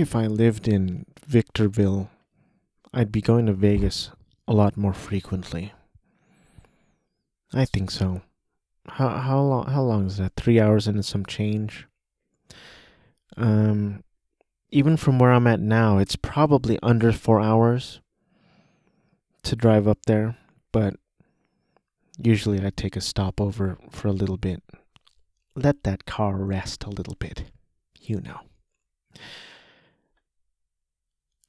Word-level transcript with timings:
if 0.00 0.16
I 0.16 0.26
lived 0.26 0.66
in 0.66 1.04
Victorville, 1.26 2.10
I'd 2.92 3.12
be 3.12 3.20
going 3.20 3.46
to 3.46 3.52
Vegas 3.52 4.10
a 4.48 4.54
lot 4.54 4.76
more 4.76 4.94
frequently. 4.94 5.72
I 7.52 7.64
think 7.66 7.90
so. 7.90 8.22
How 8.86 9.08
how 9.10 9.40
long 9.40 9.66
how 9.66 9.82
long 9.82 10.06
is 10.06 10.16
that? 10.16 10.36
3 10.36 10.58
hours 10.58 10.86
and 10.86 11.04
some 11.04 11.26
change. 11.26 11.86
Um 13.36 14.02
even 14.70 14.96
from 14.96 15.18
where 15.18 15.32
I'm 15.32 15.46
at 15.46 15.60
now, 15.60 15.98
it's 15.98 16.16
probably 16.16 16.78
under 16.82 17.12
4 17.12 17.40
hours 17.40 18.00
to 19.42 19.56
drive 19.56 19.86
up 19.86 20.06
there, 20.06 20.36
but 20.72 20.94
usually 22.18 22.64
I 22.64 22.70
take 22.70 22.96
a 22.96 23.00
stopover 23.00 23.78
for 23.90 24.08
a 24.08 24.12
little 24.12 24.36
bit. 24.36 24.62
Let 25.54 25.82
that 25.82 26.06
car 26.06 26.36
rest 26.36 26.84
a 26.84 26.90
little 26.90 27.16
bit. 27.16 27.44
You 28.00 28.20
know. 28.20 28.40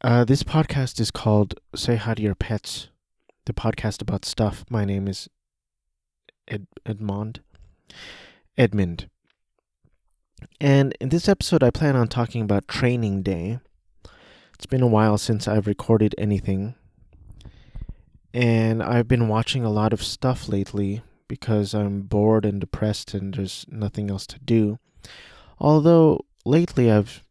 Uh, 0.03 0.25
this 0.25 0.41
podcast 0.41 0.99
is 0.99 1.11
called 1.11 1.59
Say 1.75 1.95
Hi 1.95 2.15
to 2.15 2.21
Your 2.23 2.33
Pets, 2.33 2.87
the 3.45 3.53
podcast 3.53 4.01
about 4.01 4.25
stuff. 4.25 4.65
My 4.67 4.83
name 4.83 5.07
is 5.07 5.29
Ed- 6.47 6.65
Edmond. 6.87 7.41
Edmund. 8.57 9.09
And 10.59 10.97
in 10.99 11.09
this 11.09 11.29
episode, 11.29 11.61
I 11.61 11.69
plan 11.69 11.95
on 11.95 12.07
talking 12.07 12.41
about 12.41 12.67
training 12.67 13.21
day. 13.21 13.59
It's 14.55 14.65
been 14.65 14.81
a 14.81 14.87
while 14.87 15.19
since 15.19 15.47
I've 15.47 15.67
recorded 15.67 16.15
anything. 16.17 16.73
And 18.33 18.81
I've 18.81 19.07
been 19.07 19.27
watching 19.27 19.63
a 19.63 19.69
lot 19.69 19.93
of 19.93 20.01
stuff 20.01 20.49
lately 20.49 21.03
because 21.27 21.75
I'm 21.75 22.01
bored 22.01 22.43
and 22.43 22.59
depressed 22.59 23.13
and 23.13 23.35
there's 23.35 23.67
nothing 23.69 24.09
else 24.09 24.25
to 24.27 24.39
do. 24.39 24.79
Although 25.59 26.25
lately 26.43 26.91
I've 26.91 27.21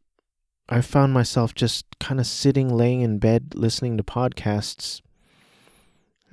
I 0.72 0.82
found 0.82 1.12
myself 1.12 1.52
just 1.52 1.84
kind 1.98 2.20
of 2.20 2.26
sitting, 2.28 2.72
laying 2.72 3.00
in 3.00 3.18
bed, 3.18 3.54
listening 3.56 3.96
to 3.96 4.04
podcasts 4.04 5.00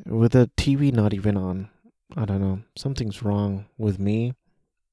with 0.05 0.33
the 0.33 0.52
TV 0.55 0.93
not 0.93 1.11
even 1.11 1.35
on. 1.35 1.69
I 2.16 2.25
don't 2.25 2.41
know. 2.41 2.59
Something's 2.75 3.23
wrong 3.23 3.65
with 3.80 3.97
me, 3.97 4.33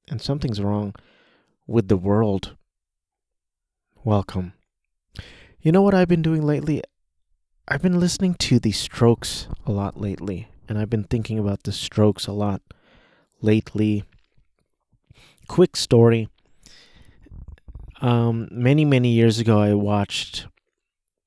and 0.09 0.19
something's 0.19 0.59
wrong 0.59 0.95
with 1.67 1.89
the 1.89 1.97
world. 1.97 2.55
Welcome. 4.03 4.53
You 5.61 5.71
know 5.71 5.83
what 5.83 5.93
I've 5.93 6.07
been 6.07 6.23
doing 6.23 6.41
lately? 6.41 6.81
I've 7.67 7.83
been 7.83 7.99
listening 7.99 8.33
to 8.35 8.57
the 8.57 8.71
strokes 8.71 9.47
a 9.67 9.71
lot 9.71 10.01
lately, 10.01 10.47
and 10.67 10.79
I've 10.79 10.89
been 10.89 11.03
thinking 11.03 11.37
about 11.37 11.63
the 11.63 11.71
strokes 11.71 12.25
a 12.25 12.31
lot 12.31 12.63
lately. 13.41 14.05
Quick 15.47 15.75
story 15.75 16.29
um, 18.01 18.47
many, 18.51 18.85
many 18.85 19.09
years 19.09 19.39
ago, 19.39 19.59
I 19.59 19.73
watched, 19.73 20.47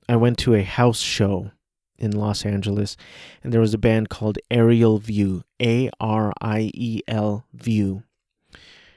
I 0.09 0.17
went 0.17 0.39
to 0.39 0.55
a 0.55 0.63
house 0.63 1.01
show 1.01 1.53
in 1.99 2.13
Los 2.13 2.45
Angeles, 2.45 2.97
and 3.43 3.53
there 3.53 3.61
was 3.61 3.75
a 3.75 3.79
band 3.79 4.09
called 4.09 4.39
Aeriel 4.51 4.99
View, 4.99 5.43
A 5.61 5.91
R 6.01 6.33
I 6.41 6.71
E 6.75 7.01
L 7.09 7.45
View. 7.53 8.05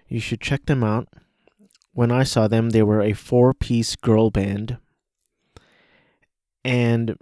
You 0.07 0.19
should 0.19 0.41
check 0.41 0.65
them 0.65 0.83
out. 0.83 1.07
When 1.93 2.11
I 2.11 2.23
saw 2.23 2.47
them, 2.47 2.69
they 2.69 2.83
were 2.83 3.01
a 3.01 3.13
four 3.13 3.53
piece 3.53 3.95
girl 3.95 4.29
band, 4.29 4.77
and 6.63 7.17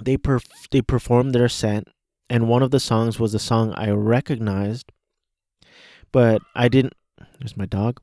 they 0.00 0.16
perf- 0.16 0.68
they 0.70 0.82
performed 0.82 1.34
their 1.34 1.48
set, 1.48 1.84
and 2.28 2.48
one 2.48 2.62
of 2.62 2.70
the 2.70 2.80
songs 2.80 3.18
was 3.18 3.34
a 3.34 3.38
song 3.38 3.72
I 3.74 3.90
recognized, 3.90 4.92
but 6.12 6.42
I 6.54 6.68
didn't. 6.68 6.94
There's 7.38 7.56
my 7.56 7.66
dog. 7.66 8.00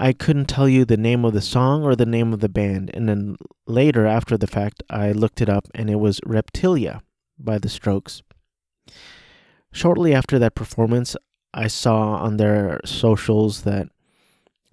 I 0.00 0.14
couldn't 0.14 0.46
tell 0.46 0.66
you 0.66 0.86
the 0.86 0.96
name 0.96 1.26
of 1.26 1.34
the 1.34 1.42
song 1.42 1.84
or 1.84 1.94
the 1.94 2.06
name 2.06 2.32
of 2.32 2.40
the 2.40 2.48
band. 2.48 2.90
And 2.94 3.06
then 3.06 3.36
later, 3.66 4.06
after 4.06 4.38
the 4.38 4.46
fact, 4.46 4.82
I 4.88 5.12
looked 5.12 5.42
it 5.42 5.50
up 5.50 5.68
and 5.74 5.90
it 5.90 5.96
was 5.96 6.20
Reptilia 6.20 7.02
by 7.38 7.58
The 7.58 7.68
Strokes. 7.68 8.22
Shortly 9.72 10.14
after 10.14 10.38
that 10.38 10.54
performance, 10.54 11.16
I 11.52 11.66
saw 11.66 12.14
on 12.14 12.38
their 12.38 12.80
socials 12.86 13.64
that 13.64 13.88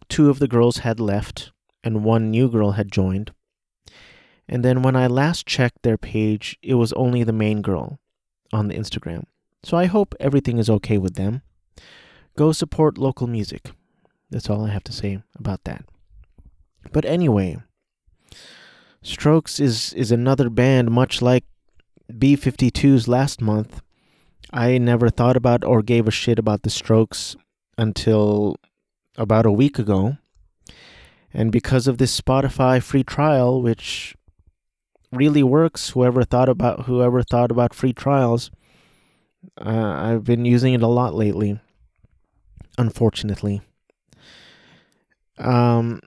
two 0.08 0.30
of 0.30 0.40
the 0.40 0.48
girls 0.48 0.78
had 0.78 0.98
left 0.98 1.52
and 1.84 2.06
one 2.06 2.32
new 2.32 2.48
girl 2.50 2.72
had 2.72 2.90
joined. 2.90 3.32
And 4.48 4.64
then 4.64 4.82
when 4.82 4.96
I 4.96 5.08
last 5.08 5.46
checked 5.46 5.84
their 5.84 5.98
page, 5.98 6.58
it 6.62 6.76
was 6.76 6.94
only 6.94 7.26
the 7.26 7.34
main 7.34 7.62
girl 7.62 8.00
on 8.54 8.70
the 8.70 8.76
Instagram. 8.76 9.26
So 9.62 9.76
I 9.76 9.88
hope 9.88 10.16
everything 10.22 10.58
is 10.58 10.70
okay 10.70 10.98
with 10.98 11.16
them. 11.16 11.42
Go 12.38 12.54
support 12.54 12.98
local 12.98 13.28
music. 13.28 13.72
That's 14.30 14.50
all 14.50 14.66
I 14.66 14.70
have 14.70 14.84
to 14.86 14.92
say 14.92 15.22
about 15.38 15.64
that. 15.64 15.86
But 16.92 17.06
anyway, 17.06 17.58
Strokes 19.02 19.60
is 19.60 19.94
is 19.94 20.12
another 20.12 20.50
band 20.50 20.92
much 20.92 21.22
like 21.22 21.46
B52's 22.12 23.08
last 23.08 23.42
month. 23.42 23.82
I 24.52 24.78
never 24.78 25.10
thought 25.10 25.38
about 25.38 25.64
or 25.64 25.82
gave 25.82 26.08
a 26.08 26.12
shit 26.12 26.40
about 26.40 26.64
the 26.64 26.70
Strokes 26.70 27.36
until 27.78 28.56
about 29.18 29.46
a 29.46 29.52
week 29.52 29.78
ago. 29.80 30.18
And 31.34 31.52
because 31.52 31.88
of 31.88 31.98
this 31.98 32.20
Spotify 32.20 32.82
free 32.82 33.04
trial 33.04 33.62
which 33.62 34.16
really 35.12 35.44
works, 35.44 35.90
whoever 35.92 36.24
thought 36.24 36.50
about 36.50 36.86
whoever 36.86 37.24
thought 37.24 37.52
about 37.52 37.74
free 37.74 37.94
trials, 37.94 38.52
uh, 39.60 39.70
I've 39.70 40.24
been 40.24 40.46
using 40.46 40.74
it 40.74 40.82
a 40.82 40.88
lot 40.88 41.14
lately. 41.14 41.60
Unfortunately. 42.78 43.62
Um, 45.38 46.02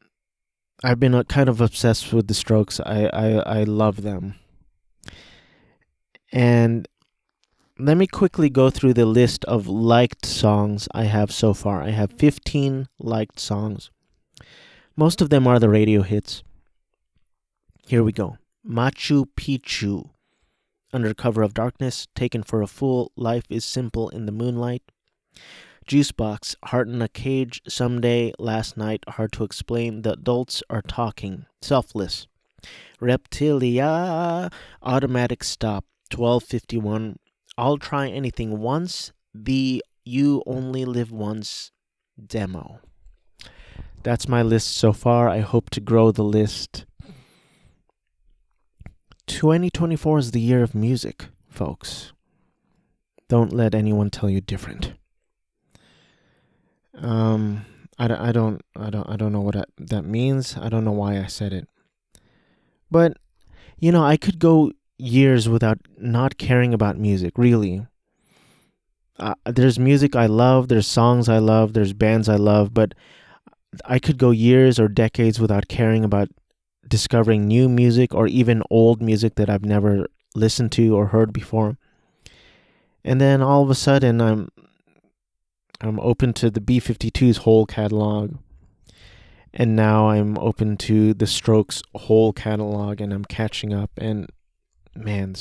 I've 0.83 1.01
been 1.01 1.15
uh, 1.15 1.25
kind 1.25 1.49
of 1.49 1.61
obsessed 1.61 2.13
with 2.13 2.27
the 2.29 2.35
Strokes. 2.35 2.81
I, 2.81 3.07
I 3.07 3.61
I 3.61 3.63
love 3.65 4.03
them. 4.03 4.35
And 6.33 6.89
let 7.79 7.97
me 7.97 8.07
quickly 8.07 8.51
go 8.51 8.71
through 8.71 8.95
the 8.95 9.07
list 9.07 9.45
of 9.47 9.67
liked 9.67 10.27
songs 10.27 10.89
I 10.93 11.05
have 11.05 11.33
so 11.33 11.55
far. 11.55 11.83
I 11.83 11.91
have 11.91 12.13
15 12.13 12.89
liked 12.99 13.41
songs. 13.41 13.91
Most 14.97 15.21
of 15.21 15.31
them 15.31 15.47
are 15.47 15.59
the 15.59 15.71
radio 15.71 16.03
hits. 16.03 16.43
Here 17.87 18.05
we 18.05 18.13
go. 18.13 18.37
Machu 18.67 19.27
Picchu. 19.37 20.11
Under 20.93 21.15
cover 21.15 21.43
of 21.43 21.55
darkness, 21.55 22.07
taken 22.15 22.43
for 22.43 22.63
a 22.63 22.67
fool, 22.67 23.13
life 23.17 23.45
is 23.49 23.65
simple 23.65 24.09
in 24.09 24.27
the 24.27 24.33
moonlight. 24.33 24.83
Juicebox, 25.91 26.55
Heart 26.67 26.87
in 26.87 27.03
a 27.03 27.09
Cage, 27.09 27.63
Someday, 27.67 28.33
Last 28.39 28.77
Night, 28.77 29.03
Hard 29.09 29.33
to 29.33 29.43
Explain, 29.43 30.03
The 30.03 30.13
Adults 30.13 30.63
Are 30.71 30.83
Talking, 30.83 31.47
Selfless. 31.63 32.29
Reptilia, 33.01 34.53
Automatic 34.85 35.43
Stop, 35.43 35.85
1251, 36.15 37.19
I'll 37.59 37.77
Try 37.77 38.07
Anything 38.07 38.61
Once, 38.61 39.11
The 39.35 39.83
You 40.05 40.45
Only 40.47 40.85
Live 40.85 41.11
Once 41.11 41.73
demo. 42.25 42.79
That's 44.05 44.29
my 44.29 44.43
list 44.43 44.77
so 44.77 44.93
far. 44.93 45.29
I 45.29 45.41
hope 45.41 45.71
to 45.71 45.81
grow 45.81 46.13
the 46.13 46.23
list. 46.23 46.87
2024 49.27 50.19
is 50.21 50.31
the 50.31 50.41
year 50.41 50.63
of 50.63 50.73
music, 50.73 51.27
folks. 51.49 52.13
Don't 53.29 53.53
let 53.53 53.75
anyone 53.75 54.11
tell 54.11 54.31
you 54.31 54.41
different. 54.41 54.93
Um, 57.01 57.65
I, 57.99 58.29
I 58.29 58.33
don't 58.33 58.63
I 58.77 58.91
don't 58.91 59.09
I 59.09 59.17
don't 59.17 59.33
know 59.33 59.41
what 59.41 59.55
that, 59.55 59.69
that 59.79 60.05
means. 60.05 60.57
I 60.57 60.69
don't 60.69 60.85
know 60.85 60.93
why 60.93 61.19
I 61.19 61.27
said 61.27 61.53
it. 61.53 61.69
But 62.91 63.17
you 63.79 63.93
know, 63.93 64.05
I 64.05 64.17
could 64.17 64.39
go 64.39 64.73
years 64.99 65.49
without 65.49 65.79
not 65.99 66.39
caring 66.39 66.75
about 66.75 66.99
music, 66.99 67.35
really. 67.37 67.87
Uh, 69.19 69.35
there's 69.45 69.79
music 69.79 70.17
I 70.17 70.27
love, 70.27 70.69
there's 70.69 70.87
songs 70.87 71.29
I 71.29 71.39
love, 71.39 71.75
there's 71.75 71.93
bands 71.93 72.29
I 72.29 72.37
love, 72.37 72.73
but 72.73 72.95
I 73.85 73.99
could 73.99 74.17
go 74.17 74.31
years 74.31 74.81
or 74.81 74.89
decades 74.89 75.39
without 75.39 75.69
caring 75.69 76.05
about 76.05 76.29
discovering 76.89 77.47
new 77.47 77.69
music 77.69 78.15
or 78.15 78.27
even 78.27 78.63
old 78.71 79.03
music 79.03 79.35
that 79.37 79.51
I've 79.51 79.65
never 79.65 80.07
listened 80.35 80.73
to 80.73 80.97
or 80.97 81.09
heard 81.09 81.33
before. 81.33 81.77
And 83.05 83.21
then 83.21 83.43
all 83.43 83.63
of 83.63 83.71
a 83.71 83.75
sudden 83.75 84.21
I'm 84.21 84.49
I'm 85.81 85.99
open 86.01 86.33
to 86.35 86.51
the 86.51 86.61
B52's 86.61 87.39
whole 87.39 87.67
catalog. 87.67 88.37
And 89.53 89.75
now 89.75 90.11
I'm 90.11 90.39
open 90.39 90.77
to 90.79 91.15
the 91.15 91.27
Strokes 91.27 91.83
whole 91.95 92.33
catalog 92.33 93.01
and 93.01 93.13
I'm 93.13 93.25
catching 93.25 93.73
up. 93.73 93.91
And 93.97 94.31
man, 94.95 95.35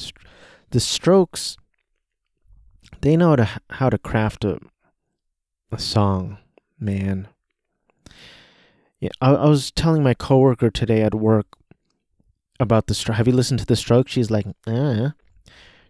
the 0.71 0.79
Strokes, 0.79 1.57
they 3.01 3.15
know 3.15 3.35
to, 3.35 3.49
how 3.69 3.89
to 3.89 3.97
craft 3.97 4.45
a, 4.45 4.59
a 5.71 5.79
song, 5.79 6.37
man. 6.79 7.27
Yeah, 8.99 9.09
I, 9.21 9.31
I 9.31 9.45
was 9.45 9.71
telling 9.71 10.03
my 10.03 10.13
coworker 10.13 10.71
today 10.71 11.01
at 11.01 11.13
work 11.13 11.47
about 12.59 12.87
the 12.87 12.93
Strokes. 12.93 13.17
Have 13.17 13.27
you 13.27 13.33
listened 13.33 13.59
to 13.59 13.65
the 13.65 13.75
Strokes? 13.75 14.11
She's 14.11 14.31
like, 14.31 14.47
eh. 14.67 15.09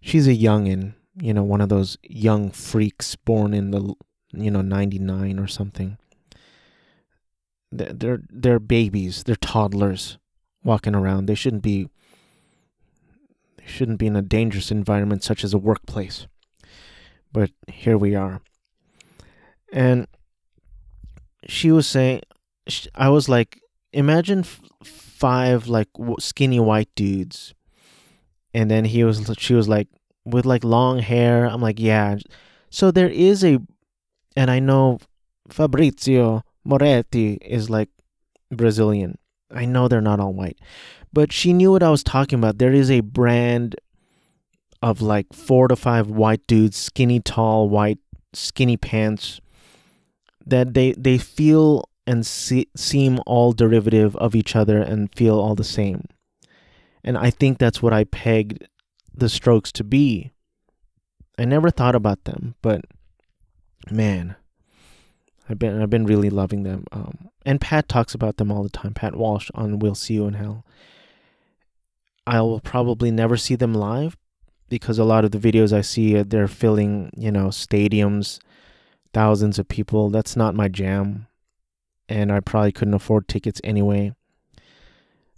She's 0.02 0.28
a 0.28 0.36
youngin', 0.36 0.94
you 1.20 1.34
know, 1.34 1.44
one 1.44 1.62
of 1.62 1.70
those 1.70 1.98
young 2.04 2.52
freaks 2.52 3.16
born 3.16 3.54
in 3.54 3.72
the 3.72 3.96
you 4.32 4.52
know, 4.52 4.62
99 4.62 5.40
or 5.40 5.48
something. 5.48 5.98
they're 7.72 8.22
they're, 8.30 8.60
babies, 8.60 9.24
they're 9.24 9.36
toddlers 9.36 10.18
walking 10.64 10.96
around. 10.96 11.26
They 11.26 11.36
shouldn't 11.36 11.64
be 11.64 11.90
they 13.58 13.66
shouldn't 13.66 14.00
be 14.00 14.08
in 14.08 14.16
a 14.16 14.22
dangerous 14.22 14.72
environment 14.72 15.24
such 15.24 15.44
as 15.44 15.54
a 15.54 15.58
workplace. 15.58 16.28
But 17.32 17.52
here 17.68 17.98
we 17.98 18.16
are. 18.16 18.42
And 19.72 20.08
she 21.48 21.72
was 21.72 21.88
saying 21.88 22.22
I 22.96 23.10
was 23.10 23.30
like 23.30 23.62
imagine 23.94 24.40
f- 24.40 24.62
five 24.84 25.68
like 25.68 25.90
skinny 26.20 26.60
white 26.60 26.90
dudes 26.96 27.54
and 28.54 28.70
then 28.70 28.86
he 28.86 29.04
was 29.04 29.32
she 29.38 29.54
was 29.54 29.68
like 29.68 29.88
with 30.26 30.46
like 30.46 30.64
long 30.64 31.00
hair 31.00 31.46
i'm 31.46 31.62
like 31.62 31.80
yeah 31.80 32.18
so 32.70 32.92
there 32.92 33.10
is 33.10 33.44
a 33.44 33.60
and 34.40 34.50
i 34.50 34.60
know 34.60 34.84
fabrizio 35.50 36.44
moretti 36.64 37.34
is 37.42 37.70
like 37.70 37.90
brazilian. 38.52 39.18
I 39.52 39.66
know 39.66 39.88
they're 39.88 40.02
not 40.02 40.20
all 40.20 40.34
white. 40.34 40.60
But 41.12 41.32
she 41.32 41.54
knew 41.54 41.72
what 41.72 41.84
i 41.84 41.90
was 41.90 42.04
talking 42.04 42.40
about. 42.40 42.58
There 42.58 42.74
is 42.74 42.92
a 42.92 43.02
brand 43.02 43.76
of 44.82 45.02
like 45.02 45.34
four 45.34 45.68
to 45.68 45.76
five 45.76 46.08
white 46.08 46.46
dudes 46.48 46.78
skinny 46.78 47.20
tall 47.20 47.70
white 47.70 48.00
skinny 48.34 48.78
pants 48.78 49.42
that 50.46 50.74
they 50.74 50.94
they 50.94 51.18
feel 51.18 51.90
and 52.08 52.26
see, 52.26 52.68
seem 52.76 53.20
all 53.26 53.52
derivative 53.54 54.16
of 54.16 54.36
each 54.36 54.56
other 54.56 54.82
and 54.82 55.14
feel 55.14 55.40
all 55.40 55.56
the 55.56 55.64
same. 55.64 56.06
And 57.04 57.18
I 57.18 57.30
think 57.30 57.58
that's 57.58 57.82
what 57.82 57.94
I 57.94 58.04
pegged 58.06 58.68
the 59.14 59.30
strokes 59.30 59.72
to 59.74 59.84
be. 59.84 60.32
I 61.38 61.46
never 61.46 61.70
thought 61.70 61.96
about 61.96 62.24
them, 62.24 62.56
but 62.62 62.82
man, 63.90 64.36
I've 65.48 65.60
been 65.60 65.82
I've 65.82 65.90
been 65.90 66.06
really 66.06 66.30
loving 66.30 66.64
them. 66.64 66.86
Um, 66.92 67.30
and 67.46 67.62
Pat 67.62 67.88
talks 67.88 68.14
about 68.14 68.38
them 68.38 68.52
all 68.52 68.64
the 68.64 68.70
time. 68.70 68.94
Pat 68.94 69.16
Walsh 69.16 69.50
on 69.56 69.80
"We'll 69.80 69.96
See 69.96 70.16
You 70.16 70.28
in 70.28 70.34
Hell." 70.36 70.66
I 72.28 72.42
will 72.42 72.60
probably 72.60 73.10
never 73.10 73.38
see 73.38 73.56
them 73.56 73.74
live 73.74 74.16
because 74.70 75.00
a 75.00 75.04
lot 75.04 75.26
of 75.26 75.32
the 75.32 75.40
videos 75.40 75.74
I 75.74 75.82
see 75.82 76.16
uh, 76.16 76.24
they're 76.26 76.48
filling, 76.48 77.12
you 77.18 77.32
know, 77.32 77.48
stadiums, 77.48 78.40
thousands 79.14 79.58
of 79.58 79.68
people. 79.68 80.10
That's 80.10 80.36
not 80.36 80.54
my 80.54 80.68
jam, 80.68 81.28
and 82.08 82.32
I 82.32 82.40
probably 82.40 82.72
couldn't 82.72 82.94
afford 82.94 83.28
tickets 83.28 83.60
anyway. 83.64 84.14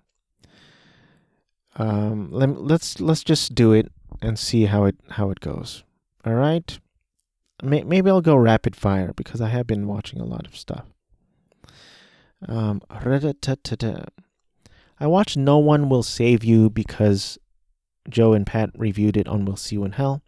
Um, 1.77 2.31
let, 2.31 2.61
let's 2.61 3.01
let's 3.01 3.25
just 3.25 3.55
do 3.55 3.73
it 3.73 3.91
and 4.21 4.39
see 4.39 4.67
how 4.67 4.85
it 4.85 4.97
how 5.11 5.31
it 5.31 5.41
goes. 5.41 5.85
All 6.25 6.35
right. 6.35 6.79
May, 7.63 7.83
maybe 7.85 8.11
I'll 8.11 8.21
go 8.21 8.37
rapid 8.37 8.77
fire 8.77 9.13
because 9.15 9.41
I 9.41 9.49
have 9.49 9.67
been 9.67 9.87
watching 9.87 10.21
a 10.21 10.25
lot 10.25 10.47
of 10.47 10.57
stuff. 10.57 10.85
Um, 12.47 12.83
I 15.03 15.07
watched 15.09 15.37
No 15.37 15.59
One 15.59 15.89
Will 15.89 16.05
Save 16.05 16.45
You 16.45 16.71
because 16.71 17.37
Joe 18.09 18.35
and 18.35 18.47
Pat 18.47 18.71
reviewed 18.77 19.17
it 19.17 19.27
on 19.27 19.45
We'll 19.45 19.57
See 19.57 19.75
You 19.75 19.85
in 19.85 19.93
Hell. 19.93 20.23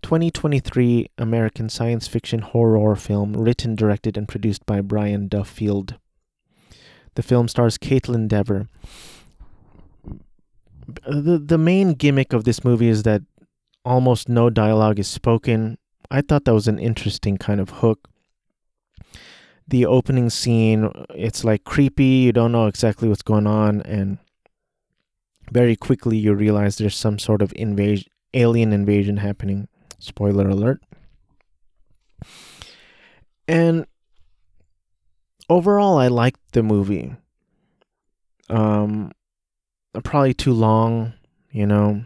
2023 0.00 1.08
American 1.18 1.68
science 1.68 2.08
fiction 2.08 2.40
horror 2.40 2.96
film 2.96 3.34
written, 3.34 3.76
directed, 3.76 4.16
and 4.16 4.26
produced 4.26 4.64
by 4.64 4.80
Brian 4.80 5.28
Duffield. 5.28 5.96
The 7.14 7.22
film 7.22 7.46
stars 7.46 7.76
Kaitlyn 7.76 8.26
Dever 8.26 8.68
the 11.06 11.38
the 11.38 11.58
main 11.58 11.92
gimmick 11.92 12.32
of 12.32 12.44
this 12.44 12.64
movie 12.64 12.88
is 12.88 13.02
that 13.02 13.22
almost 13.84 14.28
no 14.28 14.50
dialogue 14.50 14.98
is 14.98 15.08
spoken. 15.08 15.78
I 16.10 16.22
thought 16.22 16.44
that 16.46 16.54
was 16.54 16.68
an 16.68 16.78
interesting 16.78 17.36
kind 17.36 17.60
of 17.60 17.70
hook. 17.70 18.08
The 19.70 19.86
opening 19.86 20.30
scene, 20.30 20.90
it's 21.10 21.44
like 21.44 21.64
creepy, 21.64 22.04
you 22.04 22.32
don't 22.32 22.52
know 22.52 22.66
exactly 22.66 23.08
what's 23.08 23.22
going 23.22 23.46
on 23.46 23.82
and 23.82 24.18
very 25.52 25.76
quickly 25.76 26.16
you 26.16 26.34
realize 26.34 26.76
there's 26.76 26.96
some 26.96 27.18
sort 27.18 27.42
of 27.42 27.52
invasion 27.56 28.10
alien 28.32 28.72
invasion 28.72 29.16
happening. 29.16 29.66
Spoiler 29.98 30.48
alert. 30.48 30.80
And 33.48 33.86
overall 35.48 35.98
I 35.98 36.08
liked 36.08 36.40
the 36.52 36.62
movie. 36.62 37.14
Um 38.48 39.12
probably 40.04 40.34
too 40.34 40.52
long, 40.52 41.12
you 41.50 41.66
know. 41.66 42.04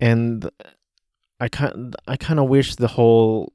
And 0.00 0.50
I 1.40 1.48
kind 1.48 1.94
I 2.06 2.16
kind 2.16 2.40
of 2.40 2.48
wish 2.48 2.76
the 2.76 2.88
whole 2.88 3.53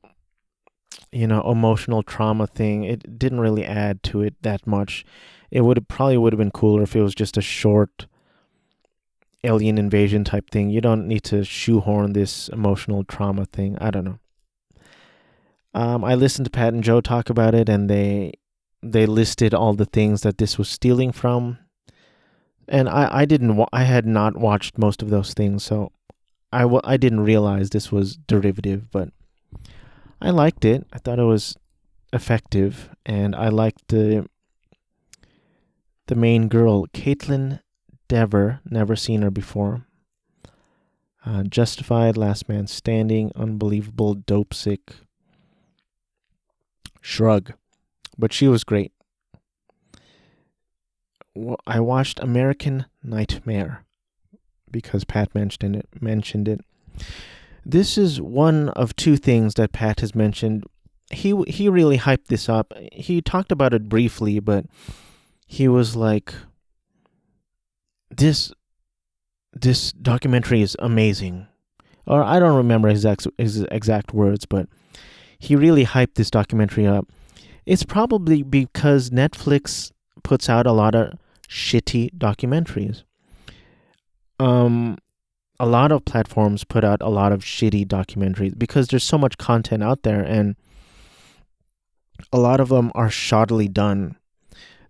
you 1.11 1.27
know 1.27 1.41
emotional 1.41 2.03
trauma 2.03 2.47
thing 2.47 2.83
it 2.83 3.17
didn't 3.17 3.39
really 3.39 3.65
add 3.65 4.03
to 4.03 4.21
it 4.21 4.35
that 4.41 4.65
much. 4.67 5.05
It 5.51 5.61
would 5.61 5.87
probably 5.87 6.17
would 6.17 6.33
have 6.33 6.37
been 6.37 6.51
cooler 6.51 6.83
if 6.83 6.95
it 6.95 7.01
was 7.01 7.15
just 7.15 7.37
a 7.37 7.41
short 7.41 8.05
alien 9.43 9.77
invasion 9.77 10.23
type 10.23 10.49
thing. 10.49 10.69
You 10.69 10.81
don't 10.81 11.07
need 11.07 11.23
to 11.25 11.43
shoehorn 11.43 12.13
this 12.13 12.49
emotional 12.49 13.03
trauma 13.03 13.45
thing. 13.45 13.77
I 13.79 13.89
don't 13.89 14.05
know. 14.05 14.19
Um, 15.73 16.03
I 16.03 16.15
listened 16.15 16.45
to 16.45 16.51
Pat 16.51 16.73
and 16.73 16.83
Joe 16.83 17.01
talk 17.01 17.29
about 17.29 17.55
it, 17.55 17.69
and 17.69 17.89
they 17.89 18.33
they 18.81 19.05
listed 19.05 19.53
all 19.53 19.73
the 19.73 19.85
things 19.85 20.21
that 20.21 20.37
this 20.37 20.57
was 20.57 20.69
stealing 20.69 21.11
from 21.11 21.57
and 22.69 22.87
I 22.87 23.21
I 23.21 23.25
didn't 23.25 23.57
wa- 23.57 23.67
I 23.73 23.83
had 23.83 24.05
not 24.05 24.37
watched 24.37 24.77
most 24.77 25.01
of 25.01 25.09
those 25.09 25.33
things, 25.33 25.63
so 25.63 25.91
I 26.53 26.61
w- 26.61 26.81
I 26.83 26.97
didn't 26.97 27.21
realize 27.21 27.69
this 27.69 27.91
was 27.91 28.15
derivative, 28.15 28.91
but 28.91 29.09
I 30.21 30.31
liked 30.31 30.65
it. 30.65 30.85
I 30.91 30.97
thought 30.97 31.19
it 31.19 31.23
was 31.23 31.55
effective, 32.11 32.89
and 33.05 33.35
I 33.35 33.49
liked 33.49 33.88
the 33.88 34.27
the 36.07 36.15
main 36.15 36.47
girl, 36.47 36.88
Kaitlyn 36.88 37.59
Dever. 38.07 38.61
Never 38.65 38.95
seen 38.95 39.21
her 39.21 39.31
before. 39.31 39.85
Uh, 41.25 41.43
Justified, 41.43 42.17
Last 42.17 42.49
Man 42.49 42.65
Standing, 42.67 43.31
Unbelievable, 43.35 44.15
Dopesick, 44.15 44.95
Shrug, 47.01 47.53
but 48.17 48.33
she 48.33 48.47
was 48.47 48.63
great. 48.63 48.91
I 51.67 51.79
watched 51.79 52.19
American 52.19 52.85
Nightmare 53.03 53.85
because 54.71 55.03
Pat 55.03 55.33
mentioned 55.35 55.75
it. 55.75 55.88
Mentioned 56.01 56.47
it. 56.47 56.61
This 57.65 57.97
is 57.97 58.21
one 58.21 58.69
of 58.69 58.95
two 58.95 59.17
things 59.17 59.55
that 59.55 59.71
Pat 59.71 59.99
has 59.99 60.15
mentioned. 60.15 60.65
He 61.11 61.35
he 61.47 61.69
really 61.69 61.97
hyped 61.97 62.27
this 62.27 62.47
up. 62.47 62.73
He 62.91 63.21
talked 63.21 63.51
about 63.51 63.73
it 63.73 63.89
briefly, 63.89 64.39
but 64.39 64.65
he 65.47 65.67
was 65.67 65.95
like, 65.95 66.33
"This 68.09 68.53
this 69.53 69.91
documentary 69.91 70.61
is 70.61 70.75
amazing. 70.79 71.47
Or 72.05 72.23
I 72.23 72.39
don't 72.39 72.55
remember 72.55 72.89
his 72.89 73.05
exact 73.05 73.27
his 73.37 73.61
exact 73.71 74.13
words, 74.13 74.45
but 74.45 74.67
he 75.37 75.55
really 75.55 75.85
hyped 75.85 76.15
this 76.15 76.31
documentary 76.31 76.87
up. 76.87 77.07
It's 77.65 77.83
probably 77.83 78.41
because 78.41 79.09
Netflix 79.09 79.91
puts 80.23 80.49
out 80.49 80.65
a 80.65 80.71
lot 80.71 80.95
of 80.95 81.13
shitty 81.47 82.13
documentaries. 82.17 83.03
Um 84.39 84.97
a 85.59 85.65
lot 85.65 85.91
of 85.91 86.05
platforms 86.05 86.63
put 86.63 86.83
out 86.83 87.01
a 87.01 87.09
lot 87.09 87.31
of 87.31 87.43
shitty 87.43 87.85
documentaries 87.85 88.57
because 88.57 88.87
there's 88.87 89.03
so 89.03 89.17
much 89.17 89.37
content 89.37 89.83
out 89.83 90.03
there 90.03 90.21
and 90.21 90.55
a 92.31 92.39
lot 92.39 92.59
of 92.59 92.69
them 92.69 92.91
are 92.95 93.09
shoddily 93.09 93.71
done. 93.71 94.15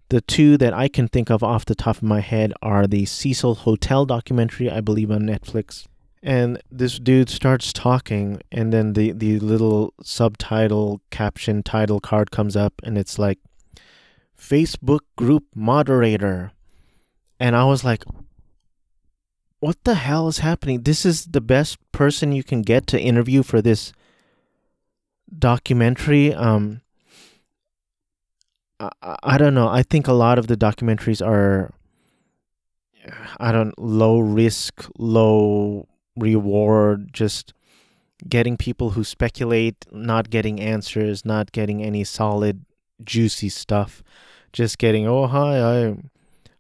The 0.09 0.21
two 0.21 0.57
that 0.57 0.73
I 0.73 0.87
can 0.87 1.07
think 1.07 1.29
of 1.29 1.43
off 1.43 1.65
the 1.65 1.75
top 1.75 1.97
of 1.97 2.03
my 2.03 2.19
head 2.19 2.53
are 2.61 2.87
the 2.87 3.05
Cecil 3.05 3.55
Hotel 3.55 4.05
documentary, 4.05 4.69
I 4.69 4.81
believe 4.81 5.11
on 5.11 5.21
Netflix. 5.21 5.85
And 6.21 6.61
this 6.69 6.99
dude 6.99 7.29
starts 7.29 7.71
talking, 7.71 8.41
and 8.51 8.73
then 8.73 8.93
the, 8.93 9.11
the 9.11 9.39
little 9.39 9.93
subtitle 10.03 11.01
caption 11.11 11.63
title 11.63 11.99
card 11.99 12.31
comes 12.31 12.57
up, 12.57 12.73
and 12.83 12.97
it's 12.97 13.17
like, 13.17 13.39
Facebook 14.37 15.01
group 15.15 15.45
moderator. 15.53 16.51
And 17.39 17.55
I 17.55 17.65
was 17.65 17.83
like, 17.83 18.03
what 19.59 19.83
the 19.83 19.95
hell 19.95 20.27
is 20.27 20.39
happening? 20.39 20.83
This 20.83 21.05
is 21.05 21.25
the 21.25 21.41
best 21.41 21.77
person 21.91 22.31
you 22.31 22.43
can 22.43 22.61
get 22.61 22.87
to 22.87 22.99
interview 22.99 23.43
for 23.43 23.61
this 23.61 23.91
documentary. 25.37 26.33
Um, 26.33 26.81
I, 28.79 28.89
I 29.23 29.37
don't 29.37 29.53
know. 29.53 29.67
I 29.67 29.83
think 29.83 30.07
a 30.07 30.13
lot 30.13 30.39
of 30.39 30.47
the 30.47 30.55
documentaries 30.55 31.25
are, 31.25 31.73
I 33.39 33.51
don't 33.51 33.77
low 33.77 34.19
risk, 34.19 34.89
low 34.97 35.87
reward. 36.15 37.13
Just 37.13 37.53
getting 38.27 38.55
people 38.55 38.91
who 38.91 39.03
speculate, 39.03 39.85
not 39.91 40.29
getting 40.29 40.59
answers, 40.59 41.25
not 41.25 41.51
getting 41.51 41.83
any 41.83 42.05
solid, 42.05 42.65
juicy 43.03 43.49
stuff. 43.49 44.03
Just 44.53 44.77
getting, 44.77 45.05
oh 45.05 45.27
hi, 45.27 45.61
I, 45.61 45.97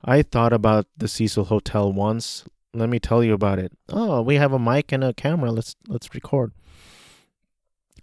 I 0.03 0.21
thought 0.21 0.53
about 0.53 0.85
the 0.97 1.07
Cecil 1.07 1.45
Hotel 1.45 1.91
once 1.91 2.45
let 2.73 2.89
me 2.89 2.99
tell 2.99 3.23
you 3.23 3.33
about 3.33 3.59
it. 3.59 3.71
Oh, 3.89 4.21
we 4.21 4.35
have 4.35 4.53
a 4.53 4.59
mic 4.59 4.91
and 4.91 5.03
a 5.03 5.13
camera. 5.13 5.51
Let's 5.51 5.75
let's 5.87 6.13
record. 6.13 6.51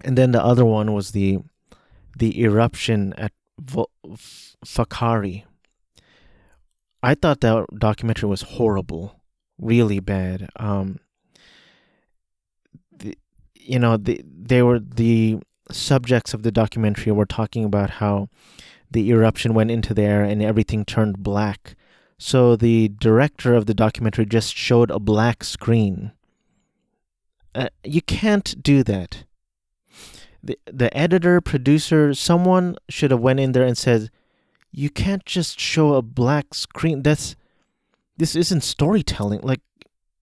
And 0.02 0.16
then 0.18 0.32
the 0.32 0.42
other 0.42 0.64
one 0.64 0.92
was 0.92 1.12
the 1.12 1.38
the 2.18 2.42
eruption 2.42 3.12
at 3.14 3.32
Whakaari. 4.64 5.44
I 7.02 7.14
thought 7.14 7.40
that 7.40 7.66
documentary 7.78 8.28
was 8.28 8.42
horrible, 8.42 9.20
really 9.58 10.00
bad. 10.00 10.49
Um, 10.56 10.99
the, 12.90 13.16
you 13.54 13.78
know, 13.78 13.96
the, 13.96 14.20
they 14.25 14.62
were 14.62 14.80
the 14.80 15.38
subjects 15.70 16.35
of 16.35 16.42
the 16.42 16.50
documentary 16.50 17.12
were 17.12 17.26
talking 17.26 17.64
about 17.64 17.90
how 17.90 18.28
the 18.90 19.11
eruption 19.11 19.54
went 19.54 19.70
into 19.70 19.94
there 19.94 20.23
and 20.23 20.42
everything 20.42 20.85
turned 20.85 21.18
black 21.23 21.76
so 22.18 22.56
the 22.56 22.88
director 22.88 23.54
of 23.54 23.66
the 23.66 23.75
documentary 23.75 24.26
just 24.26 24.54
showed 24.54 24.90
a 24.90 24.99
black 24.99 25.44
screen. 25.44 26.12
Uh, 27.54 27.68
you 27.85 28.02
can't 28.02 28.62
do 28.62 28.82
that. 28.82 29.25
The 30.42 30.58
the 30.66 30.94
editor, 30.96 31.40
producer, 31.40 32.14
someone 32.14 32.76
should 32.88 33.11
have 33.11 33.20
went 33.20 33.40
in 33.40 33.52
there 33.52 33.64
and 33.66 33.76
said, 33.76 34.11
"You 34.70 34.90
can't 34.90 35.25
just 35.25 35.58
show 35.58 35.94
a 35.94 36.02
black 36.02 36.54
screen. 36.54 37.02
That's 37.02 37.37
this 38.16 38.37
isn't 38.37 38.62
storytelling. 38.62 39.40
Like 39.40 39.61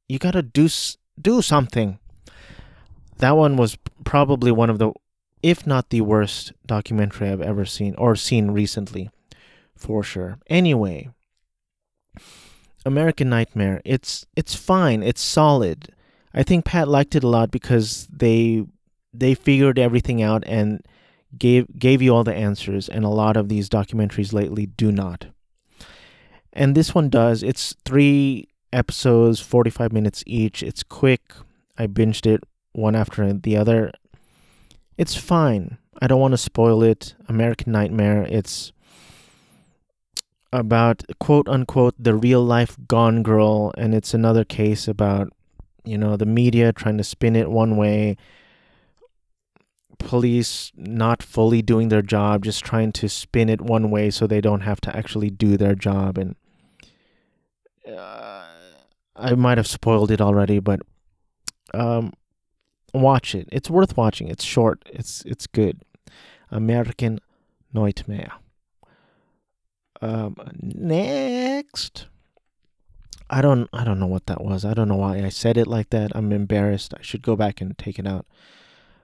you 0.09 0.19
got 0.19 0.33
to 0.33 0.43
do 0.43 0.69
do 1.21 1.43
something." 1.43 1.99
That 3.19 3.37
one 3.37 3.57
was 3.57 3.79
probably 4.05 4.51
one 4.51 4.71
of 4.71 4.79
the 4.79 4.93
if 5.43 5.67
not 5.67 5.91
the 5.91 6.01
worst 6.01 6.53
documentary 6.67 7.29
I've 7.29 7.43
ever 7.43 7.67
seen 7.67 7.95
or 7.99 8.17
seen 8.17 8.51
recently, 8.51 9.11
for 9.77 10.03
sure. 10.03 10.39
Anyway, 10.49 11.11
American 12.85 13.29
Nightmare. 13.29 13.81
It's 13.85 14.27
it's 14.37 14.55
fine. 14.55 15.03
It's 15.03 15.21
solid. 15.21 15.89
I 16.33 16.43
think 16.43 16.65
Pat 16.65 16.89
liked 16.89 17.15
it 17.15 17.25
a 17.25 17.29
lot 17.29 17.51
because 17.51 18.09
they 18.11 18.65
they 19.13 19.35
figured 19.35 19.79
everything 19.79 20.23
out 20.23 20.43
and 20.47 20.85
gave 21.39 21.67
gave 21.79 22.03
you 22.03 22.15
all 22.15 22.25
the 22.25 22.35
answers 22.35 22.89
and 22.89 23.05
a 23.05 23.09
lot 23.09 23.37
of 23.37 23.49
these 23.49 23.69
documentaries 23.69 24.33
lately 24.33 24.67
do 24.67 24.93
not. 24.93 25.27
And 26.53 26.75
this 26.75 26.95
one 26.95 27.09
does. 27.09 27.43
It's 27.43 27.75
3 27.85 28.47
episodes, 28.73 29.41
45 29.41 29.93
minutes 29.93 30.23
each. 30.27 30.63
It's 30.63 30.83
quick. 30.85 31.33
I 31.77 31.89
binged 31.89 32.27
it 32.27 32.45
one 32.73 32.95
after 32.95 33.33
the 33.33 33.57
other. 33.57 33.91
It's 34.97 35.17
fine. 35.17 35.79
I 36.01 36.07
don't 36.07 36.21
want 36.21 36.33
to 36.33 36.39
spoil 36.39 36.83
it. 36.83 37.15
American 37.29 37.73
Nightmare. 37.73 38.27
It's 38.29 38.73
about 40.61 41.03
quote 41.19 41.49
unquote 41.49 41.95
the 41.99 42.15
real 42.15 42.45
life 42.45 42.77
gone 42.87 43.23
girl 43.23 43.73
and 43.77 43.95
it's 43.95 44.15
another 44.15 44.45
case 44.45 44.87
about 44.87 45.33
you 45.85 45.99
know 45.99 46.17
the 46.17 46.27
media 46.27 46.73
trying 46.73 46.97
to 46.97 47.05
spin 47.05 47.35
it 47.35 47.51
one 47.51 47.77
way 47.77 48.17
police 49.99 50.71
not 50.77 51.23
fully 51.23 51.63
doing 51.63 51.89
their 51.89 52.03
job 52.03 52.45
just 52.45 52.65
trying 52.65 52.93
to 52.93 53.09
spin 53.09 53.49
it 53.49 53.61
one 53.61 53.91
way 53.91 54.11
so 54.11 54.27
they 54.27 54.41
don't 54.41 54.61
have 54.61 54.81
to 54.81 54.95
actually 54.97 55.31
do 55.31 55.57
their 55.57 55.75
job 55.75 56.19
and 56.19 56.37
uh, 57.89 58.45
I 59.17 59.35
might 59.35 59.59
have 59.59 59.67
spoiled 59.67 60.11
it 60.11 60.21
already 60.21 60.59
but 60.59 60.81
um 61.73 62.13
watch 62.95 63.35
it. 63.35 63.49
It's 63.51 63.69
worth 63.69 63.97
watching. 63.97 64.29
It's 64.29 64.45
short. 64.45 64.83
It's 64.87 65.23
it's 65.27 65.47
good. 65.47 65.83
American 66.51 67.19
Nightmare 67.73 68.33
um, 70.05 70.37
next. 70.61 72.07
I 73.31 73.41
don't 73.41 73.69
I 73.73 73.85
don't 73.85 73.99
know 73.99 74.07
what 74.07 74.27
that 74.27 74.43
was. 74.45 74.65
I 74.65 74.75
don't 74.75 74.89
know 74.89 74.97
why 74.97 75.23
I 75.25 75.31
said 75.31 75.57
it 75.57 75.67
like 75.67 75.91
that. 75.91 76.13
I'm 76.15 76.33
embarrassed. 76.33 76.93
I 76.97 77.03
should 77.03 77.23
go 77.23 77.37
back 77.37 77.61
and 77.61 77.77
take 77.79 77.99
it 77.99 78.07
out. 78.07 78.27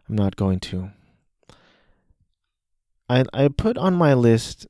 I'm 0.09 0.17
not 0.17 0.37
going 0.37 0.61
to. 0.61 0.91
I 3.09 3.25
I 3.33 3.49
put 3.49 3.79
on 3.79 3.95
my 3.95 4.15
list 4.15 4.67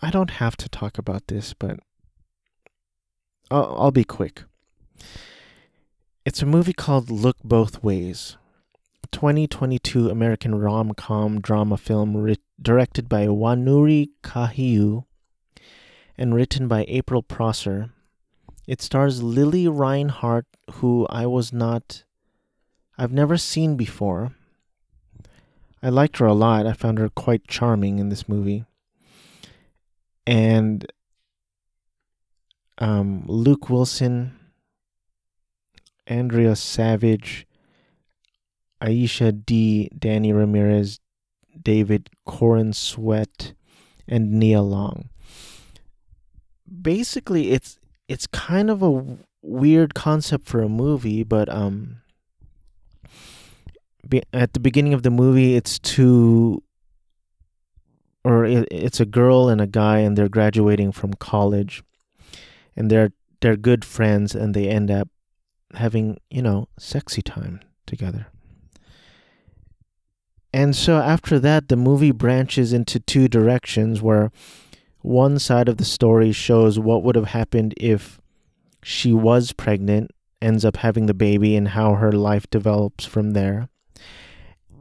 I 0.00 0.10
don't 0.10 0.32
have 0.32 0.56
to 0.58 0.68
talk 0.68 0.98
about 0.98 1.28
this, 1.28 1.54
but 1.54 1.80
I'll, 3.50 3.76
I'll 3.78 3.90
be 3.90 4.04
quick. 4.04 4.44
It's 6.24 6.42
a 6.42 6.46
movie 6.46 6.74
called 6.74 7.10
Look 7.10 7.38
Both 7.42 7.82
Ways. 7.82 8.36
2022 9.10 10.10
American 10.10 10.54
rom-com 10.56 11.40
drama 11.40 11.78
film 11.78 12.36
directed 12.60 13.08
by 13.08 13.26
Wanuri 13.26 14.10
Kahiu 14.22 15.04
and 16.18 16.34
written 16.34 16.68
by 16.68 16.84
April 16.88 17.22
Prosser. 17.22 17.90
It 18.66 18.82
stars 18.82 19.22
Lily 19.22 19.68
Reinhart, 19.68 20.46
who 20.72 21.06
I 21.08 21.26
was 21.26 21.52
not, 21.52 22.04
I've 22.98 23.12
never 23.12 23.36
seen 23.36 23.76
before. 23.76 24.32
I 25.82 25.88
liked 25.90 26.18
her 26.18 26.26
a 26.26 26.34
lot. 26.34 26.66
I 26.66 26.72
found 26.72 26.98
her 26.98 27.08
quite 27.08 27.46
charming 27.46 27.98
in 27.98 28.08
this 28.08 28.28
movie. 28.28 28.64
And 30.26 30.90
um, 32.78 33.24
Luke 33.26 33.70
Wilson, 33.70 34.36
Andrea 36.06 36.56
Savage, 36.56 37.46
Aisha 38.82 39.44
Dee, 39.44 39.88
Danny 39.96 40.32
Ramirez, 40.32 40.98
David 41.62 42.10
Corenswet, 42.26 43.52
and 44.08 44.32
Nia 44.32 44.62
Long 44.62 45.08
basically 46.82 47.52
it's 47.52 47.78
it's 48.08 48.26
kind 48.26 48.70
of 48.70 48.82
a 48.82 49.18
weird 49.42 49.94
concept 49.94 50.46
for 50.46 50.62
a 50.62 50.68
movie, 50.68 51.22
but 51.22 51.48
um 51.52 52.02
be, 54.08 54.22
at 54.32 54.52
the 54.52 54.60
beginning 54.60 54.94
of 54.94 55.02
the 55.02 55.10
movie 55.10 55.56
it's 55.56 55.78
two 55.78 56.62
or 58.24 58.44
it, 58.44 58.66
it's 58.70 59.00
a 59.00 59.06
girl 59.06 59.48
and 59.48 59.60
a 59.60 59.66
guy 59.66 59.98
and 59.98 60.16
they're 60.16 60.28
graduating 60.28 60.92
from 60.92 61.14
college 61.14 61.82
and 62.74 62.90
they're 62.90 63.12
they're 63.40 63.56
good 63.56 63.84
friends 63.84 64.34
and 64.34 64.54
they 64.54 64.68
end 64.68 64.90
up 64.90 65.08
having, 65.74 66.18
you 66.30 66.42
know, 66.42 66.68
sexy 66.78 67.22
time 67.22 67.60
together. 67.86 68.28
And 70.52 70.74
so 70.74 70.96
after 70.96 71.38
that 71.40 71.68
the 71.68 71.76
movie 71.76 72.12
branches 72.12 72.72
into 72.72 72.98
two 72.98 73.28
directions 73.28 74.00
where 74.00 74.32
one 75.06 75.38
side 75.38 75.68
of 75.68 75.76
the 75.76 75.84
story 75.84 76.32
shows 76.32 76.80
what 76.80 77.04
would 77.04 77.14
have 77.14 77.28
happened 77.28 77.72
if 77.76 78.20
she 78.82 79.12
was 79.12 79.52
pregnant, 79.52 80.10
ends 80.42 80.64
up 80.64 80.78
having 80.78 81.06
the 81.06 81.14
baby, 81.14 81.54
and 81.54 81.68
how 81.68 81.94
her 81.94 82.10
life 82.10 82.50
develops 82.50 83.04
from 83.04 83.30
there. 83.30 83.68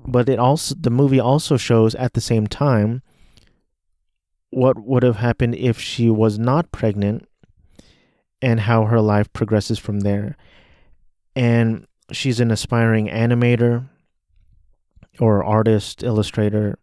But 0.08 0.27
it 0.27 0.39
also 0.39 0.74
the 0.75 0.89
movie 0.89 1.20
also 1.20 1.58
shows 1.58 1.94
at 1.96 2.13
the 2.13 2.22
same 2.22 2.48
time 2.48 3.03
what 4.50 4.84
would 4.84 5.03
have 5.03 5.17
happened 5.17 5.55
if 5.55 5.79
she 5.79 6.10
was 6.10 6.39
not 6.39 6.72
pregnant 6.72 7.27
and 8.41 8.62
how 8.62 8.86
her 8.86 9.01
life 9.01 9.32
progresses 9.32 9.77
from 9.77 10.00
there. 10.00 10.38
And 11.36 11.86
she's 12.12 12.39
an 12.39 12.50
aspiring 12.50 13.08
animator 13.10 13.89
or 15.20 15.44
artist, 15.44 16.03
illustrator. 16.03 16.77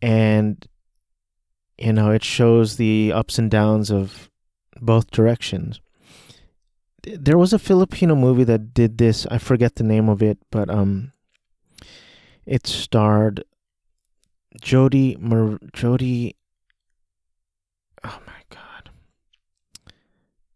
And, 0.00 0.66
you 1.78 1.92
know, 1.92 2.10
it 2.10 2.24
shows 2.24 2.76
the 2.76 3.12
ups 3.12 3.38
and 3.38 3.50
downs 3.50 3.90
of 3.90 4.30
both 4.80 5.10
directions. 5.10 5.80
There 7.02 7.38
was 7.38 7.52
a 7.52 7.58
Filipino 7.58 8.16
movie 8.16 8.44
that 8.44 8.74
did 8.74 8.98
this. 8.98 9.26
I 9.30 9.38
forget 9.38 9.76
the 9.76 9.84
name 9.84 10.08
of 10.08 10.22
it, 10.22 10.38
but 10.50 10.68
um, 10.68 11.12
it 12.44 12.66
starred 12.66 13.44
Jody 14.60 15.16
Mer- 15.20 15.60
Jody. 15.72 16.36
Oh 18.02 18.20
my 18.26 18.42
God, 18.50 18.90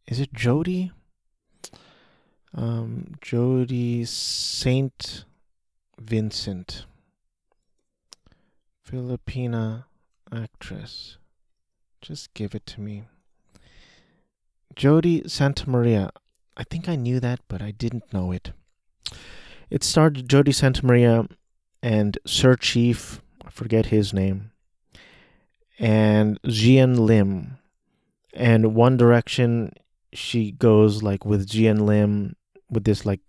is 0.08 0.18
it 0.18 0.34
Jody? 0.34 0.90
Um, 2.54 3.14
Jody 3.22 4.04
Saint 4.04 5.24
Vincent, 5.98 6.84
Filipina 8.86 9.84
actress. 10.32 11.18
Just 12.00 12.34
give 12.34 12.54
it 12.54 12.66
to 12.66 12.80
me. 12.80 13.04
Jodi 14.74 15.22
Santa 15.28 15.68
Maria. 15.68 16.10
I 16.56 16.64
think 16.64 16.88
I 16.88 16.96
knew 16.96 17.20
that, 17.20 17.40
but 17.48 17.62
I 17.62 17.70
didn't 17.70 18.12
know 18.12 18.32
it. 18.32 18.52
It 19.70 19.84
starred 19.84 20.28
Jodi 20.28 20.52
Santa 20.52 20.84
Maria 20.84 21.26
and 21.82 22.18
Sir 22.26 22.56
Chief, 22.56 23.20
I 23.44 23.50
forget 23.50 23.86
his 23.86 24.12
name, 24.12 24.52
and 25.78 26.40
Xian 26.42 26.98
Lim. 26.98 27.58
And 28.34 28.74
One 28.74 28.96
Direction, 28.96 29.72
she 30.12 30.52
goes 30.52 31.02
like 31.02 31.24
with 31.24 31.48
Xian 31.48 31.82
Lim, 31.82 32.36
with 32.70 32.84
this 32.84 33.04
like 33.04 33.20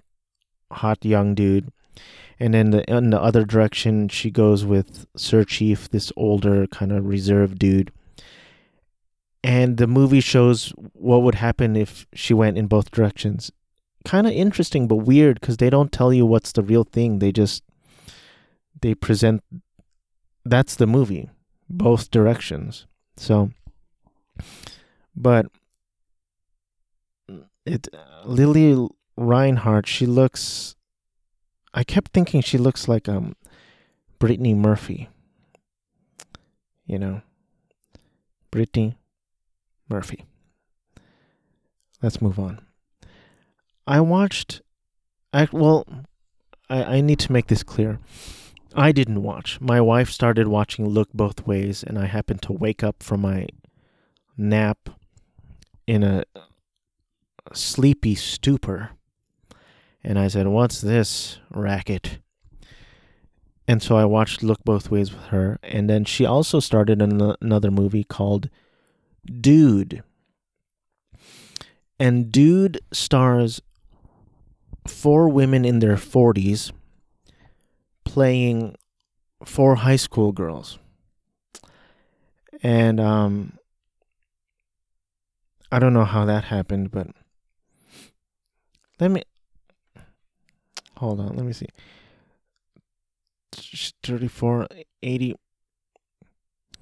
hot 0.72 1.03
young 1.03 1.36
dude. 1.36 1.72
And 2.39 2.53
then 2.53 2.71
the, 2.71 2.89
in 2.89 3.09
the 3.11 3.21
other 3.21 3.45
direction, 3.45 4.09
she 4.09 4.31
goes 4.31 4.65
with 4.65 5.05
Sir 5.15 5.43
Chief, 5.43 5.89
this 5.89 6.11
older 6.15 6.67
kind 6.67 6.91
of 6.91 7.05
reserved 7.05 7.59
dude. 7.59 7.91
And 9.43 9.77
the 9.77 9.87
movie 9.87 10.21
shows 10.21 10.73
what 10.93 11.21
would 11.21 11.35
happen 11.35 11.75
if 11.75 12.07
she 12.13 12.33
went 12.33 12.57
in 12.57 12.67
both 12.67 12.91
directions. 12.91 13.51
Kind 14.05 14.25
of 14.27 14.33
interesting, 14.33 14.87
but 14.87 14.97
weird 14.97 15.39
because 15.39 15.57
they 15.57 15.69
don't 15.69 15.91
tell 15.91 16.13
you 16.13 16.25
what's 16.25 16.51
the 16.51 16.63
real 16.63 16.83
thing. 16.83 17.19
They 17.19 17.31
just 17.31 17.63
they 18.83 18.93
present 18.93 19.41
that's 20.45 20.75
the 20.75 20.85
movie 20.85 21.29
both 21.69 22.11
directions 22.11 22.85
so 23.15 23.49
but 25.15 25.45
it 27.65 27.87
Lily 28.25 28.87
reinhart 29.15 29.87
she 29.87 30.05
looks 30.05 30.75
i 31.73 31.83
kept 31.83 32.11
thinking 32.13 32.41
she 32.41 32.57
looks 32.57 32.87
like 32.87 33.07
um 33.09 33.35
brittany 34.19 34.53
murphy. 34.53 35.09
You 36.85 36.97
know? 36.97 37.21
Brittany 38.51 38.95
murphy. 39.89 40.25
Let's 42.01 42.21
move 42.21 42.39
on. 42.39 42.61
I 43.85 43.99
watched 43.99 44.61
I, 45.33 45.47
well 45.51 45.85
I, 46.69 46.83
I 46.83 47.01
need 47.01 47.19
to 47.19 47.31
make 47.31 47.47
this 47.47 47.63
clear. 47.63 47.99
I 48.75 48.91
didn't 48.91 49.21
watch. 49.21 49.59
My 49.59 49.81
wife 49.81 50.09
started 50.09 50.47
watching 50.47 50.87
Look 50.87 51.11
Both 51.13 51.45
Ways, 51.45 51.83
and 51.83 51.99
I 51.99 52.05
happened 52.05 52.41
to 52.43 52.53
wake 52.53 52.83
up 52.83 53.03
from 53.03 53.21
my 53.21 53.47
nap 54.37 54.89
in 55.86 56.03
a 56.03 56.23
sleepy 57.53 58.15
stupor. 58.15 58.91
And 60.03 60.19
I 60.19 60.27
said, 60.27 60.47
What's 60.47 60.81
this 60.81 61.39
racket? 61.49 62.19
And 63.67 63.81
so 63.81 63.95
I 63.95 64.05
watched 64.05 64.43
Look 64.43 64.63
Both 64.65 64.91
Ways 64.91 65.13
with 65.13 65.23
her. 65.25 65.59
And 65.63 65.89
then 65.89 66.03
she 66.03 66.25
also 66.25 66.59
started 66.59 67.01
an- 67.01 67.35
another 67.41 67.71
movie 67.71 68.03
called 68.03 68.49
Dude. 69.25 70.03
And 71.97 72.31
Dude 72.31 72.81
stars 72.91 73.61
four 74.85 75.29
women 75.29 75.63
in 75.63 75.79
their 75.79 75.95
40s 75.95 76.73
playing 78.03 78.75
four 79.45 79.75
high 79.75 79.95
school 79.95 80.33
girls. 80.33 80.77
And 82.61 82.99
um 82.99 83.57
I 85.71 85.79
don't 85.79 85.93
know 85.93 86.05
how 86.05 86.25
that 86.25 86.43
happened, 86.43 86.91
but 86.91 87.07
let 88.99 89.09
me 89.09 89.23
hold 91.03 91.19
on, 91.19 91.35
let 91.35 91.45
me 91.45 91.51
see. 91.51 91.67
3480. 94.03 95.35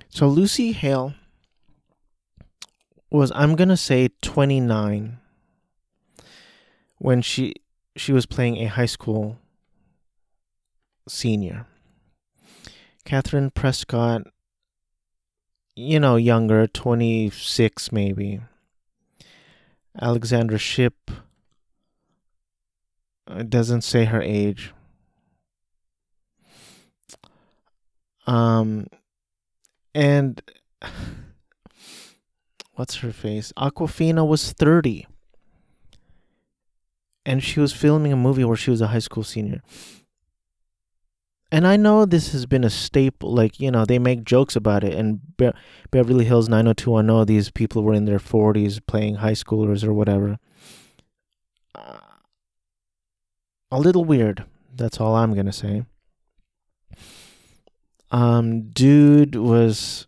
So 0.09 0.27
Lucy 0.27 0.73
Hale 0.73 1.15
was 3.09 3.31
I'm 3.35 3.55
going 3.55 3.69
to 3.69 3.77
say 3.77 4.09
29 4.21 5.17
when 6.99 7.21
she 7.21 7.55
she 7.95 8.13
was 8.13 8.25
playing 8.25 8.57
a 8.57 8.65
high 8.65 8.85
school 8.85 9.39
senior. 11.07 11.65
Kathryn 13.05 13.51
Prescott, 13.53 14.27
you 15.75 15.99
know, 15.99 16.15
younger, 16.15 16.67
26 16.67 17.91
maybe. 17.91 18.39
Alexandra 19.99 20.57
Shipp, 20.57 21.11
it 23.27 23.49
doesn't 23.49 23.81
say 23.81 24.05
her 24.05 24.21
age. 24.21 24.73
Um, 28.27 28.87
and 29.93 30.41
what's 32.73 32.95
her 32.97 33.11
face? 33.11 33.51
Awkwafina 33.57 34.27
was 34.27 34.51
30. 34.51 35.07
And 37.25 37.43
she 37.43 37.59
was 37.59 37.71
filming 37.71 38.11
a 38.11 38.17
movie 38.17 38.43
where 38.43 38.57
she 38.57 38.71
was 38.71 38.81
a 38.81 38.87
high 38.87 38.99
school 38.99 39.23
senior 39.23 39.61
and 41.51 41.67
I 41.67 41.75
know 41.75 42.05
this 42.05 42.31
has 42.31 42.45
been 42.45 42.63
a 42.63 42.69
staple. 42.69 43.33
Like 43.33 43.59
you 43.59 43.69
know, 43.69 43.85
they 43.85 43.99
make 43.99 44.23
jokes 44.23 44.55
about 44.55 44.83
it. 44.83 44.93
And 44.93 45.19
Be- 45.37 45.51
Beverly 45.91 46.25
Hills 46.25 46.47
90210, 46.47 47.25
these 47.25 47.51
people 47.51 47.83
were 47.83 47.93
in 47.93 48.05
their 48.05 48.19
40s 48.19 48.79
playing 48.85 49.15
high 49.15 49.33
schoolers 49.33 49.83
or 49.83 49.93
whatever. 49.93 50.37
Uh, 51.75 51.97
a 53.71 53.79
little 53.79 54.03
weird. 54.03 54.45
That's 54.75 54.99
all 54.99 55.15
I'm 55.15 55.33
gonna 55.33 55.51
say. 55.53 55.83
Um, 58.11 58.69
dude 58.69 59.35
was. 59.35 60.07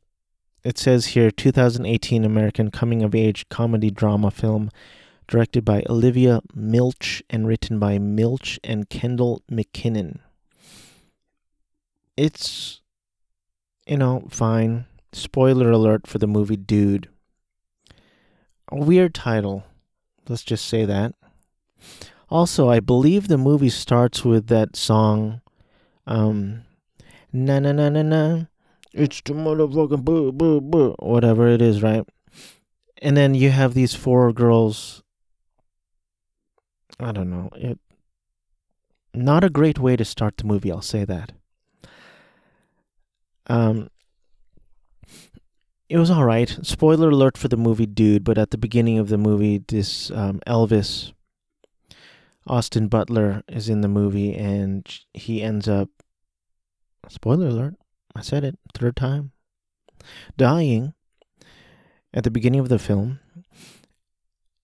It 0.64 0.78
says 0.78 1.08
here 1.08 1.30
2018 1.30 2.24
American 2.24 2.72
coming 2.72 3.04
of 3.04 3.14
age 3.14 3.50
comedy 3.50 3.92
drama 3.92 4.32
film 4.32 4.72
directed 5.28 5.66
by 5.66 5.84
Olivia 5.90 6.42
Milch 6.54 7.22
and 7.30 7.48
written 7.48 7.80
by 7.80 8.00
Milch 8.00 8.60
and 8.64 8.90
Kendall 8.90 9.42
McKinnon 9.52 10.20
it's 12.18 12.82
you 13.88 13.98
know 13.98 14.28
fine. 14.30 14.86
Spoiler 15.12 15.70
alert 15.70 16.08
for 16.08 16.18
the 16.18 16.28
movie 16.28 16.58
Dude. 16.58 17.10
A 18.70 18.76
weird 18.78 19.14
title. 19.14 19.64
Let's 20.28 20.44
just 20.44 20.66
say 20.66 20.86
that. 20.86 21.14
Also, 22.30 22.70
I 22.70 22.80
believe 22.80 23.28
the 23.28 23.38
movie 23.38 23.70
starts 23.70 24.26
with 24.26 24.48
that 24.48 24.76
song, 24.76 25.42
um, 26.08 26.64
na 27.32 27.60
na 27.60 27.72
na 27.72 27.90
na 27.90 28.02
na. 28.02 28.46
It's 28.94 29.22
the 29.22 29.34
motherfucking 29.34 30.04
boo 30.04 30.32
boo 30.32 30.62
boo, 30.62 30.96
whatever 31.00 31.48
it 31.48 31.62
is, 31.62 31.82
right? 31.82 32.08
And 33.02 33.18
then 33.18 33.36
you 33.36 33.50
have 33.50 33.74
these 33.74 33.94
four 33.94 34.32
girls. 34.32 35.04
I 37.00 37.12
don't 37.12 37.30
know. 37.30 37.50
It. 37.56 37.80
Not 39.14 39.44
a 39.44 39.50
great 39.50 39.78
way 39.78 39.96
to 39.96 40.06
start 40.06 40.38
the 40.38 40.46
movie. 40.46 40.72
I'll 40.72 40.82
say 40.82 41.06
that. 41.06 41.34
Um, 43.48 43.90
it 45.90 45.98
was 45.98 46.10
all 46.10 46.24
right. 46.24 46.50
Spoiler 46.64 47.10
alert 47.10 47.38
for 47.38 47.48
the 47.48 47.58
movie 47.58 47.86
Dude, 47.86 48.24
but 48.24 48.38
at 48.38 48.52
the 48.52 48.58
beginning 48.58 48.98
of 48.98 49.10
the 49.10 49.18
movie, 49.18 49.64
this 49.68 50.10
um, 50.12 50.40
Elvis, 50.48 51.14
Austin 52.46 52.88
Butler, 52.88 53.44
is 53.48 53.70
in 53.70 53.82
the 53.82 53.88
movie 53.88 54.36
and 54.36 54.88
he 55.14 55.42
ends 55.42 55.68
up, 55.68 55.90
spoiler 57.08 57.48
alert, 57.48 57.76
I 58.16 58.22
said 58.22 58.44
it, 58.44 58.58
third 58.74 58.96
time, 58.96 59.32
dying 60.38 60.94
at 62.14 62.24
the 62.24 62.32
beginning 62.32 62.60
of 62.60 62.70
the 62.70 62.80
film. 62.80 63.20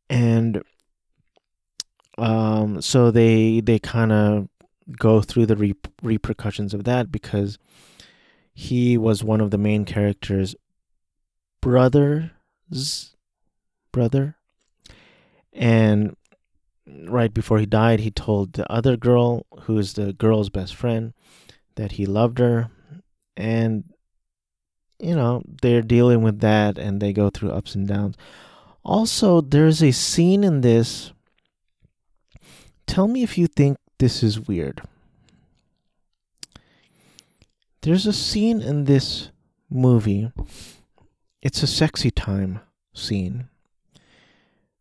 And 0.09 0.61
um, 2.17 2.81
so 2.81 3.11
they 3.11 3.61
they 3.61 3.79
kind 3.79 4.11
of 4.11 4.49
go 4.97 5.21
through 5.21 5.45
the 5.45 5.55
re- 5.55 5.75
repercussions 6.01 6.73
of 6.73 6.83
that 6.83 7.11
because 7.11 7.57
he 8.53 8.97
was 8.97 9.23
one 9.23 9.39
of 9.39 9.51
the 9.51 9.57
main 9.57 9.85
characters' 9.85 10.55
brother's 11.61 12.31
brother. 13.91 14.35
And 15.53 16.15
right 17.07 17.33
before 17.33 17.59
he 17.59 17.65
died, 17.65 17.99
he 17.99 18.11
told 18.11 18.53
the 18.53 18.71
other 18.71 18.97
girl, 18.97 19.45
who 19.61 19.77
is 19.77 19.93
the 19.93 20.13
girl's 20.13 20.49
best 20.49 20.75
friend, 20.75 21.13
that 21.75 21.93
he 21.93 22.05
loved 22.05 22.39
her. 22.39 22.69
And, 23.37 23.85
you 24.99 25.15
know, 25.15 25.43
they're 25.61 25.81
dealing 25.81 26.21
with 26.21 26.39
that 26.39 26.77
and 26.77 27.01
they 27.01 27.13
go 27.13 27.29
through 27.29 27.51
ups 27.51 27.75
and 27.75 27.87
downs. 27.87 28.15
Also, 28.83 29.41
there's 29.41 29.83
a 29.83 29.91
scene 29.91 30.43
in 30.43 30.61
this. 30.61 31.11
Tell 32.87 33.07
me 33.07 33.23
if 33.23 33.37
you 33.37 33.47
think 33.47 33.77
this 33.99 34.23
is 34.23 34.39
weird. 34.39 34.81
There's 37.81 38.05
a 38.05 38.13
scene 38.13 38.61
in 38.61 38.85
this 38.85 39.31
movie. 39.69 40.31
It's 41.41 41.63
a 41.63 41.67
sexy 41.67 42.11
time 42.11 42.59
scene 42.93 43.47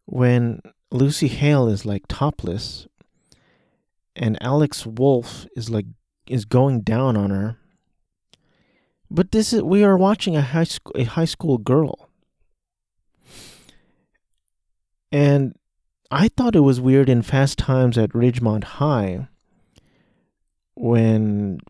when 0.07 0.63
Lucy 0.91 1.29
Hale 1.29 1.69
is 1.69 1.85
like 1.85 2.05
topless 2.09 2.87
and 4.17 4.37
Alex 4.43 4.85
Wolff 4.85 5.47
is 5.57 5.71
like 5.71 5.87
is 6.27 6.45
going 6.45 6.81
down 6.81 7.17
on 7.17 7.31
her. 7.31 7.57
But 9.11 9.31
this 9.31 9.53
is 9.53 9.63
we 9.63 9.85
are 9.85 9.97
watching 9.97 10.37
a 10.37 10.43
high 10.43 10.65
school 10.65 10.93
a 10.95 11.05
high 11.05 11.25
school 11.25 11.59
girl. 11.59 12.09
And 15.11 15.55
I 16.11 16.29
thought 16.29 16.57
it 16.57 16.61
was 16.61 16.81
weird 16.81 17.09
in 17.09 17.23
Fast 17.23 17.59
Times 17.59 17.97
at 17.97 18.11
Ridgemont 18.11 18.65
High 18.65 19.29
when 20.75 21.61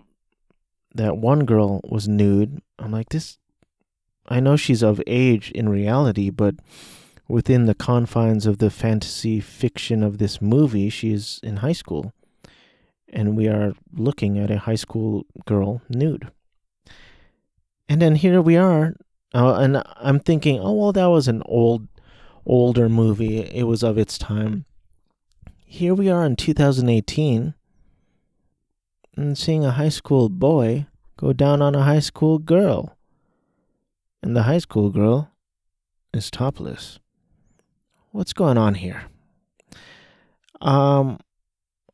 that 0.94 1.16
one 1.16 1.44
girl 1.44 1.80
was 1.84 2.08
nude. 2.08 2.60
I'm 2.78 2.90
like, 2.90 3.10
this. 3.10 3.38
I 4.26 4.40
know 4.40 4.56
she's 4.56 4.82
of 4.82 5.00
age 5.06 5.50
in 5.52 5.68
reality, 5.68 6.30
but 6.30 6.56
within 7.28 7.66
the 7.66 7.74
confines 7.74 8.46
of 8.46 8.58
the 8.58 8.70
fantasy 8.70 9.38
fiction 9.38 10.02
of 10.02 10.18
this 10.18 10.40
movie, 10.40 10.88
she 10.88 11.12
is 11.12 11.38
in 11.42 11.58
high 11.58 11.72
school. 11.72 12.12
And 13.10 13.36
we 13.36 13.46
are 13.48 13.74
looking 13.92 14.38
at 14.38 14.50
a 14.50 14.58
high 14.58 14.74
school 14.74 15.26
girl 15.46 15.82
nude. 15.88 16.30
And 17.88 18.02
then 18.02 18.16
here 18.16 18.40
we 18.40 18.56
are. 18.56 18.94
Uh, 19.34 19.54
and 19.54 19.82
I'm 19.96 20.20
thinking, 20.20 20.58
oh, 20.58 20.72
well, 20.72 20.92
that 20.92 21.06
was 21.06 21.28
an 21.28 21.42
old, 21.46 21.86
older 22.46 22.88
movie. 22.88 23.40
It 23.40 23.64
was 23.64 23.82
of 23.82 23.98
its 23.98 24.18
time. 24.18 24.64
Here 25.64 25.94
we 25.94 26.10
are 26.10 26.24
in 26.24 26.36
2018 26.36 27.54
and 29.16 29.36
seeing 29.36 29.64
a 29.64 29.72
high 29.72 29.88
school 29.90 30.28
boy 30.28 30.86
go 31.16 31.32
down 31.32 31.60
on 31.60 31.74
a 31.74 31.82
high 31.82 32.00
school 32.00 32.38
girl. 32.38 32.96
And 34.22 34.36
the 34.36 34.44
high 34.44 34.58
school 34.58 34.90
girl 34.90 35.30
is 36.12 36.30
topless. 36.30 36.98
What's 38.18 38.32
going 38.32 38.58
on 38.58 38.74
here? 38.74 39.04
Um 40.60 41.20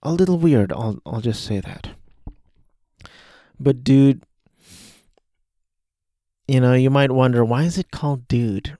a 0.02 0.10
little 0.10 0.38
weird, 0.38 0.72
I'll 0.72 0.98
I'll 1.04 1.20
just 1.20 1.44
say 1.44 1.60
that. 1.60 1.90
But 3.60 3.84
dude, 3.84 4.22
you 6.48 6.60
know, 6.60 6.72
you 6.72 6.88
might 6.88 7.10
wonder 7.10 7.44
why 7.44 7.64
is 7.64 7.76
it 7.76 7.90
called 7.90 8.26
dude? 8.26 8.78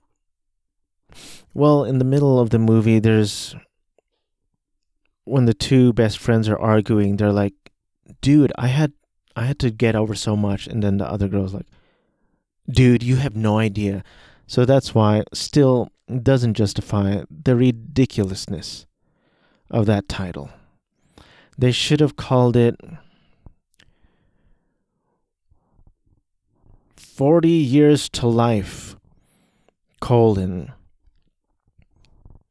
Well, 1.53 1.83
in 1.83 1.99
the 1.99 2.03
middle 2.03 2.39
of 2.39 2.49
the 2.49 2.57
movie 2.57 2.97
there's 2.97 3.55
when 5.23 5.45
the 5.45 5.53
two 5.53 5.93
best 5.93 6.17
friends 6.17 6.49
are 6.49 6.57
arguing, 6.57 7.17
they're 7.17 7.31
like, 7.31 7.53
"Dude, 8.21 8.53
I 8.57 8.69
had 8.69 8.93
I 9.35 9.45
had 9.45 9.59
to 9.59 9.69
get 9.69 9.95
over 9.95 10.15
so 10.15 10.35
much. 10.35 10.65
And 10.65 10.81
then 10.81 10.97
the 10.97 11.05
other 11.05 11.27
girl's 11.27 11.53
like, 11.53 11.67
dude, 12.67 13.03
you 13.03 13.17
have 13.17 13.35
no 13.35 13.59
idea. 13.59 14.03
So 14.47 14.65
that's 14.65 14.95
why 14.95 15.25
still 15.31 15.91
doesn't 16.21 16.53
justify 16.53 17.23
the 17.29 17.55
ridiculousness 17.55 18.85
of 19.71 19.85
that 19.85 20.07
title. 20.07 20.49
They 21.57 21.71
should 21.71 21.99
have 21.99 22.15
called 22.15 22.55
it 22.55 22.79
40 26.97 27.49
Years 27.49 28.09
to 28.09 28.27
Life, 28.27 28.97
colon, 30.01 30.73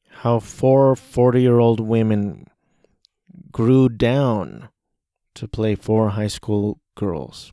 how 0.08 0.40
four 0.40 0.96
40 0.96 1.42
year 1.42 1.58
old 1.58 1.80
women 1.80 2.46
grew 3.52 3.88
down 3.88 4.70
to 5.34 5.46
play 5.46 5.74
four 5.74 6.10
high 6.10 6.28
school 6.28 6.80
girls. 6.94 7.52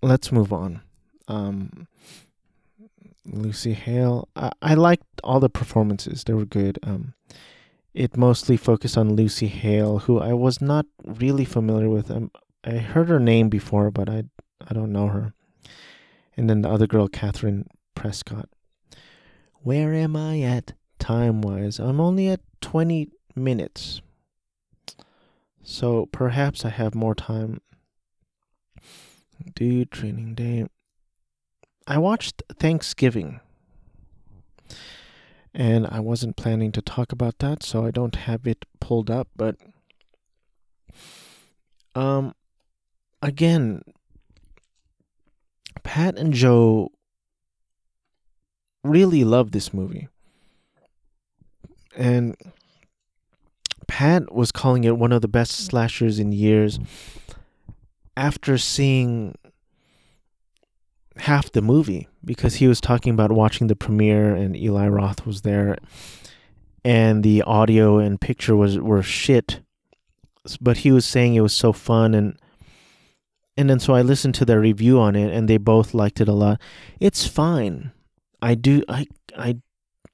Let's 0.00 0.32
move 0.32 0.52
on. 0.52 0.80
Um, 1.26 1.88
Lucy 3.28 3.74
Hale. 3.74 4.28
I, 4.34 4.52
I 4.62 4.74
liked 4.74 5.04
all 5.22 5.40
the 5.40 5.48
performances; 5.48 6.24
they 6.24 6.34
were 6.34 6.44
good. 6.44 6.78
Um, 6.82 7.14
it 7.94 8.16
mostly 8.16 8.56
focused 8.56 8.96
on 8.96 9.14
Lucy 9.14 9.48
Hale, 9.48 10.00
who 10.00 10.18
I 10.18 10.32
was 10.32 10.60
not 10.60 10.86
really 11.04 11.44
familiar 11.44 11.88
with. 11.88 12.10
Um, 12.10 12.30
I 12.64 12.78
heard 12.78 13.08
her 13.08 13.20
name 13.20 13.48
before, 13.48 13.90
but 13.90 14.08
I 14.08 14.24
I 14.68 14.74
don't 14.74 14.92
know 14.92 15.08
her. 15.08 15.32
And 16.36 16.48
then 16.48 16.62
the 16.62 16.70
other 16.70 16.86
girl, 16.86 17.08
Kathryn 17.08 17.66
Prescott. 17.94 18.48
Where 19.62 19.92
am 19.92 20.16
I 20.16 20.40
at 20.40 20.74
time 20.98 21.42
wise? 21.42 21.78
I'm 21.78 22.00
only 22.00 22.28
at 22.28 22.40
20 22.60 23.08
minutes. 23.34 24.00
So 25.62 26.06
perhaps 26.06 26.64
I 26.64 26.70
have 26.70 26.94
more 26.94 27.14
time. 27.14 27.60
Do 29.54 29.84
training 29.84 30.34
day. 30.34 30.66
I 31.88 31.96
watched 31.96 32.42
Thanksgiving. 32.58 33.40
And 35.54 35.86
I 35.86 36.00
wasn't 36.00 36.36
planning 36.36 36.70
to 36.72 36.82
talk 36.82 37.10
about 37.10 37.38
that, 37.38 37.62
so 37.62 37.86
I 37.86 37.90
don't 37.90 38.14
have 38.14 38.46
it 38.46 38.66
pulled 38.78 39.10
up, 39.10 39.28
but 39.34 39.56
um 41.94 42.34
again 43.22 43.82
Pat 45.82 46.18
and 46.18 46.34
Joe 46.34 46.90
really 48.84 49.24
love 49.24 49.52
this 49.52 49.72
movie. 49.72 50.08
And 51.96 52.36
Pat 53.86 54.32
was 54.32 54.52
calling 54.52 54.84
it 54.84 54.98
one 54.98 55.12
of 55.12 55.22
the 55.22 55.28
best 55.28 55.52
slashers 55.52 56.18
in 56.18 56.30
years 56.32 56.78
after 58.16 58.58
seeing 58.58 59.34
half 61.18 61.50
the 61.52 61.62
movie 61.62 62.08
because 62.24 62.56
he 62.56 62.68
was 62.68 62.80
talking 62.80 63.12
about 63.12 63.32
watching 63.32 63.66
the 63.66 63.76
premiere 63.76 64.34
and 64.34 64.56
Eli 64.56 64.88
Roth 64.88 65.26
was 65.26 65.42
there 65.42 65.76
and 66.84 67.22
the 67.22 67.42
audio 67.42 67.98
and 67.98 68.20
picture 68.20 68.56
was 68.56 68.78
were 68.78 69.02
shit 69.02 69.60
but 70.60 70.78
he 70.78 70.92
was 70.92 71.04
saying 71.04 71.34
it 71.34 71.40
was 71.40 71.52
so 71.52 71.72
fun 71.72 72.14
and 72.14 72.38
and 73.56 73.68
then 73.68 73.80
so 73.80 73.94
I 73.94 74.02
listened 74.02 74.36
to 74.36 74.44
their 74.44 74.60
review 74.60 75.00
on 75.00 75.16
it 75.16 75.32
and 75.32 75.48
they 75.48 75.58
both 75.58 75.92
liked 75.92 76.20
it 76.20 76.28
a 76.28 76.32
lot. 76.32 76.60
It's 77.00 77.26
fine. 77.26 77.90
I 78.40 78.54
do 78.54 78.84
I 78.88 79.06
I 79.36 79.58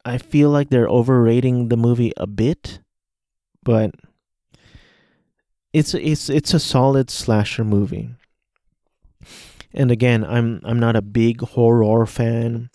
I 0.05 0.17
feel 0.17 0.49
like 0.49 0.71
they're 0.71 0.89
overrating 0.89 1.69
the 1.69 1.77
movie 1.77 2.13
a 2.17 2.27
bit 2.27 2.81
but 3.63 3.95
it's 5.73 5.93
it's 5.95 6.31
it's 6.31 6.55
a 6.55 6.61
solid 6.61 7.11
slasher 7.11 7.65
movie. 7.65 8.15
And 9.75 9.91
again, 9.91 10.25
I'm 10.25 10.61
I'm 10.63 10.79
not 10.79 10.97
a 10.97 11.03
big 11.03 11.41
horror 11.41 12.07
fan. 12.07 12.71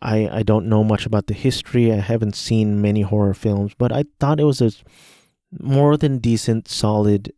I 0.00 0.28
I 0.38 0.42
don't 0.42 0.66
know 0.66 0.82
much 0.82 1.04
about 1.04 1.26
the 1.26 1.34
history. 1.34 1.92
I 1.92 1.96
haven't 1.96 2.34
seen 2.34 2.80
many 2.80 3.02
horror 3.02 3.34
films, 3.34 3.74
but 3.76 3.92
I 3.92 4.04
thought 4.18 4.40
it 4.40 4.44
was 4.44 4.62
a 4.62 4.72
more 5.60 5.98
than 5.98 6.18
decent, 6.18 6.66
solid 6.66 7.32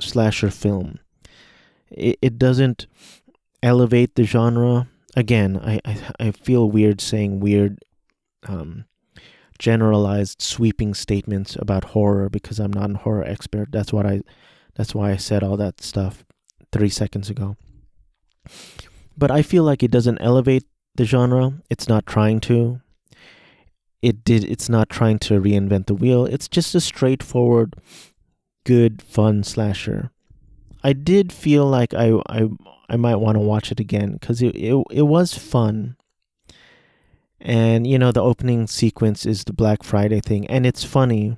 slasher 0.00 0.50
film. 0.50 1.00
It 1.90 2.18
it 2.22 2.38
doesn't 2.38 2.86
elevate 3.62 4.14
the 4.14 4.24
genre. 4.24 4.86
Again, 5.16 5.58
I 5.58 5.80
I, 5.84 5.96
I 6.20 6.30
feel 6.30 6.70
weird 6.70 7.00
saying 7.00 7.40
weird 7.40 7.80
um, 8.46 8.84
generalized 9.58 10.40
sweeping 10.40 10.94
statements 10.94 11.56
about 11.56 11.84
horror 11.96 12.28
because 12.28 12.60
I'm 12.60 12.72
not 12.72 12.92
a 12.92 12.98
horror 12.98 13.24
expert. 13.24 13.72
That's 13.72 13.92
what 13.92 14.06
I 14.06 14.20
that's 14.76 14.94
why 14.94 15.10
I 15.10 15.16
said 15.16 15.42
all 15.42 15.56
that 15.56 15.80
stuff 15.80 16.24
3 16.74 16.88
seconds 16.88 17.30
ago. 17.30 17.56
But 19.16 19.30
I 19.30 19.42
feel 19.42 19.62
like 19.62 19.82
it 19.82 19.92
doesn't 19.92 20.20
elevate 20.20 20.64
the 20.96 21.04
genre. 21.04 21.62
It's 21.70 21.88
not 21.88 22.04
trying 22.04 22.40
to. 22.40 22.80
It 24.02 24.24
did 24.24 24.44
it's 24.44 24.68
not 24.68 24.90
trying 24.90 25.18
to 25.20 25.40
reinvent 25.40 25.86
the 25.86 25.94
wheel. 25.94 26.26
It's 26.26 26.48
just 26.48 26.74
a 26.74 26.80
straightforward 26.80 27.76
good 28.66 29.00
fun 29.00 29.44
slasher. 29.44 30.10
I 30.82 30.92
did 30.92 31.32
feel 31.32 31.64
like 31.64 31.94
I 31.94 32.20
I 32.26 32.48
I 32.90 32.96
might 32.96 33.16
want 33.16 33.36
to 33.36 33.40
watch 33.40 33.70
it 33.70 33.80
again 33.80 34.18
cuz 34.18 34.42
it, 34.42 34.56
it 34.56 34.74
it 34.90 35.02
was 35.02 35.32
fun 35.38 35.96
and 37.40 37.86
you 37.86 37.98
know 37.98 38.12
the 38.12 38.22
opening 38.22 38.66
sequence 38.66 39.24
is 39.24 39.44
the 39.44 39.52
black 39.52 39.82
friday 39.82 40.20
thing 40.20 40.46
and 40.48 40.66
it's 40.66 40.84
funny 40.84 41.36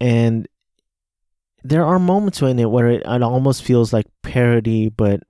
and 0.00 0.48
there 1.64 1.84
are 1.84 1.98
moments 1.98 2.42
in 2.42 2.58
it 2.58 2.70
where 2.70 2.88
it, 2.88 3.02
it 3.04 3.22
almost 3.22 3.62
feels 3.62 3.92
like 3.92 4.06
parody 4.22 4.88
but 4.88 5.20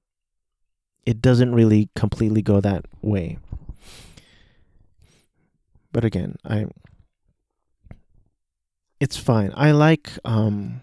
it 1.05 1.21
doesn't 1.21 1.55
really 1.55 1.89
completely 1.95 2.43
go 2.43 2.61
that 2.61 2.85
way 3.03 3.39
but 5.93 6.05
again, 6.05 6.37
I 6.45 6.67
it's 8.99 9.17
fine. 9.17 9.53
I 9.55 9.73
like 9.73 10.11
um 10.25 10.81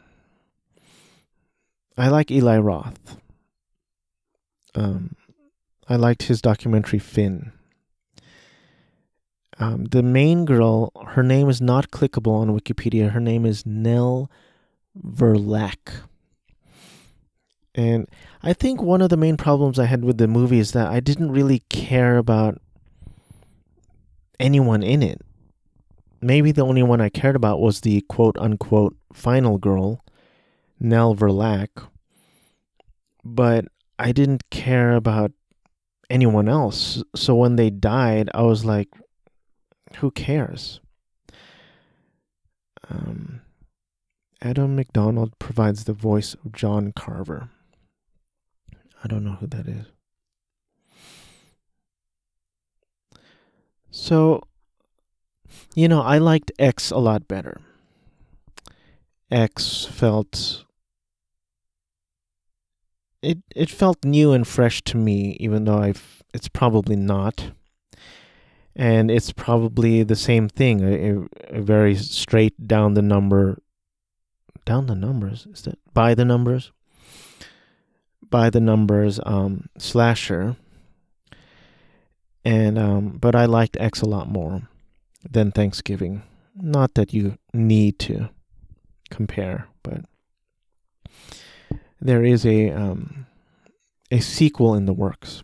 I 1.98 2.08
like 2.10 2.32
Eli 2.32 2.58
Roth. 2.60 3.18
Um 4.76 5.16
I 5.90 5.96
liked 5.96 6.24
his 6.24 6.42
documentary 6.42 7.00
Fin. 7.00 7.52
Um, 9.62 9.86
the 9.86 10.04
main 10.04 10.46
girl, 10.46 10.92
her 11.06 11.24
name 11.24 11.50
is 11.50 11.60
not 11.60 11.92
clickable 11.92 12.34
on 12.34 12.58
Wikipedia. 12.58 13.10
Her 13.10 13.20
name 13.20 13.46
is 13.46 13.66
Nell 13.66 14.32
Verlaque. 15.04 16.04
And 17.76 18.08
I 18.44 18.54
think 18.54 18.82
one 18.82 19.02
of 19.02 19.10
the 19.10 19.18
main 19.18 19.38
problems 19.38 19.80
I 19.80 19.86
had 19.86 20.04
with 20.04 20.18
the 20.18 20.28
movie 20.28 20.60
is 20.60 20.72
that 20.74 20.88
I 20.88 21.00
didn't 21.00 21.32
really 21.32 21.60
care 21.70 22.18
about 22.18 22.60
anyone 24.40 24.84
in 24.84 25.04
it. 25.04 25.22
Maybe 26.22 26.52
the 26.52 26.66
only 26.66 26.84
one 26.84 27.00
I 27.00 27.10
cared 27.10 27.36
about 27.36 27.62
was 27.62 27.82
the 27.82 28.02
quote 28.02 28.38
unquote 28.38 28.96
final 29.14 29.58
girl, 29.58 30.04
Nell 30.80 31.16
Verlaque. 31.16 31.88
But 33.24 33.66
I 33.98 34.12
didn't 34.12 34.50
care 34.50 34.96
about 34.96 35.32
anyone 36.10 36.50
else. 36.50 37.04
So 37.16 37.36
when 37.36 37.56
they 37.56 37.70
died, 37.70 38.30
I 38.34 38.42
was 38.42 38.66
like, 38.66 38.90
who 39.98 40.12
cares? 40.12 40.82
Um, 42.90 43.42
Adam 44.41 44.75
McDonald 44.75 45.38
provides 45.38 45.84
the 45.84 45.93
voice 45.93 46.34
of 46.34 46.54
John 46.54 46.93
Carver. 46.95 47.49
I 49.04 49.08
don't 49.08 49.23
know 49.23 49.38
who 49.39 49.47
that 49.47 49.67
is. 49.67 49.86
So, 53.91 54.43
you 55.75 55.88
know, 55.88 56.02
I 56.02 56.17
liked 56.19 56.52
X 56.58 56.91
a 56.91 56.97
lot 56.97 57.28
better. 57.28 57.60
X 59.32 59.86
felt 59.86 60.63
it 63.21 63.39
it 63.56 63.69
felt 63.69 64.04
new 64.04 64.32
and 64.32 64.47
fresh 64.47 64.82
to 64.84 64.97
me 64.97 65.38
even 65.39 65.65
though 65.65 65.78
I've 65.78 66.23
it's 66.34 66.47
probably 66.47 66.95
not 66.95 67.52
and 68.75 69.12
it's 69.12 69.32
probably 69.32 70.04
the 70.04 70.15
same 70.15 70.47
thing 70.47 70.82
a, 70.82 71.28
a, 71.56 71.62
very 71.62 71.95
straight 71.95 72.65
down 72.65 72.93
the 72.93 73.02
number 73.02 73.60
down 74.70 74.86
the 74.86 74.94
numbers. 74.94 75.48
Is 75.52 75.64
that 75.64 75.80
by 75.96 76.14
the 76.14 76.24
numbers? 76.24 76.72
By 78.30 78.52
the 78.52 78.60
numbers 78.60 79.20
um, 79.26 79.68
slasher. 79.80 80.58
And 82.46 82.78
um, 82.78 83.18
but 83.20 83.36
i 83.36 83.46
liked 83.46 83.78
x 83.80 84.02
a 84.02 84.06
lot 84.06 84.30
more 84.30 84.70
than 85.28 85.52
thanksgiving. 85.52 86.22
Not 86.56 86.94
that 86.94 87.14
you 87.14 87.38
need 87.52 87.98
to 88.00 88.30
compare 89.10 89.68
but 89.82 90.02
there 92.00 92.24
is 92.24 92.46
a 92.46 92.70
um, 92.70 93.26
a 94.12 94.20
sequel 94.20 94.76
in 94.76 94.86
the 94.86 94.94
works. 94.94 95.44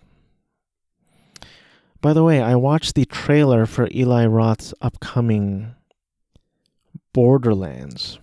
By 1.99 2.13
the 2.13 2.23
way, 2.23 2.39
I 2.41 2.55
watched 2.55 2.93
the 2.93 3.05
trailer 3.05 3.65
for 3.65 3.89
Eli 3.91 4.27
Roth's 4.27 4.71
upcoming 4.81 5.73
Borderlands. 7.11 8.19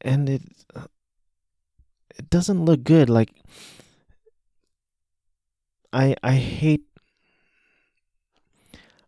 And 0.00 0.28
it 0.28 0.42
it 2.16 2.30
doesn't 2.30 2.64
look 2.64 2.84
good 2.84 3.08
like 3.08 3.30
I 5.92 6.16
I 6.22 6.34
hate 6.34 6.82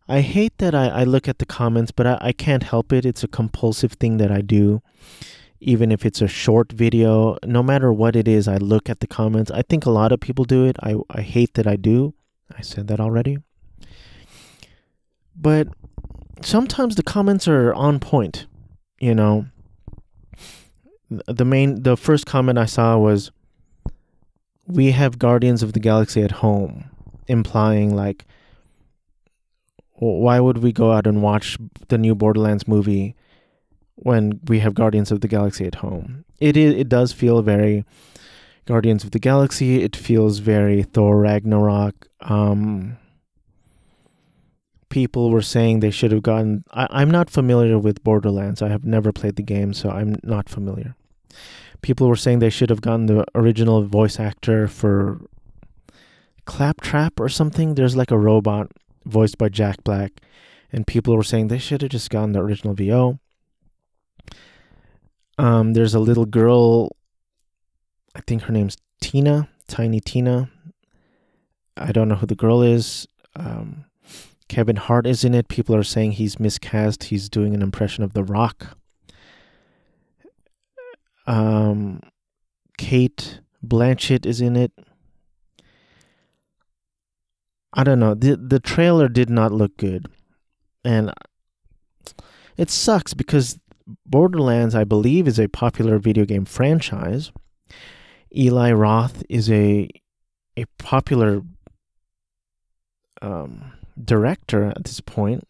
I 0.07 0.21
hate 0.21 0.57
that 0.57 0.75
I, 0.75 0.87
I 0.87 1.03
look 1.05 1.27
at 1.27 1.39
the 1.39 1.45
comments, 1.45 1.91
but 1.91 2.05
I, 2.05 2.17
I 2.19 2.31
can't 2.33 2.63
help 2.63 2.91
it. 2.91 3.05
It's 3.05 3.23
a 3.23 3.27
compulsive 3.29 3.93
thing 3.93 4.17
that 4.17 4.31
I 4.31 4.41
do 4.41 4.81
even 5.61 5.91
if 5.91 6.05
it's 6.05 6.21
a 6.21 6.27
short 6.27 6.71
video, 6.71 7.37
no 7.45 7.61
matter 7.61 7.93
what 7.93 8.15
it 8.15 8.27
is, 8.27 8.47
I 8.47 8.57
look 8.57 8.89
at 8.89 8.99
the 8.99 9.07
comments. 9.07 9.51
I 9.51 9.61
think 9.61 9.85
a 9.85 9.91
lot 9.91 10.11
of 10.11 10.19
people 10.19 10.43
do 10.43 10.65
it. 10.65 10.75
I, 10.81 10.95
I 11.11 11.21
hate 11.21 11.53
that 11.53 11.67
I 11.67 11.75
do. 11.75 12.15
I 12.57 12.61
said 12.61 12.87
that 12.87 12.99
already. 12.99 13.37
But 15.35 15.67
sometimes 16.41 16.95
the 16.95 17.03
comments 17.03 17.47
are 17.47 17.73
on 17.75 17.99
point, 17.99 18.47
you 18.99 19.13
know. 19.13 19.45
The 21.11 21.45
main 21.45 21.83
the 21.83 21.97
first 21.97 22.25
comment 22.25 22.57
I 22.57 22.65
saw 22.65 22.97
was 22.97 23.31
we 24.65 24.91
have 24.91 25.19
Guardians 25.19 25.61
of 25.61 25.73
the 25.73 25.79
Galaxy 25.79 26.21
at 26.23 26.31
home, 26.31 26.85
implying 27.27 27.95
like 27.95 28.25
why 29.95 30.39
would 30.39 30.59
we 30.59 30.71
go 30.71 30.91
out 30.91 31.05
and 31.05 31.21
watch 31.21 31.57
the 31.89 31.97
new 31.97 32.15
Borderlands 32.15 32.67
movie 32.67 33.15
when 33.95 34.39
we 34.47 34.59
have 34.59 34.73
Guardians 34.73 35.11
of 35.11 35.21
the 35.21 35.27
Galaxy 35.27 35.65
at 35.65 35.75
home. 35.75 36.25
It 36.39 36.57
is, 36.57 36.73
it 36.73 36.89
does 36.89 37.13
feel 37.13 37.41
very 37.43 37.85
Guardians 38.65 39.03
of 39.03 39.11
the 39.11 39.19
Galaxy. 39.19 39.83
It 39.83 39.95
feels 39.95 40.39
very 40.39 40.81
Thor 40.81 41.19
Ragnarok. 41.19 42.07
Um, 42.21 42.97
people 44.89 45.29
were 45.29 45.41
saying 45.43 45.79
they 45.79 45.91
should 45.91 46.11
have 46.11 46.23
gotten. 46.23 46.63
I, 46.71 46.87
I'm 46.89 47.11
not 47.11 47.29
familiar 47.29 47.77
with 47.77 48.03
Borderlands. 48.03 48.61
I 48.61 48.69
have 48.69 48.85
never 48.85 49.11
played 49.11 49.35
the 49.35 49.43
game, 49.43 49.73
so 49.73 49.89
I'm 49.89 50.15
not 50.23 50.49
familiar. 50.49 50.95
People 51.81 52.07
were 52.07 52.15
saying 52.15 52.39
they 52.39 52.49
should 52.49 52.69
have 52.69 52.81
gotten 52.81 53.07
the 53.07 53.25
original 53.33 53.83
voice 53.83 54.19
actor 54.19 54.67
for 54.67 55.19
Claptrap 56.45 57.19
or 57.19 57.29
something. 57.29 57.75
There's 57.75 57.95
like 57.95 58.11
a 58.11 58.17
robot 58.17 58.71
voiced 59.05 59.37
by 59.37 59.49
Jack 59.49 59.83
Black, 59.83 60.21
and 60.71 60.85
people 60.85 61.15
were 61.15 61.23
saying 61.23 61.47
they 61.47 61.57
should 61.57 61.81
have 61.81 61.91
just 61.91 62.09
gotten 62.09 62.33
the 62.33 62.41
original 62.41 62.73
VO. 62.73 63.19
Um, 65.37 65.73
there's 65.73 65.95
a 65.95 65.99
little 65.99 66.25
girl, 66.25 66.95
I 68.15 68.21
think 68.27 68.43
her 68.43 68.53
name's 68.53 68.77
Tina, 68.99 69.49
Tiny 69.67 69.99
Tina. 69.99 70.49
I 71.77 71.91
don't 71.91 72.07
know 72.07 72.15
who 72.15 72.27
the 72.27 72.35
girl 72.35 72.61
is. 72.61 73.07
Um, 73.35 73.85
Kevin 74.47 74.75
Hart 74.75 75.07
is 75.07 75.23
in 75.23 75.33
it. 75.33 75.47
People 75.47 75.75
are 75.75 75.83
saying 75.83 76.13
he's 76.13 76.39
miscast. 76.39 77.05
He's 77.05 77.29
doing 77.29 77.53
an 77.55 77.61
impression 77.61 78.03
of 78.03 78.13
The 78.13 78.23
Rock. 78.23 78.77
Um, 81.27 82.01
Cate 82.77 83.41
Blanchett 83.65 84.25
is 84.25 84.41
in 84.41 84.55
it. 84.55 84.71
I 87.73 87.83
don't 87.83 87.99
know. 87.99 88.13
the 88.13 88.35
The 88.35 88.59
trailer 88.59 89.07
did 89.07 89.29
not 89.29 89.51
look 89.51 89.77
good, 89.77 90.07
and 90.83 91.13
it 92.57 92.69
sucks 92.69 93.13
because 93.13 93.59
Borderlands, 94.05 94.75
I 94.75 94.83
believe, 94.83 95.27
is 95.27 95.39
a 95.39 95.47
popular 95.47 95.99
video 95.99 96.25
game 96.25 96.45
franchise. 96.45 97.31
Eli 98.35 98.71
Roth 98.71 99.23
is 99.29 99.49
a 99.49 99.89
a 100.57 100.65
popular 100.77 101.41
um, 103.21 103.73
director 104.03 104.65
at 104.65 104.83
this 104.83 104.99
point, 104.99 105.47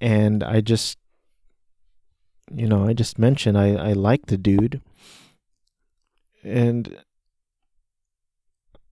and 0.00 0.42
I 0.42 0.60
just, 0.60 0.98
you 2.52 2.66
know, 2.68 2.86
I 2.86 2.92
just 2.92 3.18
mentioned 3.18 3.58
I 3.58 3.74
I 3.74 3.92
like 3.92 4.26
the 4.26 4.36
dude, 4.36 4.80
and 6.42 6.96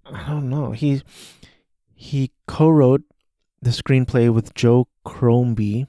I 0.05 0.27
don't 0.29 0.49
know 0.51 0.73
he 0.73 1.03
he 1.95 2.33
co-wrote 2.47 3.03
the 3.63 3.71
screenplay 3.71 4.33
with 4.33 4.55
Joe 4.55 4.89
Crombie 5.05 5.87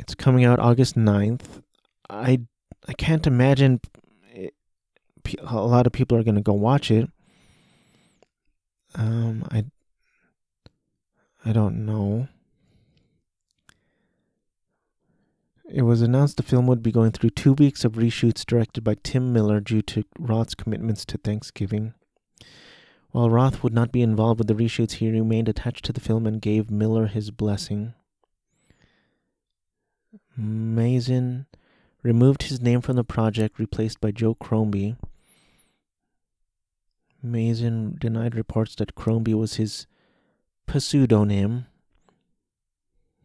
it's 0.00 0.14
coming 0.14 0.46
out 0.46 0.58
August 0.58 0.96
9th. 0.96 1.62
I 2.08 2.40
I 2.88 2.94
can't 2.94 3.26
imagine 3.26 3.80
it, 4.32 4.54
a 5.42 5.56
lot 5.56 5.86
of 5.86 5.92
people 5.92 6.16
are 6.16 6.22
going 6.24 6.36
to 6.36 6.40
go 6.40 6.54
watch 6.54 6.90
it. 6.90 7.08
Um 8.94 9.44
I 9.50 9.66
I 11.44 11.52
don't 11.52 11.84
know. 11.84 12.28
It 15.72 15.82
was 15.82 16.02
announced 16.02 16.36
the 16.36 16.42
film 16.42 16.66
would 16.66 16.82
be 16.82 16.90
going 16.90 17.12
through 17.12 17.30
two 17.30 17.52
weeks 17.52 17.84
of 17.84 17.92
reshoots 17.92 18.44
directed 18.44 18.82
by 18.82 18.96
Tim 19.04 19.32
Miller 19.32 19.60
due 19.60 19.82
to 19.82 20.04
Roth's 20.18 20.56
commitments 20.56 21.04
to 21.04 21.16
Thanksgiving. 21.16 21.94
While 23.12 23.30
Roth 23.30 23.62
would 23.62 23.72
not 23.72 23.92
be 23.92 24.02
involved 24.02 24.38
with 24.38 24.48
the 24.48 24.54
reshoots, 24.54 24.94
he 24.94 25.10
remained 25.10 25.48
attached 25.48 25.84
to 25.84 25.92
the 25.92 26.00
film 26.00 26.26
and 26.26 26.42
gave 26.42 26.72
Miller 26.72 27.06
his 27.06 27.30
blessing. 27.30 27.94
Mazin 30.36 31.46
removed 32.02 32.44
his 32.44 32.60
name 32.60 32.80
from 32.80 32.96
the 32.96 33.04
project, 33.04 33.58
replaced 33.60 34.00
by 34.00 34.10
Joe 34.10 34.34
Crombie. 34.34 34.96
Mazin 37.22 37.96
denied 38.00 38.34
reports 38.34 38.74
that 38.76 38.96
Crombie 38.96 39.34
was 39.34 39.54
his 39.54 39.86
pseudonym. 40.68 41.66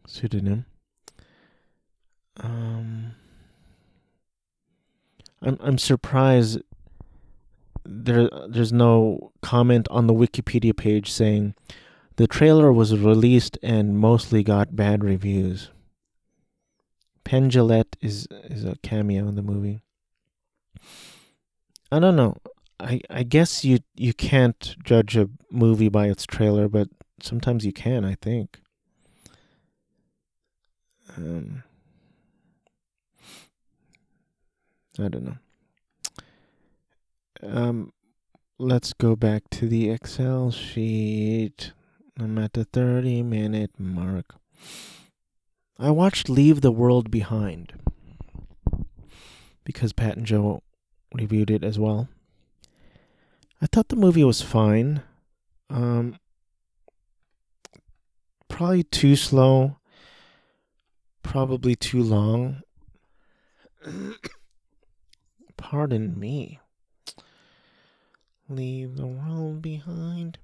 Pseudonym. 0.06 0.66
Um, 2.40 3.14
I'm 5.42 5.58
I'm 5.60 5.78
surprised 5.78 6.60
there 7.84 8.28
there's 8.48 8.72
no 8.72 9.32
comment 9.42 9.86
on 9.90 10.06
the 10.06 10.14
Wikipedia 10.14 10.76
page 10.76 11.10
saying 11.10 11.54
The 12.16 12.26
trailer 12.26 12.72
was 12.72 12.98
released 12.98 13.58
and 13.62 13.98
mostly 13.98 14.42
got 14.42 14.76
bad 14.76 15.04
reviews. 15.04 15.70
Penn 17.24 17.50
is 18.00 18.26
is 18.30 18.64
a 18.64 18.76
cameo 18.82 19.28
in 19.28 19.34
the 19.34 19.42
movie. 19.42 19.80
I 21.90 21.98
don't 21.98 22.16
know. 22.16 22.36
I 22.78 23.00
I 23.10 23.22
guess 23.22 23.64
you 23.64 23.80
you 23.94 24.12
can't 24.14 24.76
judge 24.84 25.16
a 25.16 25.28
movie 25.50 25.88
by 25.88 26.08
its 26.08 26.24
trailer, 26.26 26.68
but 26.68 26.88
sometimes 27.20 27.64
you 27.64 27.72
can. 27.72 28.04
I 28.04 28.14
think. 28.14 28.60
Um, 31.16 31.62
I 34.98 35.08
don't 35.08 35.24
know. 35.24 35.36
Um, 37.42 37.92
let's 38.58 38.92
go 38.92 39.14
back 39.16 39.50
to 39.50 39.68
the 39.68 39.90
Excel 39.90 40.50
sheet. 40.50 41.72
I'm 42.18 42.38
at 42.38 42.54
the 42.54 42.64
30 42.64 43.22
minute 43.22 43.72
mark. 43.78 44.36
I 45.78 45.90
watched 45.90 46.30
Leave 46.30 46.62
the 46.62 46.72
World 46.72 47.10
Behind 47.10 47.74
because 49.64 49.92
Pat 49.92 50.16
and 50.16 50.24
Joe 50.24 50.62
reviewed 51.12 51.50
it 51.50 51.62
as 51.62 51.78
well. 51.78 52.08
I 53.60 53.66
thought 53.66 53.88
the 53.88 53.96
movie 53.96 54.24
was 54.24 54.40
fine. 54.40 55.02
Um, 55.68 56.18
probably 58.48 58.84
too 58.84 59.16
slow, 59.16 59.76
probably 61.22 61.74
too 61.74 62.02
long. 62.02 62.62
Pardon 65.70 66.16
me. 66.16 66.60
Leave 68.48 68.94
the 68.94 69.06
world 69.08 69.60
behind. 69.60 70.38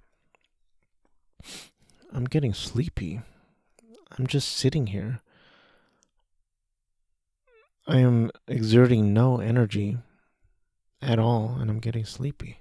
I'm 2.12 2.24
getting 2.24 2.52
sleepy. 2.52 3.20
I'm 4.18 4.26
just 4.26 4.48
sitting 4.48 4.88
here. 4.88 5.20
I 7.86 7.98
am 7.98 8.32
exerting 8.48 9.14
no 9.14 9.38
energy 9.38 9.98
at 11.00 11.20
all, 11.20 11.56
and 11.60 11.70
I'm 11.70 11.78
getting 11.78 12.04
sleepy. 12.04 12.58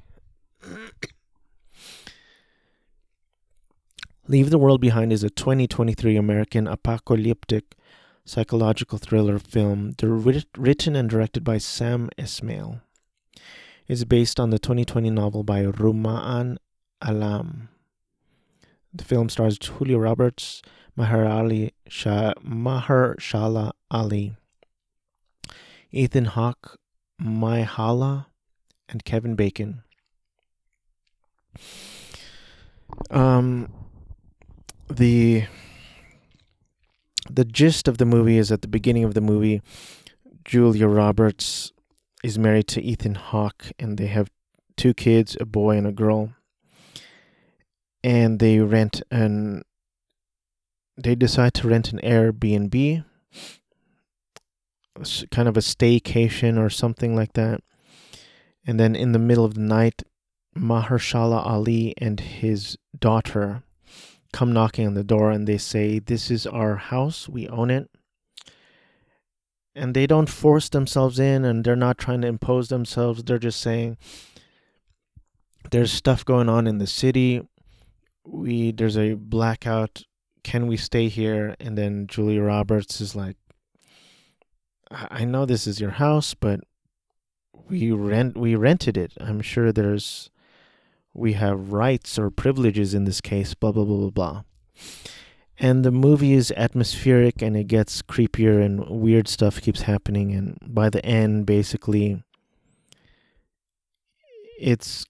Leave 4.28 4.52
the 4.52 4.60
World 4.60 4.82
Behind 4.82 5.12
is 5.12 5.24
a 5.24 5.32
2023 5.32 6.16
American 6.16 6.68
apocalyptic 6.68 7.74
psychological 8.32 8.98
thriller 8.98 9.38
film 9.38 9.94
written 10.58 10.96
and 10.96 11.10
directed 11.10 11.44
by 11.44 11.58
Sam 11.58 12.10
Esmail. 12.18 12.80
It's 13.90 14.06
based 14.06 14.40
on 14.40 14.52
the 14.52 14.58
2020 14.58 15.10
novel 15.10 15.44
by 15.44 15.64
Rumaan 15.64 16.56
Alam. 17.02 17.68
The 18.94 19.04
film 19.04 19.28
stars 19.28 19.60
Julia 19.60 19.98
Roberts, 19.98 20.62
Maher 20.96 21.28
Ali, 21.28 21.74
Shah, 21.90 22.34
Mahershala 22.42 23.74
Ali, 23.90 24.38
Ethan 25.92 26.26
Hawke, 26.26 26.80
Myha'la, 27.22 28.28
and 28.88 29.04
Kevin 29.04 29.36
Bacon. 29.36 29.84
Um, 33.10 33.74
the 34.90 35.48
the 37.30 37.46
gist 37.46 37.88
of 37.88 37.98
the 37.98 38.06
movie 38.06 38.38
is 38.38 38.52
at 38.52 38.62
the 38.62 38.68
beginning 38.68 39.04
of 39.04 39.14
the 39.14 39.22
movie, 39.22 39.62
Julia 40.44 40.88
Roberts 40.88 41.72
is 42.24 42.40
married 42.40 42.68
to 42.70 42.82
Ethan 42.82 43.16
Hawke, 43.16 43.72
and 43.80 43.98
they 43.98 44.08
have 44.08 44.30
two 44.78 44.94
kids, 44.94 45.38
a 45.40 45.46
boy 45.46 45.78
and 45.78 45.88
a 45.88 45.92
girl. 45.92 46.34
And 48.04 48.40
they 48.40 48.60
rent 48.60 49.02
an. 49.12 49.64
They 50.98 51.16
decide 51.16 51.54
to 51.56 51.68
rent 51.68 51.92
an 51.94 52.00
Airbnb, 52.04 53.04
kind 55.32 55.48
of 55.48 55.58
a 55.58 55.62
staycation 55.62 56.60
or 56.60 56.70
something 56.70 57.16
like 57.16 57.34
that. 57.34 57.62
And 58.66 58.80
then 58.80 58.96
in 58.96 59.12
the 59.12 59.20
middle 59.20 59.46
of 59.46 59.56
the 59.56 59.62
night, 59.62 60.04
Mahershala 60.56 61.46
Ali 61.46 61.94
and 61.98 62.20
his 62.20 62.78
daughter 62.98 63.64
come 64.34 64.54
knocking 64.54 64.88
on 64.88 64.94
the 64.94 65.04
door 65.04 65.32
and 65.32 65.48
they 65.48 65.58
say, 65.58 66.00
This 66.00 66.32
is 66.32 66.48
our 66.48 66.76
house, 66.76 67.30
we 67.30 67.48
own 67.48 67.70
it. 67.70 67.90
And 69.74 69.94
they 69.94 70.06
don't 70.06 70.30
force 70.30 70.70
themselves 70.70 71.20
in 71.20 71.46
and 71.46 71.64
they're 71.64 71.76
not 71.76 71.98
trying 71.98 72.22
to 72.22 72.28
impose 72.28 72.68
themselves. 72.68 73.24
They're 73.24 73.38
just 73.38 73.62
saying 73.62 73.98
there's 75.72 75.92
stuff 75.92 76.26
going 76.26 76.50
on 76.50 76.68
in 76.68 76.78
the 76.78 76.88
city. 76.88 77.42
We 78.26 78.72
there's 78.72 78.98
a 78.98 79.14
blackout. 79.14 80.04
Can 80.44 80.68
we 80.68 80.76
stay 80.76 81.08
here? 81.08 81.56
And 81.60 81.78
then 81.78 82.08
julia 82.08 82.42
roberts 82.42 83.00
is 83.00 83.16
like 83.16 83.38
i 84.94 85.24
know 85.24 85.46
this 85.46 85.68
is 85.68 85.80
your 85.80 85.92
house 85.92 86.34
but 86.34 86.60
we 87.72 87.92
rent 87.92 88.38
we 88.38 88.56
rented 88.56 88.98
it. 88.98 89.14
I'm 89.20 89.42
sure 89.42 89.72
there's 89.72 90.30
we 91.14 91.34
have 91.34 91.72
rights 91.72 92.18
or 92.18 92.30
privileges 92.30 92.94
in 92.94 93.04
this 93.06 93.22
case 93.22 93.54
blah 93.54 93.72
blah 93.72 93.84
blah 93.84 93.98
blah 93.98 94.10
blah. 94.10 94.44
And 95.60 95.86
the 95.86 95.92
movie 95.92 96.34
is 96.34 96.52
atmospheric 96.58 97.42
and 97.42 97.56
it 97.56 97.68
gets 97.68 98.02
creepier 98.02 98.64
and 98.64 98.88
weird 98.90 99.28
stuff 99.28 99.62
keeps 99.62 99.82
happening. 99.82 100.32
And 100.34 100.58
by 100.66 100.90
the 100.90 101.06
end 101.06 101.46
basically 101.46 102.24
it's 104.60 105.06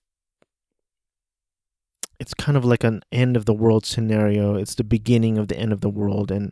it's 2.19 2.33
kind 2.33 2.57
of 2.57 2.65
like 2.65 2.83
an 2.83 3.01
end 3.11 3.35
of 3.35 3.45
the 3.45 3.53
world 3.53 3.85
scenario. 3.85 4.55
It's 4.55 4.75
the 4.75 4.83
beginning 4.83 5.37
of 5.37 5.47
the 5.47 5.57
end 5.57 5.71
of 5.73 5.81
the 5.81 5.89
world 5.89 6.31
and 6.31 6.51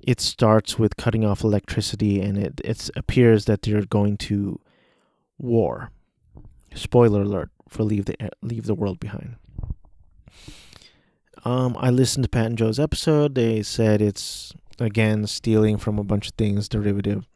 it 0.00 0.20
starts 0.20 0.78
with 0.78 0.96
cutting 0.96 1.24
off 1.24 1.42
electricity 1.42 2.20
and 2.20 2.36
it 2.36 2.60
it 2.64 2.90
appears 2.96 3.46
that 3.46 3.62
they're 3.62 3.86
going 3.86 4.16
to 4.18 4.60
war. 5.38 5.90
Spoiler 6.74 7.22
alert 7.22 7.53
for 7.74 7.82
leave 7.82 8.06
the 8.06 8.16
leave 8.40 8.64
the 8.64 8.74
world 8.74 8.98
behind 8.98 9.36
um, 11.44 11.76
I 11.78 11.90
listened 11.90 12.24
to 12.24 12.28
Pat 12.30 12.46
and 12.46 12.58
Joe's 12.58 12.80
episode. 12.80 13.34
They 13.34 13.62
said 13.62 14.00
it's 14.00 14.54
again 14.78 15.26
stealing 15.26 15.76
from 15.76 15.98
a 15.98 16.04
bunch 16.04 16.28
of 16.28 16.34
things, 16.34 16.68
derivative. 16.68 17.26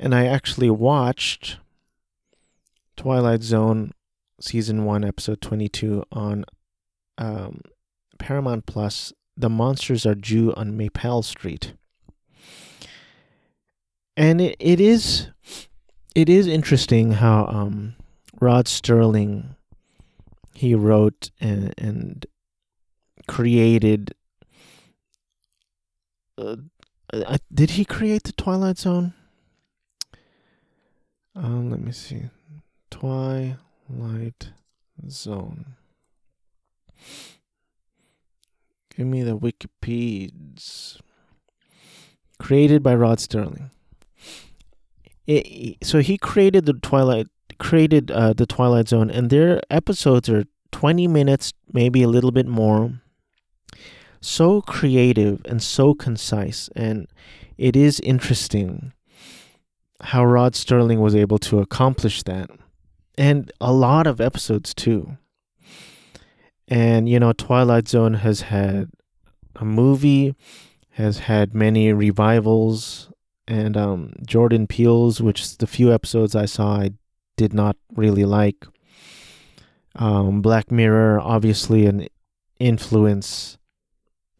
And 0.00 0.14
I 0.14 0.26
actually 0.26 0.70
watched 0.70 1.58
Twilight 2.96 3.42
Zone 3.42 3.92
season 4.40 4.84
one, 4.84 5.04
episode 5.04 5.40
twenty-two 5.40 6.04
on 6.10 6.44
um, 7.18 7.60
Paramount 8.18 8.66
Plus. 8.66 9.12
The 9.36 9.48
monsters 9.48 10.04
are 10.04 10.16
due 10.16 10.52
on 10.54 10.76
Maple 10.76 11.22
Street, 11.22 11.74
and 14.16 14.40
it, 14.40 14.56
it 14.58 14.80
is 14.80 15.28
it 16.16 16.28
is 16.28 16.48
interesting 16.48 17.12
how 17.12 17.46
um, 17.46 17.94
Rod 18.40 18.68
Sterling, 18.68 19.56
he 20.54 20.74
wrote 20.74 21.30
and, 21.40 21.74
and 21.76 22.26
created. 23.26 24.14
Uh, 26.36 26.56
I, 27.12 27.38
did 27.52 27.70
he 27.70 27.84
create 27.84 28.24
the 28.24 28.32
Twilight 28.32 28.78
Zone? 28.78 29.14
Um, 31.34 31.70
let 31.70 31.80
me 31.80 31.92
see. 31.92 32.22
Twilight 32.90 33.56
Zone. 35.08 35.74
Give 38.96 39.06
me 39.06 39.22
the 39.22 39.38
Wikipedias. 39.38 41.00
Created 42.38 42.82
by 42.82 42.94
Rod 42.94 43.20
Sterling. 43.20 43.70
It, 45.26 45.84
so 45.84 46.00
he 46.00 46.18
created 46.18 46.66
the 46.66 46.72
Twilight 46.72 47.28
created 47.58 48.10
uh, 48.10 48.32
the 48.32 48.46
Twilight 48.46 48.88
Zone, 48.88 49.10
and 49.10 49.30
their 49.30 49.60
episodes 49.70 50.28
are 50.28 50.44
twenty 50.70 51.08
minutes, 51.08 51.52
maybe 51.72 52.02
a 52.02 52.08
little 52.08 52.30
bit 52.30 52.46
more 52.46 53.00
so 54.20 54.60
creative 54.62 55.40
and 55.44 55.62
so 55.62 55.94
concise. 55.94 56.68
And 56.74 57.06
it 57.56 57.76
is 57.76 58.00
interesting 58.00 58.92
how 60.00 60.24
Rod 60.24 60.54
Sterling 60.54 61.00
was 61.00 61.14
able 61.14 61.38
to 61.38 61.60
accomplish 61.60 62.22
that. 62.24 62.50
And 63.16 63.52
a 63.60 63.72
lot 63.72 64.06
of 64.06 64.20
episodes 64.20 64.74
too. 64.74 65.18
And, 66.68 67.08
you 67.08 67.18
know, 67.18 67.32
Twilight 67.32 67.88
Zone 67.88 68.14
has 68.14 68.42
had 68.42 68.90
a 69.56 69.64
movie, 69.64 70.34
has 70.90 71.20
had 71.20 71.54
many 71.54 71.92
revivals, 71.92 73.10
and 73.46 73.76
um, 73.76 74.12
Jordan 74.26 74.66
Peele's, 74.66 75.20
which 75.20 75.56
the 75.58 75.66
few 75.66 75.92
episodes 75.92 76.36
I 76.36 76.44
saw, 76.44 76.80
I 76.80 76.90
did 77.38 77.54
not 77.54 77.76
really 77.96 78.26
like. 78.26 78.66
Um, 79.96 80.42
Black 80.42 80.70
Mirror, 80.70 81.20
obviously, 81.20 81.86
an 81.86 82.08
influence 82.60 83.58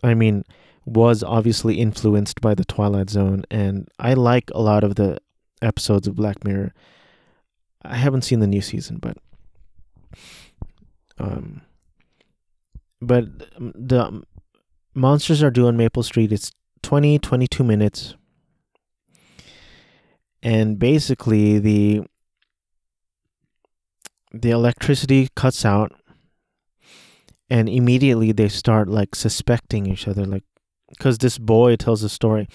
I 0.03 0.15
mean, 0.15 0.45
was 0.85 1.23
obviously 1.23 1.79
influenced 1.79 2.41
by 2.41 2.55
the 2.55 2.65
Twilight 2.65 3.11
Zone, 3.11 3.45
and 3.51 3.89
I 3.99 4.15
like 4.15 4.51
a 4.55 4.61
lot 4.61 4.85
of 4.85 4.95
the 4.95 5.19
episodes 5.61 6.07
of 6.07 6.15
Black 6.15 6.45
Mirror. 6.45 6.73
I 7.83 7.97
haven't 7.97 8.23
seen 8.23 8.41
the 8.41 8.47
new 8.47 8.61
season, 8.61 8.99
but 8.99 9.17
um, 11.19 11.63
but 13.01 13.25
the 13.59 14.23
monsters 14.95 15.43
are 15.43 15.51
due 15.51 15.67
on 15.67 15.77
Maple 15.77 16.03
Street. 16.03 16.33
It's 16.33 16.53
20, 16.83 17.19
22 17.19 17.65
minutes. 17.65 18.15
And 20.43 20.79
basically 20.79 21.59
the 21.59 22.03
the 24.33 24.51
electricity 24.51 25.29
cuts 25.35 25.65
out 25.65 25.93
and 27.51 27.69
immediately 27.69 28.33
they 28.33 28.49
start 28.49 28.89
like 28.89 29.15
suspecting 29.15 29.87
each 29.87 30.07
other 30.07 30.25
like 30.25 30.45
because 30.91 31.19
this 31.19 31.39
boy 31.39 31.77
tells 31.77 32.03
a 32.03 32.09
story. 32.09 32.49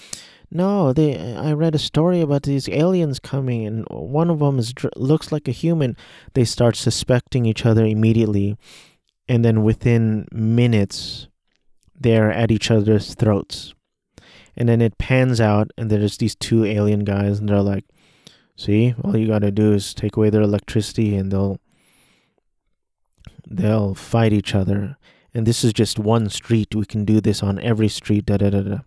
No 0.49 0.93
they 0.93 1.35
i 1.35 1.51
read 1.51 1.75
a 1.75 1.79
story 1.79 2.21
about 2.21 2.43
these 2.43 2.69
aliens 2.69 3.19
coming 3.19 3.65
and 3.65 3.85
one 3.89 4.29
of 4.29 4.39
them 4.39 4.59
is 4.59 4.73
looks 4.95 5.31
like 5.31 5.47
a 5.47 5.51
human. 5.51 5.97
They 6.33 6.45
start 6.45 6.75
suspecting 6.75 7.45
each 7.45 7.65
other 7.65 7.85
immediately 7.85 8.57
and 9.27 9.43
then 9.43 9.63
within 9.63 10.27
minutes 10.31 11.27
they're 11.99 12.31
at 12.31 12.51
each 12.51 12.69
other's 12.69 13.15
throats. 13.15 13.73
And 14.55 14.69
then 14.69 14.81
it 14.81 14.99
pans 14.99 15.41
out 15.41 15.71
and 15.77 15.89
there's 15.89 16.17
these 16.17 16.35
two 16.35 16.65
alien 16.65 17.03
guys 17.03 17.39
and 17.39 17.49
they're 17.49 17.61
like 17.61 17.85
see 18.55 18.93
all 19.03 19.17
you 19.17 19.27
got 19.27 19.39
to 19.39 19.51
do 19.51 19.73
is 19.73 19.95
take 19.95 20.15
away 20.15 20.29
their 20.29 20.43
electricity 20.43 21.15
and 21.15 21.31
they'll 21.31 21.59
they'll 23.47 23.95
fight 23.95 24.33
each 24.33 24.55
other. 24.55 24.97
And 25.33 25.45
this 25.45 25.63
is 25.63 25.73
just 25.73 25.97
one 25.97 26.29
street. 26.29 26.75
We 26.75 26.85
can 26.85 27.05
do 27.05 27.19
this 27.19 27.41
on 27.41 27.59
every 27.59 27.87
street. 27.87 28.25
Da 28.25 28.37
da 28.37 28.49
da 28.49 28.61
da. 28.61 28.77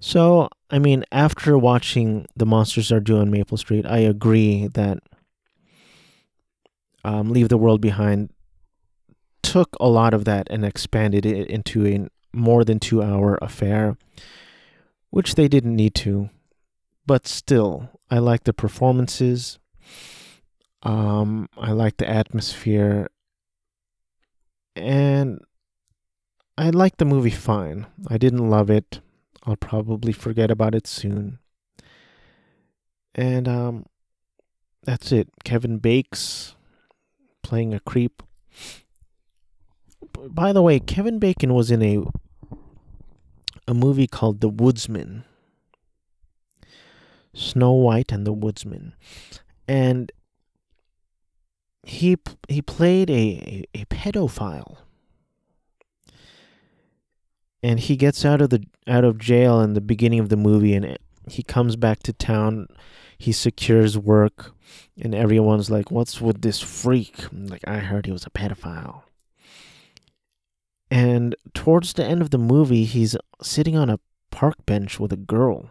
So, 0.00 0.48
I 0.70 0.78
mean, 0.78 1.04
after 1.10 1.58
watching 1.58 2.26
The 2.36 2.46
Monsters 2.46 2.92
Are 2.92 3.00
Due 3.00 3.18
on 3.18 3.30
Maple 3.30 3.56
Street, 3.56 3.84
I 3.84 3.98
agree 3.98 4.68
that 4.68 4.98
um, 7.04 7.30
Leave 7.30 7.48
the 7.48 7.58
World 7.58 7.80
Behind 7.80 8.30
took 9.42 9.76
a 9.80 9.88
lot 9.88 10.14
of 10.14 10.24
that 10.24 10.46
and 10.50 10.64
expanded 10.64 11.24
it 11.26 11.48
into 11.48 11.86
a 11.86 12.06
more 12.36 12.64
than 12.64 12.78
two 12.78 13.02
hour 13.02 13.38
affair, 13.40 13.96
which 15.10 15.34
they 15.34 15.48
didn't 15.48 15.74
need 15.74 15.94
to. 15.96 16.30
But 17.06 17.26
still, 17.26 17.88
I 18.10 18.18
like 18.18 18.44
the 18.44 18.52
performances. 18.52 19.58
Um, 20.82 21.48
I 21.56 21.72
like 21.72 21.96
the 21.96 22.08
atmosphere 22.08 23.08
and 24.78 25.40
I 26.56 26.70
liked 26.70 26.98
the 26.98 27.04
movie 27.04 27.30
fine. 27.30 27.86
I 28.08 28.18
didn't 28.18 28.50
love 28.50 28.70
it. 28.70 29.00
I'll 29.44 29.56
probably 29.56 30.12
forget 30.12 30.50
about 30.50 30.74
it 30.74 30.86
soon. 30.86 31.38
And 33.14 33.48
um 33.48 33.86
that's 34.84 35.12
it. 35.12 35.28
Kevin 35.44 35.78
Bakes 35.78 36.54
playing 37.42 37.74
a 37.74 37.80
creep. 37.80 38.22
By 40.28 40.52
the 40.52 40.62
way, 40.62 40.80
Kevin 40.80 41.18
Bacon 41.18 41.54
was 41.54 41.70
in 41.70 41.82
a 41.82 42.04
a 43.66 43.74
movie 43.74 44.06
called 44.06 44.40
The 44.40 44.48
Woodsman. 44.48 45.24
Snow 47.34 47.72
White 47.72 48.10
and 48.10 48.26
the 48.26 48.32
Woodsman. 48.32 48.94
And 49.68 50.10
he 51.88 52.18
he 52.48 52.60
played 52.60 53.08
a, 53.08 53.64
a, 53.74 53.80
a 53.80 53.84
pedophile. 53.86 54.78
And 57.62 57.80
he 57.80 57.96
gets 57.96 58.24
out 58.24 58.40
of 58.40 58.50
the 58.50 58.62
out 58.86 59.04
of 59.04 59.18
jail 59.18 59.60
in 59.60 59.72
the 59.72 59.80
beginning 59.80 60.20
of 60.20 60.28
the 60.28 60.36
movie 60.36 60.74
and 60.74 60.98
he 61.28 61.42
comes 61.42 61.76
back 61.76 62.02
to 62.04 62.12
town. 62.12 62.68
He 63.16 63.32
secures 63.32 63.98
work 63.98 64.52
and 65.00 65.14
everyone's 65.14 65.70
like 65.70 65.90
what's 65.90 66.20
with 66.20 66.42
this 66.42 66.60
freak? 66.60 67.16
Like 67.32 67.66
i 67.66 67.78
heard 67.78 68.06
he 68.06 68.12
was 68.12 68.26
a 68.26 68.30
pedophile. 68.30 69.02
And 70.90 71.34
towards 71.54 71.94
the 71.94 72.04
end 72.04 72.22
of 72.22 72.30
the 72.30 72.38
movie 72.38 72.84
he's 72.84 73.16
sitting 73.42 73.76
on 73.76 73.90
a 73.90 74.00
park 74.30 74.66
bench 74.66 75.00
with 75.00 75.12
a 75.12 75.16
girl 75.16 75.70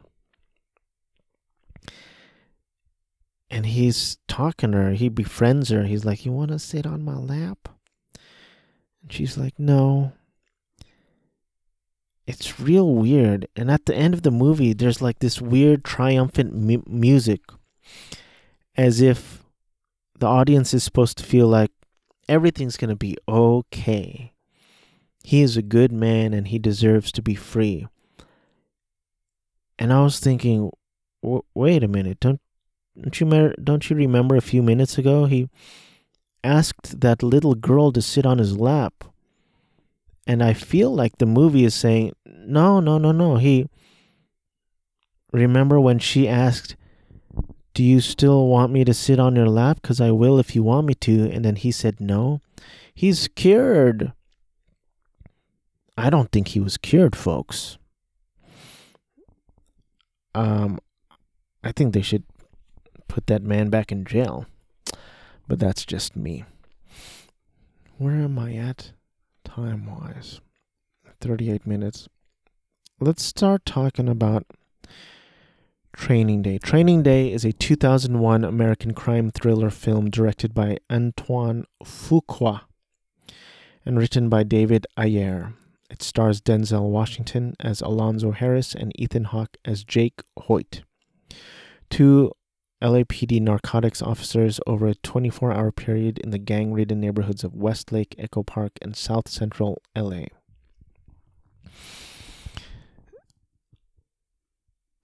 and 3.50 3.66
he's 3.66 4.18
talking 4.28 4.72
to 4.72 4.78
her. 4.78 4.92
He 4.92 5.10
befriends 5.10 5.70
her. 5.70 5.86
He's 5.86 6.06
like, 6.06 6.26
You 6.26 6.32
want 6.32 6.52
to 6.52 6.60
sit 6.60 6.86
on 6.86 7.04
my 7.04 7.16
lap? 7.16 7.70
And 9.02 9.12
she's 9.12 9.38
like, 9.38 9.54
No. 9.58 10.14
It's 12.26 12.60
real 12.60 12.94
weird. 12.94 13.48
And 13.56 13.72
at 13.72 13.86
the 13.86 13.96
end 13.96 14.14
of 14.14 14.24
the 14.24 14.32
movie, 14.32 14.74
there's 14.74 15.02
like 15.02 15.20
this 15.20 15.42
weird 15.42 15.86
triumphant 15.86 16.54
mu- 16.54 16.84
music 16.86 17.42
as 18.76 19.00
if 19.00 19.44
the 20.20 20.28
audience 20.28 20.74
is 20.74 20.84
supposed 20.84 21.18
to 21.20 21.24
feel 21.24 21.48
like 21.48 21.72
everything's 22.28 22.76
going 22.76 22.90
to 22.90 22.98
be 22.98 23.16
okay. 23.30 24.34
He 25.24 25.42
is 25.42 25.56
a 25.56 25.62
good 25.62 25.92
man 25.92 26.34
and 26.34 26.50
he 26.50 26.60
deserves 26.60 27.14
to 27.14 27.22
be 27.22 27.36
free. 27.36 27.88
And 29.80 29.94
I 29.94 30.02
was 30.02 30.20
thinking, 30.20 30.72
wait 31.22 31.84
a 31.84 31.88
minute, 31.88 32.20
don't 32.20 32.42
don't 33.02 33.20
you 33.20 33.54
don't 33.64 33.90
you 33.90 33.96
remember 33.96 34.36
a 34.36 34.42
few 34.42 34.64
minutes 34.64 34.98
ago 34.98 35.26
he 35.26 35.50
asked 36.44 37.00
that 37.02 37.22
little 37.22 37.56
girl 37.56 37.92
to 37.92 38.02
sit 38.02 38.26
on 38.26 38.38
his 38.38 38.58
lap? 38.58 39.04
And 40.26 40.44
I 40.44 40.54
feel 40.54 40.94
like 40.94 41.18
the 41.18 41.26
movie 41.26 41.64
is 41.64 41.74
saying, 41.74 42.14
no, 42.26 42.80
no, 42.80 42.98
no, 42.98 43.12
no. 43.12 43.38
He 43.38 43.70
remember 45.32 45.80
when 45.80 46.00
she 46.00 46.28
asked, 46.28 46.76
"Do 47.74 47.84
you 47.84 48.02
still 48.02 48.48
want 48.48 48.72
me 48.72 48.84
to 48.84 48.94
sit 48.94 49.20
on 49.20 49.36
your 49.36 49.48
lap 49.48 49.82
cuz 49.82 50.02
I 50.02 50.12
will 50.12 50.40
if 50.40 50.56
you 50.56 50.64
want 50.64 50.88
me 50.88 50.96
to?" 50.96 51.30
And 51.32 51.46
then 51.46 51.56
he 51.56 51.72
said, 51.72 52.02
"No." 52.02 52.42
He's 52.94 53.28
cured. 53.28 54.14
I 55.98 56.10
don't 56.10 56.32
think 56.32 56.50
he 56.50 56.60
was 56.60 56.78
cured, 56.78 57.16
folks. 57.16 57.78
Um 60.34 60.80
I 61.64 61.72
think 61.72 61.94
they 61.94 62.02
should 62.02 62.24
put 63.08 63.28
that 63.28 63.44
man 63.44 63.70
back 63.70 63.92
in 63.92 64.06
jail. 64.06 64.46
But 65.48 65.60
that's 65.60 65.86
just 65.86 66.16
me. 66.16 66.46
Where 67.98 68.16
am 68.16 68.38
I 68.38 68.54
at 68.54 68.92
time 69.44 69.86
wise? 69.86 70.42
38 71.22 71.66
minutes. 71.66 72.08
Let's 73.00 73.24
start 73.24 73.66
talking 73.66 74.08
about 74.10 74.46
Training 75.94 76.44
Day. 76.44 76.60
Training 76.60 77.02
Day 77.02 77.32
is 77.32 77.44
a 77.44 77.54
2001 77.54 78.44
American 78.44 78.94
crime 78.94 79.32
thriller 79.32 79.72
film 79.72 80.10
directed 80.10 80.54
by 80.54 80.78
Antoine 80.92 81.66
Fuqua 81.84 82.62
and 83.84 83.98
written 83.98 84.30
by 84.30 84.44
David 84.44 84.86
Ayer. 84.96 85.54
It 85.90 86.04
stars 86.04 86.42
Denzel 86.42 86.90
Washington 86.90 87.56
as 87.60 87.82
Alonzo 87.82 88.32
Harris 88.32 88.76
and 88.76 88.92
Ethan 89.00 89.26
Hawke 89.26 89.58
as 89.66 89.84
Jake 89.84 90.22
Hoyt. 90.38 90.84
Two 91.90 92.32
LAPD 92.82 93.42
narcotics 93.42 94.02
officers 94.02 94.60
over 94.68 94.88
a 94.88 94.96
24 94.96 95.52
hour 95.52 95.72
period 95.72 96.20
in 96.20 96.30
the 96.30 96.38
gang 96.38 96.74
ridden 96.74 97.00
neighborhoods 97.00 97.44
of 97.44 97.56
Westlake, 97.56 98.16
Echo 98.18 98.44
Park, 98.44 98.74
and 98.82 98.96
South 98.96 99.28
Central 99.28 99.82
LA. 99.96 100.26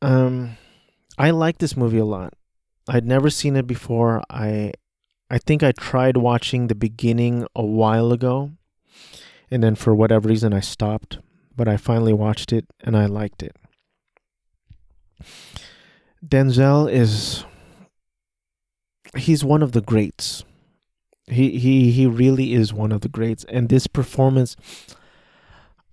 Um, 0.01 0.57
I 1.17 1.31
like 1.31 1.57
this 1.57 1.75
movie 1.75 1.97
a 1.97 2.05
lot. 2.05 2.33
I'd 2.87 3.05
never 3.05 3.29
seen 3.29 3.55
it 3.55 3.65
before. 3.65 4.21
I 4.29 4.73
I 5.29 5.39
think 5.39 5.63
I 5.63 5.71
tried 5.71 6.17
watching 6.17 6.67
the 6.67 6.75
beginning 6.75 7.47
a 7.55 7.65
while 7.65 8.11
ago, 8.11 8.51
and 9.49 9.63
then 9.63 9.75
for 9.75 9.95
whatever 9.95 10.29
reason 10.29 10.53
I 10.53 10.59
stopped. 10.59 11.19
But 11.55 11.67
I 11.67 11.77
finally 11.77 12.13
watched 12.13 12.51
it 12.51 12.65
and 12.81 12.97
I 12.97 13.05
liked 13.05 13.43
it. 13.43 13.55
Denzel 16.25 16.91
is 16.91 17.45
he's 19.15 19.43
one 19.43 19.63
of 19.63 19.71
the 19.71 19.81
greats. 19.81 20.43
He 21.27 21.57
he 21.57 21.91
he 21.91 22.05
really 22.05 22.53
is 22.53 22.73
one 22.73 22.91
of 22.91 23.01
the 23.01 23.09
greats 23.09 23.45
and 23.47 23.69
this 23.69 23.87
performance 23.87 24.57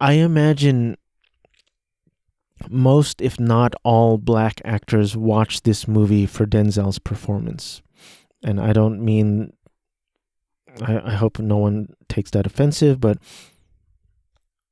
I 0.00 0.14
imagine 0.14 0.96
most 2.68 3.20
if 3.20 3.38
not 3.38 3.74
all 3.84 4.18
black 4.18 4.60
actors 4.64 5.16
watch 5.16 5.62
this 5.62 5.86
movie 5.86 6.26
for 6.26 6.46
Denzel's 6.46 6.98
performance. 6.98 7.80
And 8.42 8.60
I 8.60 8.72
don't 8.72 9.00
mean 9.04 9.52
I, 10.82 11.12
I 11.12 11.14
hope 11.14 11.38
no 11.38 11.58
one 11.58 11.94
takes 12.08 12.30
that 12.32 12.46
offensive, 12.46 13.00
but 13.00 13.18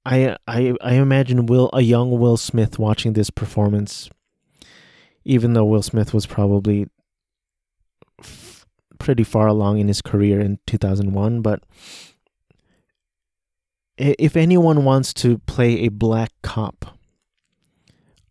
I 0.04 0.36
I 0.48 0.74
I 0.80 0.94
imagine 0.94 1.46
Will 1.46 1.70
a 1.72 1.82
young 1.82 2.18
Will 2.18 2.36
Smith 2.36 2.78
watching 2.78 3.12
this 3.12 3.30
performance 3.30 4.10
even 5.24 5.52
though 5.52 5.64
Will 5.64 5.82
Smith 5.82 6.14
was 6.14 6.26
probably 6.26 6.88
pretty 8.98 9.24
far 9.24 9.46
along 9.46 9.78
in 9.78 9.88
his 9.88 10.02
career 10.02 10.40
in 10.40 10.58
2001 10.66 11.42
but 11.42 11.62
if 13.96 14.36
anyone 14.36 14.84
wants 14.84 15.12
to 15.12 15.38
play 15.38 15.80
a 15.80 15.88
black 15.88 16.32
cop 16.42 16.98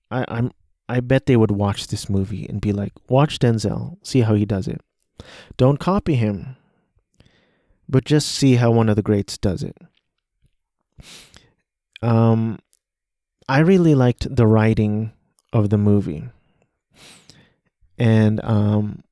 I, 0.10 0.26
I'm 0.28 0.52
I 0.90 1.02
bet 1.02 1.26
they 1.26 1.36
would 1.36 1.52
watch 1.52 1.88
this 1.88 2.10
movie 2.10 2.46
and 2.48 2.62
be 2.62 2.72
like, 2.72 2.94
watch 3.10 3.40
Denzel, 3.40 3.98
see 4.04 4.22
how 4.22 4.36
he 4.36 4.46
does 4.46 4.68
it. 4.68 4.82
Don't 5.58 5.80
copy 5.80 6.16
him, 6.16 6.56
but 7.90 8.06
just 8.06 8.30
see 8.30 8.56
how 8.56 8.72
one 8.72 8.88
of 8.88 8.96
the 8.96 9.02
greats 9.02 9.38
does 9.38 9.64
it. 9.64 9.76
Um, 12.02 12.60
I 13.50 13.60
really 13.60 13.96
liked 13.96 14.34
the 14.34 14.48
writing 14.48 15.12
of 15.52 15.70
the 15.70 15.78
movie, 15.78 16.30
and 17.98 18.44
um, 18.44 19.04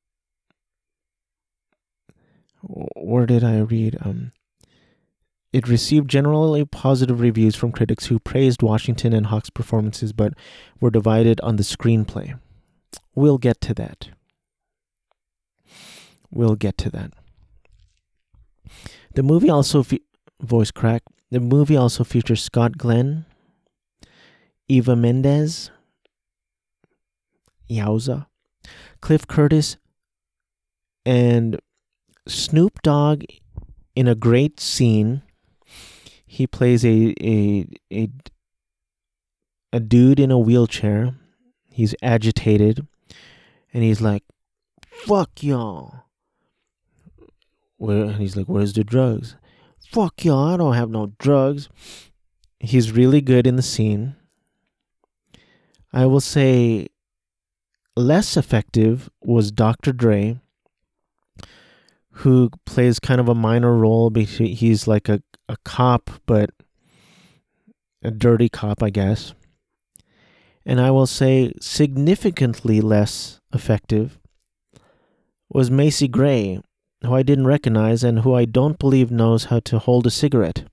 where 2.66 3.26
did 3.26 3.44
I 3.44 3.58
read? 3.58 3.96
Um, 4.00 4.32
it 5.52 5.68
received 5.68 6.10
generally 6.10 6.64
positive 6.64 7.20
reviews 7.20 7.54
from 7.54 7.72
critics 7.72 8.06
who 8.06 8.18
praised 8.18 8.62
Washington 8.62 9.12
and 9.12 9.26
Hawke's 9.26 9.50
performances, 9.50 10.12
but 10.12 10.34
were 10.80 10.90
divided 10.90 11.40
on 11.40 11.56
the 11.56 11.62
screenplay. 11.62 12.38
We'll 13.14 13.38
get 13.38 13.60
to 13.62 13.74
that. 13.74 14.10
We'll 16.30 16.56
get 16.56 16.76
to 16.78 16.90
that. 16.90 17.12
The 19.14 19.22
movie 19.22 19.48
also 19.48 19.82
fe- 19.82 20.00
voice 20.42 20.70
crack. 20.70 21.02
The 21.30 21.40
movie 21.40 21.76
also 21.76 22.04
features 22.04 22.42
Scott 22.42 22.76
Glenn, 22.76 23.24
Eva 24.68 24.94
Mendes, 24.94 25.70
Yowza, 27.70 28.26
Cliff 29.00 29.26
Curtis, 29.26 29.76
and 31.04 31.58
Snoop 32.26 32.82
Dogg 32.82 33.24
in 33.94 34.08
a 34.08 34.14
great 34.14 34.60
scene. 34.60 35.22
He 36.26 36.46
plays 36.46 36.84
a 36.84 37.14
a 37.20 37.66
a 37.92 38.08
a 39.72 39.80
dude 39.80 40.20
in 40.20 40.30
a 40.30 40.38
wheelchair. 40.38 41.14
He's 41.70 41.94
agitated, 42.02 42.86
and 43.72 43.82
he's 43.82 44.00
like, 44.00 44.24
"Fuck 44.86 45.42
y'all." 45.42 46.04
Where 47.76 48.04
and 48.04 48.16
he's 48.16 48.36
like, 48.36 48.46
"Where's 48.46 48.72
the 48.72 48.84
drugs?" 48.84 49.36
Fuck 49.90 50.24
y'all, 50.24 50.48
I 50.48 50.56
don't 50.56 50.74
have 50.74 50.90
no 50.90 51.12
drugs. 51.18 51.68
He's 52.58 52.90
really 52.92 53.20
good 53.20 53.46
in 53.46 53.56
the 53.56 53.62
scene. 53.62 54.16
I 55.92 56.06
will 56.06 56.20
say 56.20 56.88
less 57.96 58.36
effective 58.36 59.08
was 59.22 59.52
Dr. 59.52 59.92
Dre, 59.92 60.40
who 62.16 62.50
plays 62.64 62.98
kind 62.98 63.20
of 63.20 63.28
a 63.28 63.34
minor 63.34 63.74
role. 63.74 64.10
He's 64.10 64.86
like 64.86 65.08
a, 65.08 65.22
a 65.48 65.56
cop, 65.64 66.10
but 66.24 66.50
a 68.02 68.10
dirty 68.10 68.48
cop, 68.48 68.82
I 68.82 68.90
guess. 68.90 69.34
And 70.64 70.80
I 70.80 70.90
will 70.90 71.06
say 71.06 71.52
significantly 71.60 72.80
less 72.80 73.40
effective 73.52 74.18
was 75.48 75.70
Macy 75.70 76.08
Gray, 76.08 76.60
who 77.02 77.14
I 77.14 77.22
didn't 77.22 77.46
recognize 77.46 78.02
and 78.02 78.20
who 78.20 78.34
I 78.34 78.46
don't 78.46 78.78
believe 78.78 79.10
knows 79.10 79.44
how 79.44 79.60
to 79.60 79.78
hold 79.78 80.06
a 80.06 80.10
cigarette. 80.10 80.64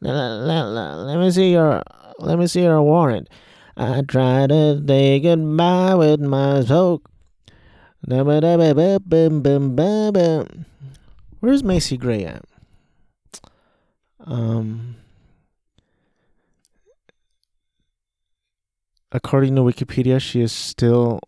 Let, 0.00 1.18
me 1.18 1.30
see 1.30 1.52
your 1.52 1.82
let 2.18 2.38
me 2.38 2.46
see 2.46 2.62
your 2.62 2.82
warrant. 2.82 3.28
I 3.76 4.02
tried 4.02 4.50
to 4.50 4.82
say 4.86 5.20
goodbye 5.20 5.94
with 5.94 6.20
my 6.20 6.62
smoke. 6.62 7.08
Where's 11.40 11.64
Macy 11.64 11.96
Gray 11.96 12.24
at? 12.24 12.44
Um, 14.24 14.96
according 19.10 19.56
to 19.56 19.62
Wikipedia, 19.62 20.20
she 20.20 20.40
is 20.40 20.52
still 20.52 21.20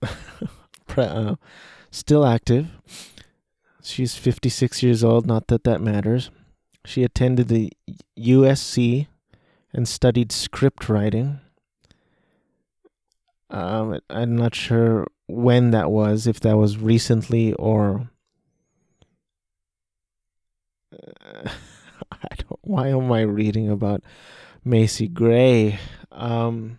uh, 0.96 1.36
still 1.90 2.24
active. 2.26 2.68
She's 3.82 4.14
56 4.14 4.82
years 4.82 5.02
old, 5.02 5.26
not 5.26 5.48
that 5.48 5.64
that 5.64 5.80
matters. 5.80 6.30
She 6.84 7.02
attended 7.02 7.48
the 7.48 7.72
USC 8.18 9.06
and 9.72 9.88
studied 9.88 10.30
script 10.30 10.88
writing. 10.88 11.40
Um, 13.50 14.00
I'm 14.08 14.36
not 14.36 14.54
sure 14.54 15.06
when 15.32 15.70
that 15.70 15.90
was, 15.90 16.26
if 16.26 16.40
that 16.40 16.56
was 16.56 16.78
recently 16.78 17.54
or. 17.54 18.10
Uh, 20.92 21.48
I 22.12 22.34
don't. 22.36 22.60
Why 22.62 22.88
am 22.88 23.10
I 23.10 23.22
reading 23.22 23.70
about 23.70 24.02
Macy 24.64 25.08
Gray? 25.08 25.78
Um, 26.12 26.78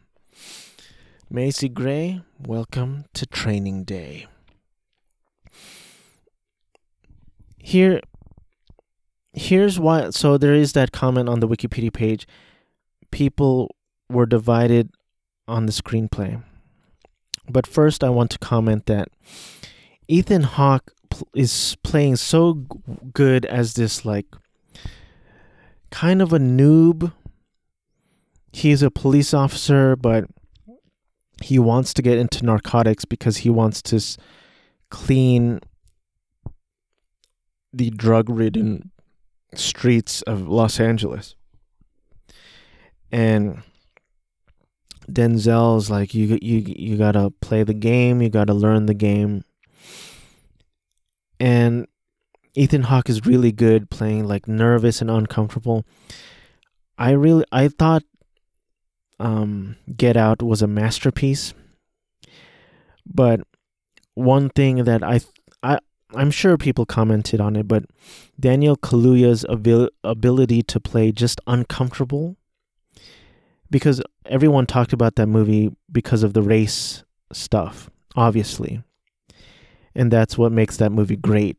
Macy 1.30 1.68
Gray, 1.68 2.22
welcome 2.40 3.06
to 3.16 3.26
Training 3.26 3.84
Day. 3.84 4.28
Here, 7.58 8.00
here's 9.34 9.80
why. 9.80 10.12
So 10.12 10.38
there 10.38 10.54
is 10.54 10.74
that 10.74 10.92
comment 10.92 11.28
on 11.28 11.40
the 11.40 11.48
Wikipedia 11.48 11.92
page. 11.92 12.28
People 13.12 13.76
were 14.10 14.26
divided 14.28 14.92
on 15.48 15.66
the 15.66 15.72
screenplay. 15.72 16.42
But 17.50 17.68
first, 17.68 18.04
I 18.04 18.10
want 18.10 18.32
to 18.32 18.40
comment 18.40 18.86
that 18.86 19.10
Ethan 20.08 20.44
Hawke 20.44 20.92
pl- 21.10 21.28
is 21.36 21.76
playing 21.84 22.16
so 22.16 22.54
g- 22.54 22.66
good 23.14 23.46
as 23.46 23.74
this, 23.74 24.06
like, 24.06 24.28
kind 25.92 26.22
of 26.22 26.34
a 26.34 26.40
noob. 26.40 27.14
He's 28.52 28.82
a 28.82 28.92
police 28.92 29.34
officer, 29.34 29.96
but 29.96 30.26
he 31.42 31.60
wants 31.60 31.94
to 31.96 32.02
get 32.02 32.18
into 32.18 32.46
narcotics 32.46 33.06
because 33.06 33.38
he 33.38 33.50
wants 33.50 33.82
to 33.84 33.98
s- 33.98 34.18
clean 34.90 35.60
the 37.74 37.90
drug 37.90 38.30
ridden 38.30 38.92
streets 39.56 40.22
of 40.24 40.48
Los 40.48 40.80
Angeles. 40.80 41.36
And 43.12 43.64
Denzel's 45.12 45.90
like 45.90 46.14
you 46.14 46.38
you 46.42 46.64
you 46.66 46.98
got 46.98 47.14
to 47.14 47.32
play 47.42 47.64
the 47.64 47.74
game, 47.74 48.22
you 48.22 48.30
got 48.30 48.48
to 48.48 48.54
learn 48.54 48.86
the 48.86 48.94
game. 48.94 49.44
And 51.40 51.88
Ethan 52.56 52.84
Hawke 52.84 53.10
is 53.10 53.26
really 53.26 53.52
good 53.52 53.90
playing 53.90 54.28
like 54.28 54.48
nervous 54.48 55.02
and 55.02 55.10
uncomfortable. 55.10 55.86
I 56.98 57.12
really 57.12 57.46
I 57.52 57.68
thought 57.68 58.04
um 59.20 59.76
Get 59.96 60.16
Out 60.16 60.42
was 60.42 60.62
a 60.62 60.68
masterpiece. 60.68 61.54
But 63.06 63.42
one 64.14 64.50
thing 64.50 64.84
that 64.86 65.04
I 65.04 65.22
I 65.62 65.80
I'm 66.16 66.32
sure 66.32 66.58
people 66.58 66.86
commented 66.86 67.42
on 67.42 67.56
it, 67.56 67.68
but 67.68 67.86
Daniel 68.40 68.78
Kaluuya's 68.78 69.46
abil- 69.46 69.90
ability 70.04 70.62
to 70.64 70.80
play 70.80 71.12
just 71.12 71.42
uncomfortable 71.48 72.38
because 73.74 74.00
everyone 74.28 74.68
talked 74.68 74.94
about 74.94 75.16
that 75.16 75.26
movie 75.26 75.76
because 75.92 76.22
of 76.22 76.34
the 76.34 76.44
race 76.44 77.04
stuff, 77.32 77.90
obviously. 78.16 78.84
And 79.96 80.12
that's 80.12 80.38
what 80.38 80.52
makes 80.52 80.78
that 80.78 80.92
movie 80.92 81.16
great. 81.16 81.58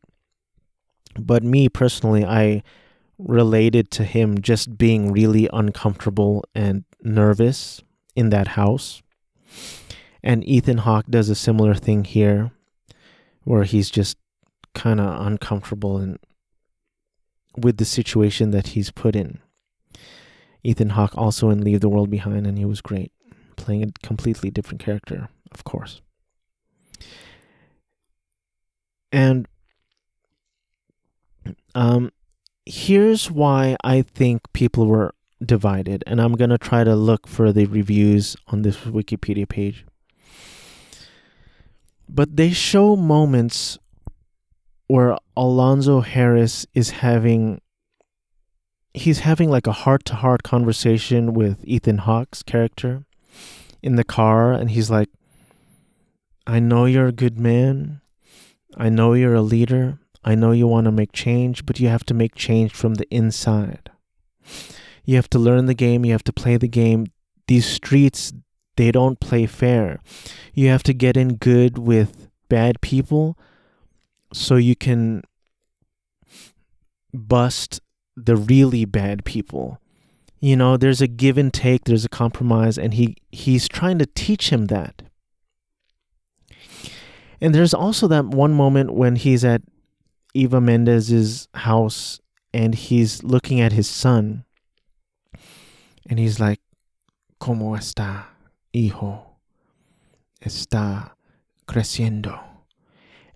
But 1.19 1.43
me 1.43 1.69
personally, 1.69 2.25
I 2.25 2.63
related 3.19 3.91
to 3.91 4.05
him 4.05 4.41
just 4.41 4.79
being 4.79 5.11
really 5.11 5.49
uncomfortable 5.53 6.45
and 6.55 6.85
nervous 7.03 7.83
in 8.15 8.31
that 8.31 8.47
house. 8.47 9.03
And 10.23 10.47
Ethan 10.49 10.79
Hawke 10.79 11.07
does 11.11 11.29
a 11.29 11.35
similar 11.35 11.75
thing 11.75 12.05
here 12.05 12.53
where 13.43 13.65
he's 13.65 13.91
just 13.91 14.19
kind 14.73 15.01
of 15.01 15.27
uncomfortable 15.27 15.99
and 15.99 16.21
with 17.57 17.79
the 17.79 17.85
situation 17.85 18.53
that 18.53 18.69
he's 18.69 18.93
put 18.93 19.17
in. 19.17 19.41
Ethan 20.65 20.91
Hawke 20.91 21.17
also 21.17 21.51
in 21.51 21.63
Leave 21.63 21.81
the 21.81 21.89
World 21.89 22.11
Behind, 22.11 22.47
and 22.47 22.59
he 22.59 22.65
was 22.65 22.81
great, 22.81 23.13
playing 23.57 23.85
a 23.85 24.07
completely 24.07 24.51
different 24.51 24.81
character, 24.81 25.29
of 25.53 25.63
course. 25.65 26.01
And 29.13 29.47
um, 31.75 32.11
here's 32.67 33.31
why 33.31 33.77
I 33.85 34.03
think 34.03 34.41
people 34.53 34.87
were 34.87 35.15
divided, 35.45 36.03
and 36.07 36.21
I'm 36.21 36.33
gonna 36.33 36.59
try 36.59 36.83
to 36.83 36.97
look 36.97 37.29
for 37.29 37.53
the 37.53 37.67
reviews 37.67 38.37
on 38.49 38.63
this 38.63 38.79
Wikipedia 38.79 39.49
page. 39.49 39.85
But 42.09 42.37
they 42.37 42.51
show 42.51 42.97
moments 42.97 43.79
where 44.87 45.17
Alonzo 45.37 46.01
Harris 46.01 46.67
is 46.75 46.91
having 46.91 47.61
he's 48.95 49.21
having 49.21 49.51
like 49.51 49.67
a 49.67 49.73
heart 49.73 50.05
to 50.07 50.15
heart 50.15 50.43
conversation 50.43 51.35
with 51.35 51.59
Ethan 51.65 51.99
Hawke's 51.99 52.43
character 52.43 53.05
in 53.83 53.97
the 53.97 54.05
car 54.05 54.53
and 54.53 54.71
he's 54.71 54.91
like 54.91 55.11
I 56.47 56.61
know 56.61 56.85
you're 56.85 57.07
a 57.07 57.13
good 57.13 57.39
man. 57.39 58.03
I 58.77 58.91
know 58.91 59.15
you're 59.15 59.35
a 59.35 59.41
leader. 59.41 59.99
I 60.23 60.35
know 60.35 60.53
you 60.53 60.67
want 60.67 60.85
to 60.85 60.93
make 60.93 61.13
change, 61.13 61.65
but 61.65 61.81
you 61.81 61.89
have 61.89 62.05
to 62.05 62.15
make 62.15 62.35
change 62.35 62.73
from 62.73 62.95
the 62.95 63.09
inside. 63.11 63.91
You 65.05 65.17
have 65.17 65.31
to 65.31 65.39
learn 65.39 65.67
the 65.67 65.75
game, 65.75 66.05
you 66.05 66.13
have 66.13 66.25
to 66.25 66.33
play 66.33 66.57
the 66.57 66.69
game. 66.69 67.07
These 67.47 67.67
streets 67.67 68.33
they 68.77 68.91
don't 68.91 69.21
play 69.21 69.47
fair. 69.47 70.01
You 70.53 70.69
have 70.69 70.83
to 70.85 70.93
get 70.93 71.17
in 71.17 71.37
good 71.37 71.79
with 71.79 72.29
bad 72.49 72.81
people 72.81 73.39
so 74.33 74.57
you 74.57 74.75
can 74.75 75.23
bust 77.13 77.81
the 78.17 78.37
really 78.37 78.85
bad 78.85 79.25
people. 79.25 79.81
You 80.41 80.57
know, 80.57 80.77
there's 80.77 81.01
a 81.01 81.07
give 81.07 81.39
and 81.39 81.53
take, 81.53 81.85
there's 81.85 82.05
a 82.05 82.09
compromise, 82.11 82.77
and 82.79 82.95
he 82.95 83.17
he's 83.33 83.69
trying 83.69 83.99
to 83.99 84.07
teach 84.07 84.51
him 84.51 84.67
that. 84.67 85.03
And 87.41 87.55
there's 87.55 87.75
also 87.75 88.09
that 88.09 88.27
one 88.27 88.53
moment 88.53 88.95
when 88.95 89.17
he's 89.17 89.45
at 89.45 89.63
Eva 90.35 90.61
Mendes's 90.61 91.49
house 91.55 92.21
and 92.53 92.75
he's 92.75 93.23
looking 93.23 93.61
at 93.61 93.73
his 93.73 93.89
son 93.89 94.45
and 96.09 96.19
he's 96.19 96.41
like, 96.41 96.61
¿Cómo 97.41 97.77
está, 97.77 98.27
hijo? 98.73 99.23
Está 100.41 101.13
creciendo. 101.67 102.41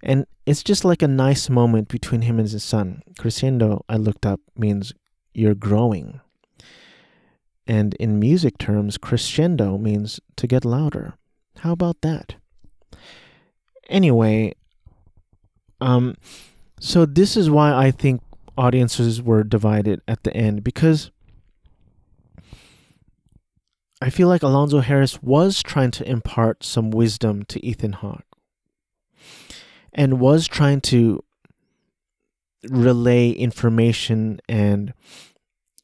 And 0.02 0.26
it's 0.48 0.62
just 0.62 0.82
like 0.82 1.02
a 1.02 1.08
nice 1.08 1.50
moment 1.50 1.88
between 1.88 2.22
him 2.22 2.38
and 2.38 2.48
his 2.48 2.64
son. 2.64 3.02
Crescendo, 3.18 3.84
I 3.86 3.96
looked 3.96 4.24
up, 4.24 4.40
means 4.56 4.94
you're 5.34 5.54
growing. 5.54 6.22
And 7.66 7.92
in 8.00 8.18
music 8.18 8.56
terms, 8.56 8.96
crescendo 8.96 9.76
means 9.76 10.20
to 10.36 10.46
get 10.46 10.64
louder. 10.64 11.18
How 11.58 11.72
about 11.72 12.00
that? 12.00 12.36
Anyway, 13.90 14.54
um, 15.82 16.14
so 16.80 17.04
this 17.04 17.36
is 17.36 17.50
why 17.50 17.74
I 17.74 17.90
think 17.90 18.22
audiences 18.56 19.20
were 19.20 19.44
divided 19.44 20.00
at 20.08 20.22
the 20.22 20.34
end 20.34 20.64
because 20.64 21.10
I 24.00 24.08
feel 24.08 24.28
like 24.28 24.42
Alonzo 24.42 24.80
Harris 24.80 25.22
was 25.22 25.62
trying 25.62 25.90
to 25.90 26.08
impart 26.08 26.64
some 26.64 26.90
wisdom 26.90 27.44
to 27.48 27.62
Ethan 27.62 27.92
Hawke 27.92 28.27
and 29.98 30.20
was 30.20 30.46
trying 30.46 30.80
to 30.80 31.24
relay 32.70 33.30
information 33.30 34.40
and 34.48 34.94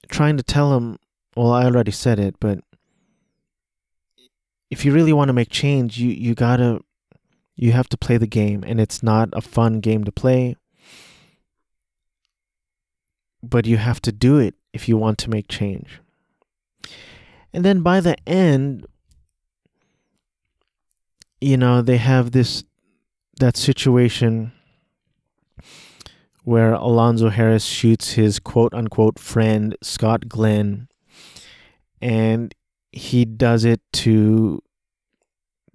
trying 0.08 0.36
to 0.36 0.42
tell 0.44 0.76
him, 0.76 0.98
well, 1.36 1.50
I 1.50 1.64
already 1.64 1.90
said 1.90 2.20
it, 2.20 2.36
but 2.38 2.60
if 4.70 4.84
you 4.84 4.92
really 4.92 5.12
want 5.12 5.30
to 5.30 5.32
make 5.32 5.50
change, 5.50 5.98
you, 5.98 6.10
you 6.10 6.36
gotta, 6.36 6.80
you 7.56 7.72
have 7.72 7.88
to 7.88 7.96
play 7.96 8.16
the 8.16 8.28
game, 8.28 8.62
and 8.64 8.80
it's 8.80 9.02
not 9.02 9.30
a 9.32 9.40
fun 9.40 9.80
game 9.80 10.04
to 10.04 10.12
play, 10.12 10.54
but 13.42 13.66
you 13.66 13.78
have 13.78 14.00
to 14.02 14.12
do 14.12 14.38
it 14.38 14.54
if 14.72 14.88
you 14.88 14.96
want 14.96 15.18
to 15.18 15.30
make 15.30 15.48
change. 15.48 16.00
And 17.52 17.64
then 17.64 17.82
by 17.82 17.98
the 17.98 18.16
end, 18.28 18.86
you 21.40 21.56
know, 21.56 21.82
they 21.82 21.96
have 21.96 22.30
this 22.30 22.62
that 23.38 23.56
situation 23.56 24.52
where 26.44 26.74
Alonzo 26.74 27.30
Harris 27.30 27.64
shoots 27.64 28.12
his 28.12 28.38
quote 28.38 28.74
unquote 28.74 29.18
friend 29.18 29.76
Scott 29.82 30.28
Glenn 30.28 30.88
and 32.00 32.54
he 32.92 33.24
does 33.24 33.64
it 33.64 33.80
to 33.92 34.62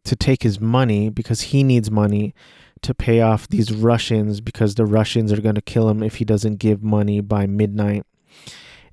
to 0.03 0.15
take 0.15 0.43
his 0.43 0.59
money 0.59 1.09
because 1.09 1.41
he 1.41 1.63
needs 1.63 1.91
money 1.91 2.33
to 2.81 2.93
pay 2.93 3.19
off 3.21 3.47
these 3.47 3.73
Russians 3.73 4.39
because 4.39 4.75
the 4.75 4.85
Russians 4.85 5.33
are 5.33 5.41
going 5.41 5.55
to 5.55 5.61
kill 5.61 5.89
him 5.89 6.01
if 6.01 6.15
he 6.15 6.25
doesn't 6.25 6.57
give 6.57 6.81
money 6.81 7.19
by 7.19 7.45
midnight 7.45 8.05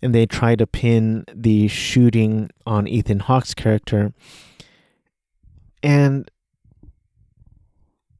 and 0.02 0.14
they 0.14 0.26
try 0.26 0.56
to 0.56 0.66
pin 0.66 1.24
the 1.32 1.68
shooting 1.68 2.50
on 2.66 2.86
Ethan 2.86 3.20
Hawke's 3.20 3.54
character. 3.54 4.12
And 5.82 6.30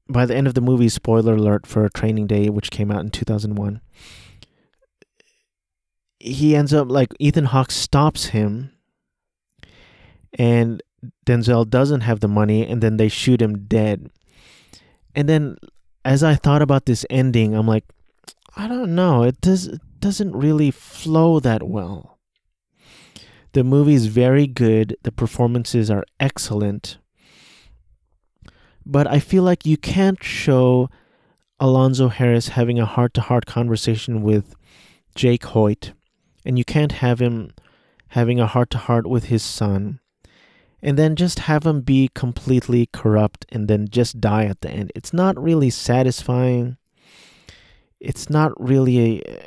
by 0.09 0.27
the 0.27 0.35
end 0.35 0.47
of 0.47 0.55
the 0.55 0.61
movie, 0.61 0.89
spoiler 0.89 1.35
alert 1.35 1.67
for 1.67 1.89
Training 1.89 2.27
Day, 2.27 2.49
which 2.49 2.71
came 2.71 2.91
out 2.91 3.01
in 3.01 3.11
2001, 3.11 3.81
he 6.19 6.57
ends 6.57 6.73
up 6.73 6.91
like 6.91 7.15
Ethan 7.19 7.47
Hawke 7.47 7.71
stops 7.71 8.27
him, 8.27 8.73
and 10.39 10.83
Denzel 11.25 11.69
doesn't 11.69 12.03
have 12.03 12.21
the 12.21 12.29
money, 12.29 12.67
and 12.67 12.83
then 12.83 12.97
they 12.97 13.09
shoot 13.09 13.41
him 13.43 13.67
dead. 13.67 14.11
And 15.15 15.29
then, 15.29 15.57
as 16.05 16.23
I 16.23 16.35
thought 16.35 16.63
about 16.63 16.87
this 16.87 17.07
ending, 17.11 17.55
I'm 17.55 17.67
like, 17.67 17.85
I 18.57 18.69
don't 18.69 18.95
know. 18.95 19.23
It 19.23 19.41
does 19.41 19.79
doesn't 19.99 20.37
really 20.37 20.71
flow 20.71 21.41
that 21.41 21.63
well. 21.63 22.19
The 23.53 23.65
movie 23.65 23.95
is 23.95 24.07
very 24.07 24.47
good, 24.47 24.97
the 25.03 25.11
performances 25.11 25.91
are 25.91 26.05
excellent, 26.21 26.99
but 28.87 29.07
I 29.09 29.19
feel 29.19 29.43
like 29.43 29.67
you 29.67 29.77
can't 29.77 30.23
show 30.23 30.89
Alonzo 31.59 32.09
Harris 32.09 32.49
having 32.49 32.79
a 32.79 32.87
heart 32.87 33.13
to 33.15 33.21
heart 33.21 33.45
conversation 33.45 34.23
with 34.23 34.55
Jake 35.17 35.45
Hoyt, 35.47 35.93
and 36.45 36.57
you 36.57 36.65
can't 36.65 36.93
have 36.93 37.19
him 37.19 37.53
having 38.09 38.39
a 38.39 38.47
heart 38.47 38.71
to 38.71 38.79
heart 38.79 39.07
with 39.09 39.25
his 39.25 39.43
son, 39.43 39.99
and 40.81 40.97
then 40.97 41.17
just 41.17 41.41
have 41.41 41.67
him 41.67 41.81
be 41.81 42.09
completely 42.15 42.89
corrupt 42.93 43.45
and 43.51 43.67
then 43.67 43.89
just 43.89 44.21
die 44.21 44.45
at 44.45 44.61
the 44.61 44.71
end. 44.71 44.93
It's 44.95 45.13
not 45.13 45.43
really 45.43 45.71
satisfying. 45.71 46.77
It's 47.99 48.31
not 48.31 48.53
really 48.63 49.23
a 49.27 49.43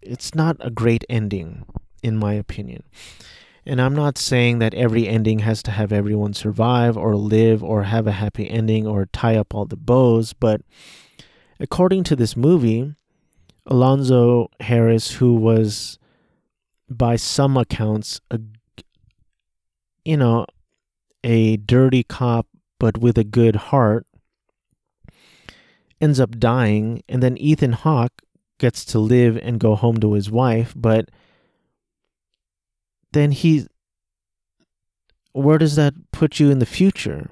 it's 0.00 0.34
not 0.34 0.56
a 0.60 0.70
great 0.70 1.04
ending, 1.10 1.66
in 2.02 2.16
my 2.16 2.32
opinion. 2.32 2.84
And 3.68 3.82
I'm 3.82 3.94
not 3.94 4.16
saying 4.16 4.60
that 4.60 4.72
every 4.72 5.06
ending 5.06 5.40
has 5.40 5.62
to 5.64 5.70
have 5.70 5.92
everyone 5.92 6.32
survive 6.32 6.96
or 6.96 7.14
live 7.14 7.62
or 7.62 7.82
have 7.82 8.06
a 8.06 8.12
happy 8.12 8.48
ending 8.48 8.86
or 8.86 9.04
tie 9.12 9.36
up 9.36 9.54
all 9.54 9.66
the 9.66 9.76
bows, 9.76 10.32
but 10.32 10.62
according 11.60 12.04
to 12.04 12.16
this 12.16 12.34
movie, 12.34 12.94
Alonzo 13.66 14.48
Harris, 14.60 15.16
who 15.16 15.34
was 15.34 15.98
by 16.88 17.16
some 17.16 17.58
accounts 17.58 18.22
a 18.30 18.40
you 20.02 20.16
know 20.16 20.46
a 21.22 21.58
dirty 21.58 22.02
cop 22.02 22.46
but 22.78 22.96
with 22.96 23.18
a 23.18 23.24
good 23.24 23.56
heart 23.56 24.06
ends 26.00 26.18
up 26.18 26.38
dying. 26.38 27.02
And 27.06 27.22
then 27.22 27.36
Ethan 27.36 27.72
Hawke 27.72 28.22
gets 28.56 28.86
to 28.86 28.98
live 28.98 29.36
and 29.36 29.60
go 29.60 29.74
home 29.74 29.98
to 29.98 30.14
his 30.14 30.30
wife, 30.30 30.72
but 30.74 31.10
then 33.12 33.32
he 33.32 33.66
where 35.32 35.58
does 35.58 35.76
that 35.76 35.94
put 36.12 36.40
you 36.40 36.50
in 36.50 36.58
the 36.58 36.66
future? 36.66 37.30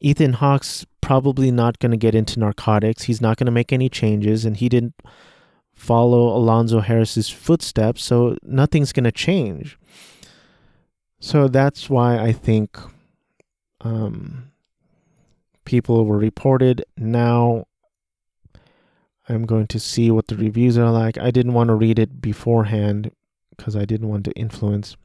Ethan 0.00 0.34
Hawke's 0.34 0.86
probably 1.00 1.50
not 1.50 1.78
going 1.78 1.90
to 1.90 1.96
get 1.96 2.14
into 2.14 2.38
narcotics. 2.38 3.04
He's 3.04 3.20
not 3.20 3.36
going 3.36 3.46
to 3.46 3.52
make 3.52 3.72
any 3.72 3.88
changes 3.88 4.44
and 4.44 4.56
he 4.56 4.68
didn't 4.68 4.94
follow 5.74 6.36
Alonzo 6.36 6.80
Harris's 6.80 7.28
footsteps, 7.28 8.02
so 8.02 8.36
nothing's 8.42 8.92
going 8.92 9.04
to 9.04 9.12
change. 9.12 9.78
So 11.20 11.48
that's 11.48 11.90
why 11.90 12.18
I 12.18 12.32
think 12.32 12.78
um, 13.80 14.50
people 15.64 16.04
were 16.04 16.18
reported. 16.18 16.84
Now 16.96 17.66
I'm 19.28 19.44
going 19.44 19.66
to 19.68 19.80
see 19.80 20.10
what 20.10 20.28
the 20.28 20.36
reviews 20.36 20.78
are 20.78 20.90
like. 20.90 21.18
I 21.18 21.30
didn't 21.30 21.52
want 21.52 21.68
to 21.68 21.74
read 21.74 21.98
it 21.98 22.20
beforehand 22.20 23.12
because 23.58 23.76
I 23.76 23.84
didn't 23.84 24.08
want 24.08 24.24
to 24.24 24.32
influence. 24.32 24.96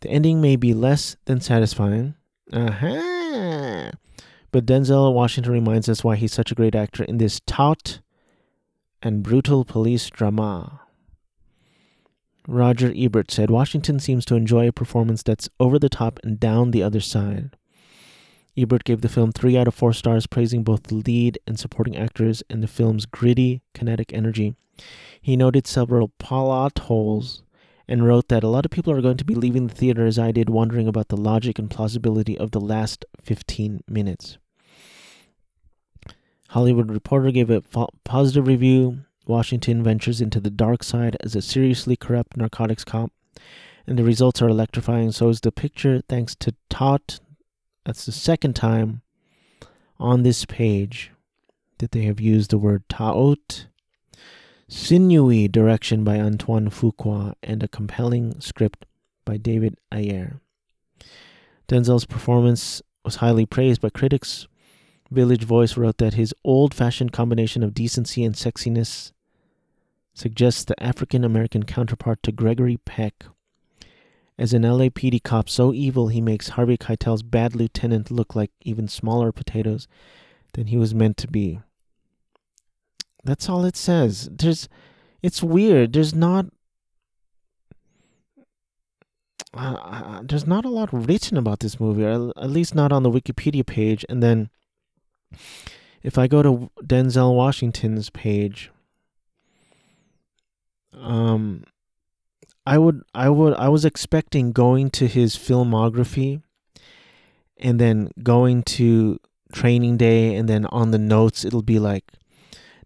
The 0.00 0.10
ending 0.10 0.40
may 0.40 0.56
be 0.56 0.74
less 0.74 1.16
than 1.26 1.40
satisfying. 1.40 2.14
Uh-huh. 2.52 3.92
But 4.50 4.66
Denzel 4.66 5.14
Washington 5.14 5.52
reminds 5.52 5.88
us 5.88 6.02
why 6.02 6.16
he's 6.16 6.34
such 6.34 6.50
a 6.50 6.54
great 6.54 6.74
actor 6.74 7.04
in 7.04 7.18
this 7.18 7.40
taut 7.46 8.00
and 9.00 9.22
brutal 9.22 9.64
police 9.64 10.10
drama. 10.10 10.80
Roger 12.46 12.92
Ebert 12.94 13.30
said 13.30 13.50
Washington 13.50 13.98
seems 13.98 14.24
to 14.26 14.34
enjoy 14.34 14.68
a 14.68 14.72
performance 14.72 15.22
that's 15.22 15.48
over 15.58 15.78
the 15.78 15.88
top 15.88 16.20
and 16.22 16.38
down 16.38 16.70
the 16.70 16.82
other 16.82 17.00
side. 17.00 17.56
Ebert 18.56 18.84
gave 18.84 19.00
the 19.00 19.08
film 19.08 19.32
three 19.32 19.56
out 19.56 19.66
of 19.66 19.74
four 19.74 19.92
stars, 19.92 20.26
praising 20.26 20.62
both 20.62 20.84
the 20.84 20.94
lead 20.94 21.38
and 21.46 21.58
supporting 21.58 21.96
actors 21.96 22.42
and 22.48 22.62
the 22.62 22.68
film's 22.68 23.06
gritty, 23.06 23.62
kinetic 23.72 24.12
energy. 24.12 24.54
He 25.20 25.36
noted 25.36 25.66
several 25.66 26.08
plot 26.18 26.78
holes 26.80 27.42
and 27.86 28.06
wrote 28.06 28.28
that 28.28 28.44
a 28.44 28.48
lot 28.48 28.64
of 28.64 28.70
people 28.70 28.92
are 28.92 29.02
going 29.02 29.16
to 29.18 29.24
be 29.24 29.34
leaving 29.34 29.66
the 29.66 29.74
theater 29.74 30.06
as 30.06 30.18
I 30.18 30.32
did, 30.32 30.48
wondering 30.48 30.88
about 30.88 31.08
the 31.08 31.16
logic 31.16 31.58
and 31.58 31.70
plausibility 31.70 32.36
of 32.38 32.50
the 32.50 32.60
last 32.60 33.04
15 33.22 33.80
minutes. 33.88 34.38
Hollywood 36.48 36.90
Reporter 36.90 37.30
gave 37.30 37.50
a 37.50 37.62
positive 38.04 38.46
review. 38.46 39.00
Washington 39.26 39.82
ventures 39.82 40.20
into 40.20 40.40
the 40.40 40.50
dark 40.50 40.82
side 40.82 41.16
as 41.20 41.34
a 41.34 41.42
seriously 41.42 41.96
corrupt 41.96 42.36
narcotics 42.36 42.84
cop, 42.84 43.10
and 43.86 43.98
the 43.98 44.04
results 44.04 44.42
are 44.42 44.48
electrifying. 44.48 45.12
So 45.12 45.28
is 45.30 45.40
the 45.40 45.52
picture, 45.52 46.02
thanks 46.08 46.34
to 46.36 46.54
taut 46.68 47.20
that's 47.84 48.06
the 48.06 48.12
second 48.12 48.54
time 48.54 49.02
on 49.98 50.22
this 50.22 50.44
page 50.46 51.12
that 51.78 51.92
they 51.92 52.02
have 52.02 52.20
used 52.20 52.50
the 52.50 52.58
word 52.58 52.88
taut. 52.88 53.66
Sinewy 54.76 55.46
direction 55.46 56.02
by 56.02 56.18
Antoine 56.18 56.68
Fuqua 56.68 57.34
and 57.44 57.62
a 57.62 57.68
compelling 57.68 58.40
script 58.40 58.84
by 59.24 59.36
David 59.36 59.78
Ayer. 59.92 60.40
Denzel's 61.68 62.04
performance 62.04 62.82
was 63.04 63.16
highly 63.16 63.46
praised 63.46 63.80
by 63.80 63.90
critics. 63.90 64.48
Village 65.12 65.44
Voice 65.44 65.76
wrote 65.76 65.98
that 65.98 66.14
his 66.14 66.34
old 66.42 66.74
fashioned 66.74 67.12
combination 67.12 67.62
of 67.62 67.72
decency 67.72 68.24
and 68.24 68.34
sexiness 68.34 69.12
suggests 70.12 70.64
the 70.64 70.82
African 70.82 71.22
American 71.22 71.62
counterpart 71.62 72.20
to 72.24 72.32
Gregory 72.32 72.78
Peck. 72.78 73.26
As 74.36 74.52
an 74.52 74.62
LAPD 74.62 75.22
cop 75.22 75.48
so 75.48 75.72
evil 75.72 76.08
he 76.08 76.20
makes 76.20 76.48
Harvey 76.48 76.76
Keitel's 76.76 77.22
bad 77.22 77.54
lieutenant 77.54 78.10
look 78.10 78.34
like 78.34 78.50
even 78.62 78.88
smaller 78.88 79.30
potatoes 79.30 79.86
than 80.54 80.66
he 80.66 80.76
was 80.76 80.92
meant 80.92 81.16
to 81.18 81.28
be. 81.28 81.60
That's 83.24 83.48
all 83.48 83.64
it 83.64 83.76
says. 83.76 84.28
There's 84.30 84.68
it's 85.22 85.42
weird. 85.42 85.94
There's 85.94 86.14
not 86.14 86.46
uh, 89.56 89.74
uh, 89.74 90.20
there's 90.22 90.46
not 90.46 90.64
a 90.64 90.68
lot 90.68 90.88
written 90.92 91.38
about 91.38 91.60
this 91.60 91.78
movie, 91.78 92.04
or 92.04 92.32
at 92.36 92.50
least 92.50 92.74
not 92.74 92.92
on 92.92 93.02
the 93.02 93.10
Wikipedia 93.10 93.64
page. 93.64 94.04
And 94.08 94.22
then 94.22 94.50
if 96.02 96.18
I 96.18 96.26
go 96.26 96.42
to 96.42 96.70
Denzel 96.82 97.34
Washington's 97.34 98.10
page, 98.10 98.70
um, 100.92 101.64
I 102.66 102.78
would, 102.78 103.02
I 103.14 103.28
would, 103.28 103.54
I 103.54 103.68
was 103.68 103.84
expecting 103.84 104.52
going 104.52 104.90
to 104.90 105.06
his 105.06 105.36
filmography, 105.36 106.42
and 107.58 107.80
then 107.80 108.10
going 108.22 108.62
to 108.64 109.20
Training 109.52 109.96
Day, 109.96 110.34
and 110.34 110.48
then 110.48 110.66
on 110.66 110.90
the 110.90 110.98
notes 110.98 111.44
it'll 111.44 111.62
be 111.62 111.78
like 111.78 112.12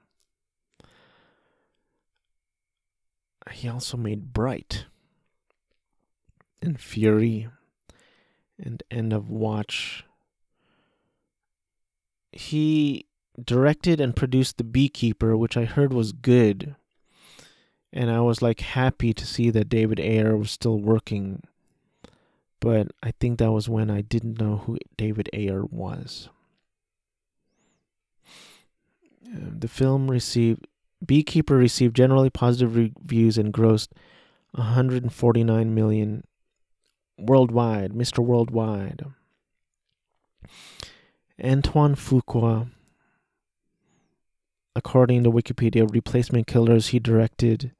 He 3.52 3.70
also 3.70 3.96
made 3.96 4.34
Bright 4.34 4.88
and 6.62 6.80
Fury 6.80 7.50
and 8.58 8.84
End 8.92 9.14
of 9.14 9.30
Watch. 9.30 10.06
He 12.32 13.06
directed 13.44 14.00
and 14.00 14.16
produced 14.16 14.58
The 14.58 14.64
Beekeeper, 14.64 15.36
which 15.36 15.58
I 15.58 15.66
heard 15.66 15.94
was 15.94 16.12
good. 16.12 16.76
And 17.94 18.10
I 18.10 18.22
was 18.22 18.42
like 18.42 18.62
happy 18.62 19.14
to 19.14 19.26
see 19.26 19.50
that 19.50 19.70
David 19.70 20.00
Ayer 20.00 20.38
was 20.38 20.52
still 20.52 20.80
working. 20.80 21.44
But 22.60 22.92
I 23.04 23.12
think 23.20 23.40
that 23.40 23.52
was 23.52 23.68
when 23.68 23.90
I 23.90 24.02
didn't 24.02 24.40
know 24.40 24.58
who 24.58 24.78
David 24.96 25.30
Ayer 25.34 25.66
was. 25.66 26.30
Um, 29.26 29.58
the 29.60 29.68
film 29.68 30.10
received 30.10 30.68
Beekeeper 31.04 31.56
received 31.56 31.96
generally 31.96 32.30
positive 32.30 32.76
reviews 32.76 33.38
and 33.38 33.52
grossed 33.52 33.90
149 34.52 35.74
million 35.74 36.24
worldwide, 37.22 37.94
Mr. 37.94 38.20
Worldwide. 38.20 39.06
Antoine 41.44 41.96
Fuqua, 41.96 42.70
according 44.76 45.24
to 45.24 45.32
Wikipedia, 45.32 45.92
Replacement 45.92 46.48
Killers, 46.48 46.88
he 46.88 47.00
directed 47.00 47.72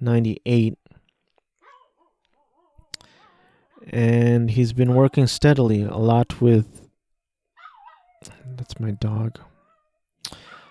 98. 0.00 0.78
And 3.86 4.50
he's 4.50 4.72
been 4.72 4.94
working 4.94 5.26
steadily 5.26 5.82
a 5.82 5.96
lot 5.96 6.40
with. 6.40 6.88
That's 8.56 8.80
my 8.80 8.92
dog. 8.92 9.38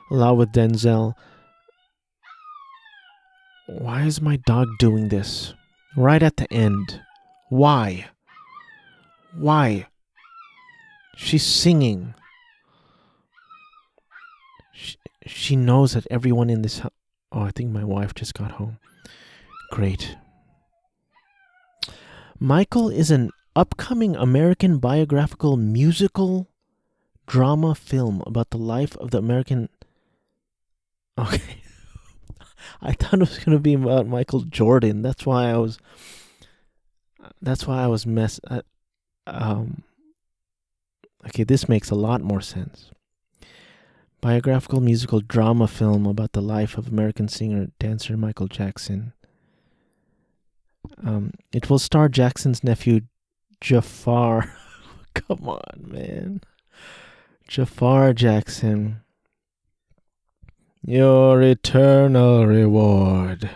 A 0.10 0.16
lot 0.16 0.38
with 0.38 0.52
Denzel. 0.52 1.14
Why 3.68 4.04
is 4.04 4.20
my 4.20 4.38
dog 4.46 4.68
doing 4.80 5.10
this? 5.10 5.54
Right 5.96 6.24
at 6.24 6.38
the 6.38 6.52
end. 6.52 7.02
Why? 7.54 8.08
Why? 9.38 9.86
She's 11.16 11.46
singing. 11.46 12.16
She, 14.74 14.98
she 15.28 15.56
knows 15.56 15.94
that 15.94 16.08
everyone 16.10 16.50
in 16.50 16.64
this 16.64 16.80
house. 16.80 16.92
Oh, 17.32 17.42
I 17.42 17.52
think 17.52 17.70
my 17.70 17.84
wife 17.84 18.16
just 18.16 18.34
got 18.34 18.54
home. 18.54 18.80
Great. 19.70 20.18
Michael 22.40 22.90
is 22.90 23.12
an 23.12 23.30
upcoming 23.56 24.16
American 24.16 24.80
biographical 24.80 25.56
musical 25.56 26.50
drama 27.28 27.76
film 27.76 28.24
about 28.26 28.50
the 28.50 28.58
life 28.58 28.98
of 28.98 29.12
the 29.12 29.20
American. 29.20 29.70
Okay. 31.20 31.58
I 32.82 32.94
thought 32.94 33.14
it 33.14 33.30
was 33.30 33.38
going 33.38 33.56
to 33.56 33.62
be 33.62 33.76
about 33.76 34.08
Michael 34.08 34.42
Jordan. 34.42 35.04
That's 35.04 35.28
why 35.28 35.52
I 35.52 35.58
was 35.58 35.78
that's 37.42 37.68
why 37.68 37.84
I 37.84 37.88
was 37.88 38.06
mess. 38.06 38.40
Uh, 38.50 38.62
um, 39.28 39.84
okay, 41.28 41.44
this 41.44 41.70
makes 41.70 41.90
a 41.90 41.96
lot 41.96 42.22
more 42.22 42.42
sense. 42.42 42.92
Biographical 44.22 44.80
musical 44.80 45.20
drama 45.20 45.68
film 45.68 46.06
about 46.06 46.32
the 46.32 46.42
life 46.42 46.78
of 46.78 46.88
American 46.88 47.28
singer 47.28 47.68
dancer 47.80 48.16
Michael 48.16 48.48
Jackson. 48.48 49.14
Um, 51.04 51.32
it 51.52 51.70
will 51.70 51.80
star 51.80 52.10
Jackson's 52.10 52.64
nephew 52.64 53.02
Jaafar. 53.62 54.50
Come 55.14 55.48
on, 55.48 55.62
man. 55.78 56.42
Jaafar 57.48 58.14
Jackson. 58.14 59.02
Your 60.86 61.42
eternal 61.42 62.46
reward. 62.46 63.50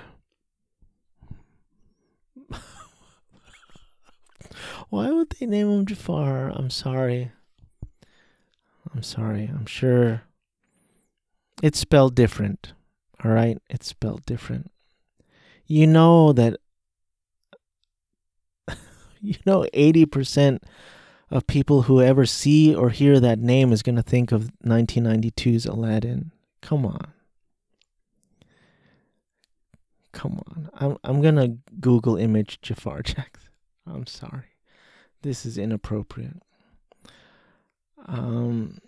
Why 4.90 5.12
would 5.12 5.32
they 5.32 5.46
name 5.46 5.70
him 5.70 5.86
Jaafar? 5.86 6.50
I'm 6.56 6.70
sorry. 6.70 7.32
I'm 8.94 9.04
sorry. 9.04 9.52
I'm 9.54 9.66
sure 9.66 10.24
it's 11.62 11.80
spelled 11.80 12.16
different. 12.16 12.74
All 13.24 13.32
right? 13.32 13.58
It's 13.70 13.88
spelled 13.88 14.26
different. 14.26 14.72
you 15.66 15.86
know 15.88 16.32
that 16.34 16.58
you 19.22 19.36
know 19.46 19.66
80% 19.74 20.60
of 21.30 21.48
people 21.48 21.84
who 21.84 22.02
ever 22.02 22.26
see 22.26 22.74
or 22.74 22.90
hear 22.90 23.20
that 23.20 23.40
name 23.40 23.74
is 23.74 23.84
going 23.84 23.98
to 23.98 24.02
think 24.02 24.32
of 24.32 24.50
1992's 24.66 25.66
Aladdin. 25.66 26.32
Come 26.62 26.86
on. 26.86 27.12
Come 30.14 30.42
on. 30.48 30.70
I'm 30.74 30.98
I'm 31.04 31.22
going 31.22 31.36
to 31.36 31.58
Google 31.80 32.16
image 32.16 32.60
Jaafar 32.62 33.04
Jackson. 33.04 33.52
I'm 33.86 34.08
sorry. 34.08 34.57
This 35.28 35.46
is 35.46 35.58
inappropriate. 35.58 36.42
Um 38.06 38.80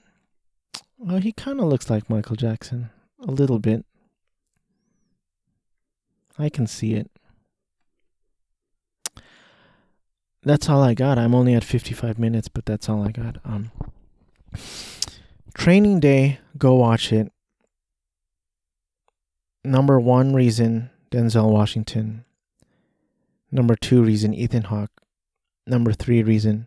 well, 0.97 1.17
he 1.17 1.33
kind 1.33 1.59
of 1.59 1.65
looks 1.65 1.89
like 1.89 2.09
Michael 2.09 2.37
Jackson 2.37 2.91
a 3.21 3.29
little 3.29 3.59
bit. 3.59 3.83
I 6.37 6.47
can 6.47 6.65
see 6.65 6.93
it. 6.93 7.11
That's 10.41 10.69
all 10.69 10.81
I 10.81 10.93
got. 10.93 11.19
I'm 11.19 11.35
only 11.35 11.55
at 11.55 11.65
55 11.65 12.17
minutes, 12.17 12.47
but 12.47 12.65
that's 12.65 12.87
all 12.87 13.05
I 13.05 13.11
got. 13.11 13.35
Um 13.43 13.71
Training 15.53 15.99
Day, 15.99 16.39
go 16.57 16.75
watch 16.75 17.11
it. 17.11 17.33
Number 19.65 19.99
1 19.99 20.33
reason 20.33 20.89
Denzel 21.11 21.51
Washington. 21.51 22.23
Number 23.51 23.75
2 23.75 24.01
reason 24.01 24.33
Ethan 24.33 24.63
Hawke. 24.63 24.98
Number 25.69 25.93
3 25.93 26.23
reason 26.23 26.65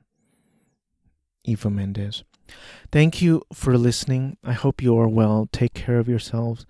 Eva 1.44 1.68
Mendes. 1.68 2.22
Thank 2.92 3.20
you 3.20 3.42
for 3.52 3.76
listening. 3.76 4.36
I 4.44 4.52
hope 4.52 4.80
you 4.80 4.96
are 4.98 5.08
well. 5.08 5.48
Take 5.50 5.74
care 5.74 5.98
of 5.98 6.08
yourselves. 6.08 6.66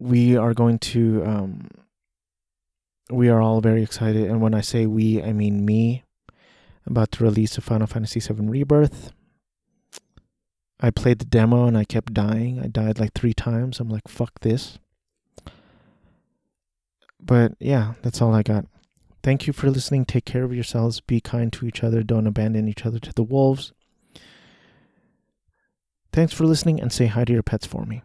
We 0.00 0.36
are 0.36 0.52
going 0.52 0.80
to 0.80 1.24
um 1.24 1.68
we 3.10 3.28
are 3.28 3.40
all 3.40 3.60
very 3.60 3.82
excited 3.82 4.28
and 4.28 4.40
when 4.40 4.54
I 4.54 4.62
say 4.62 4.86
we, 4.86 5.22
I 5.22 5.32
mean 5.32 5.64
me 5.64 6.02
about 6.86 7.12
to 7.12 7.24
release 7.24 7.56
a 7.56 7.60
Final 7.60 7.86
Fantasy 7.86 8.18
VII 8.18 8.48
Rebirth. 8.48 9.12
I 10.80 10.90
played 10.90 11.20
the 11.20 11.24
demo 11.24 11.66
and 11.66 11.78
I 11.78 11.84
kept 11.84 12.12
dying. 12.12 12.58
I 12.58 12.66
died 12.66 12.98
like 12.98 13.12
3 13.14 13.32
times. 13.32 13.78
I'm 13.78 13.88
like 13.88 14.08
fuck 14.08 14.40
this. 14.40 14.78
But 17.20 17.52
yeah, 17.60 17.94
that's 18.02 18.20
all 18.20 18.34
I 18.34 18.42
got. 18.42 18.66
Thank 19.24 19.46
you 19.46 19.54
for 19.54 19.70
listening. 19.70 20.04
Take 20.04 20.26
care 20.26 20.44
of 20.44 20.54
yourselves. 20.54 21.00
Be 21.00 21.18
kind 21.18 21.50
to 21.54 21.66
each 21.66 21.82
other. 21.82 22.02
Don't 22.02 22.26
abandon 22.26 22.68
each 22.68 22.84
other 22.84 22.98
to 22.98 23.12
the 23.14 23.22
wolves. 23.22 23.72
Thanks 26.12 26.34
for 26.34 26.44
listening 26.44 26.78
and 26.78 26.92
say 26.92 27.06
hi 27.06 27.24
to 27.24 27.32
your 27.32 27.42
pets 27.42 27.66
for 27.66 27.86
me. 27.86 28.02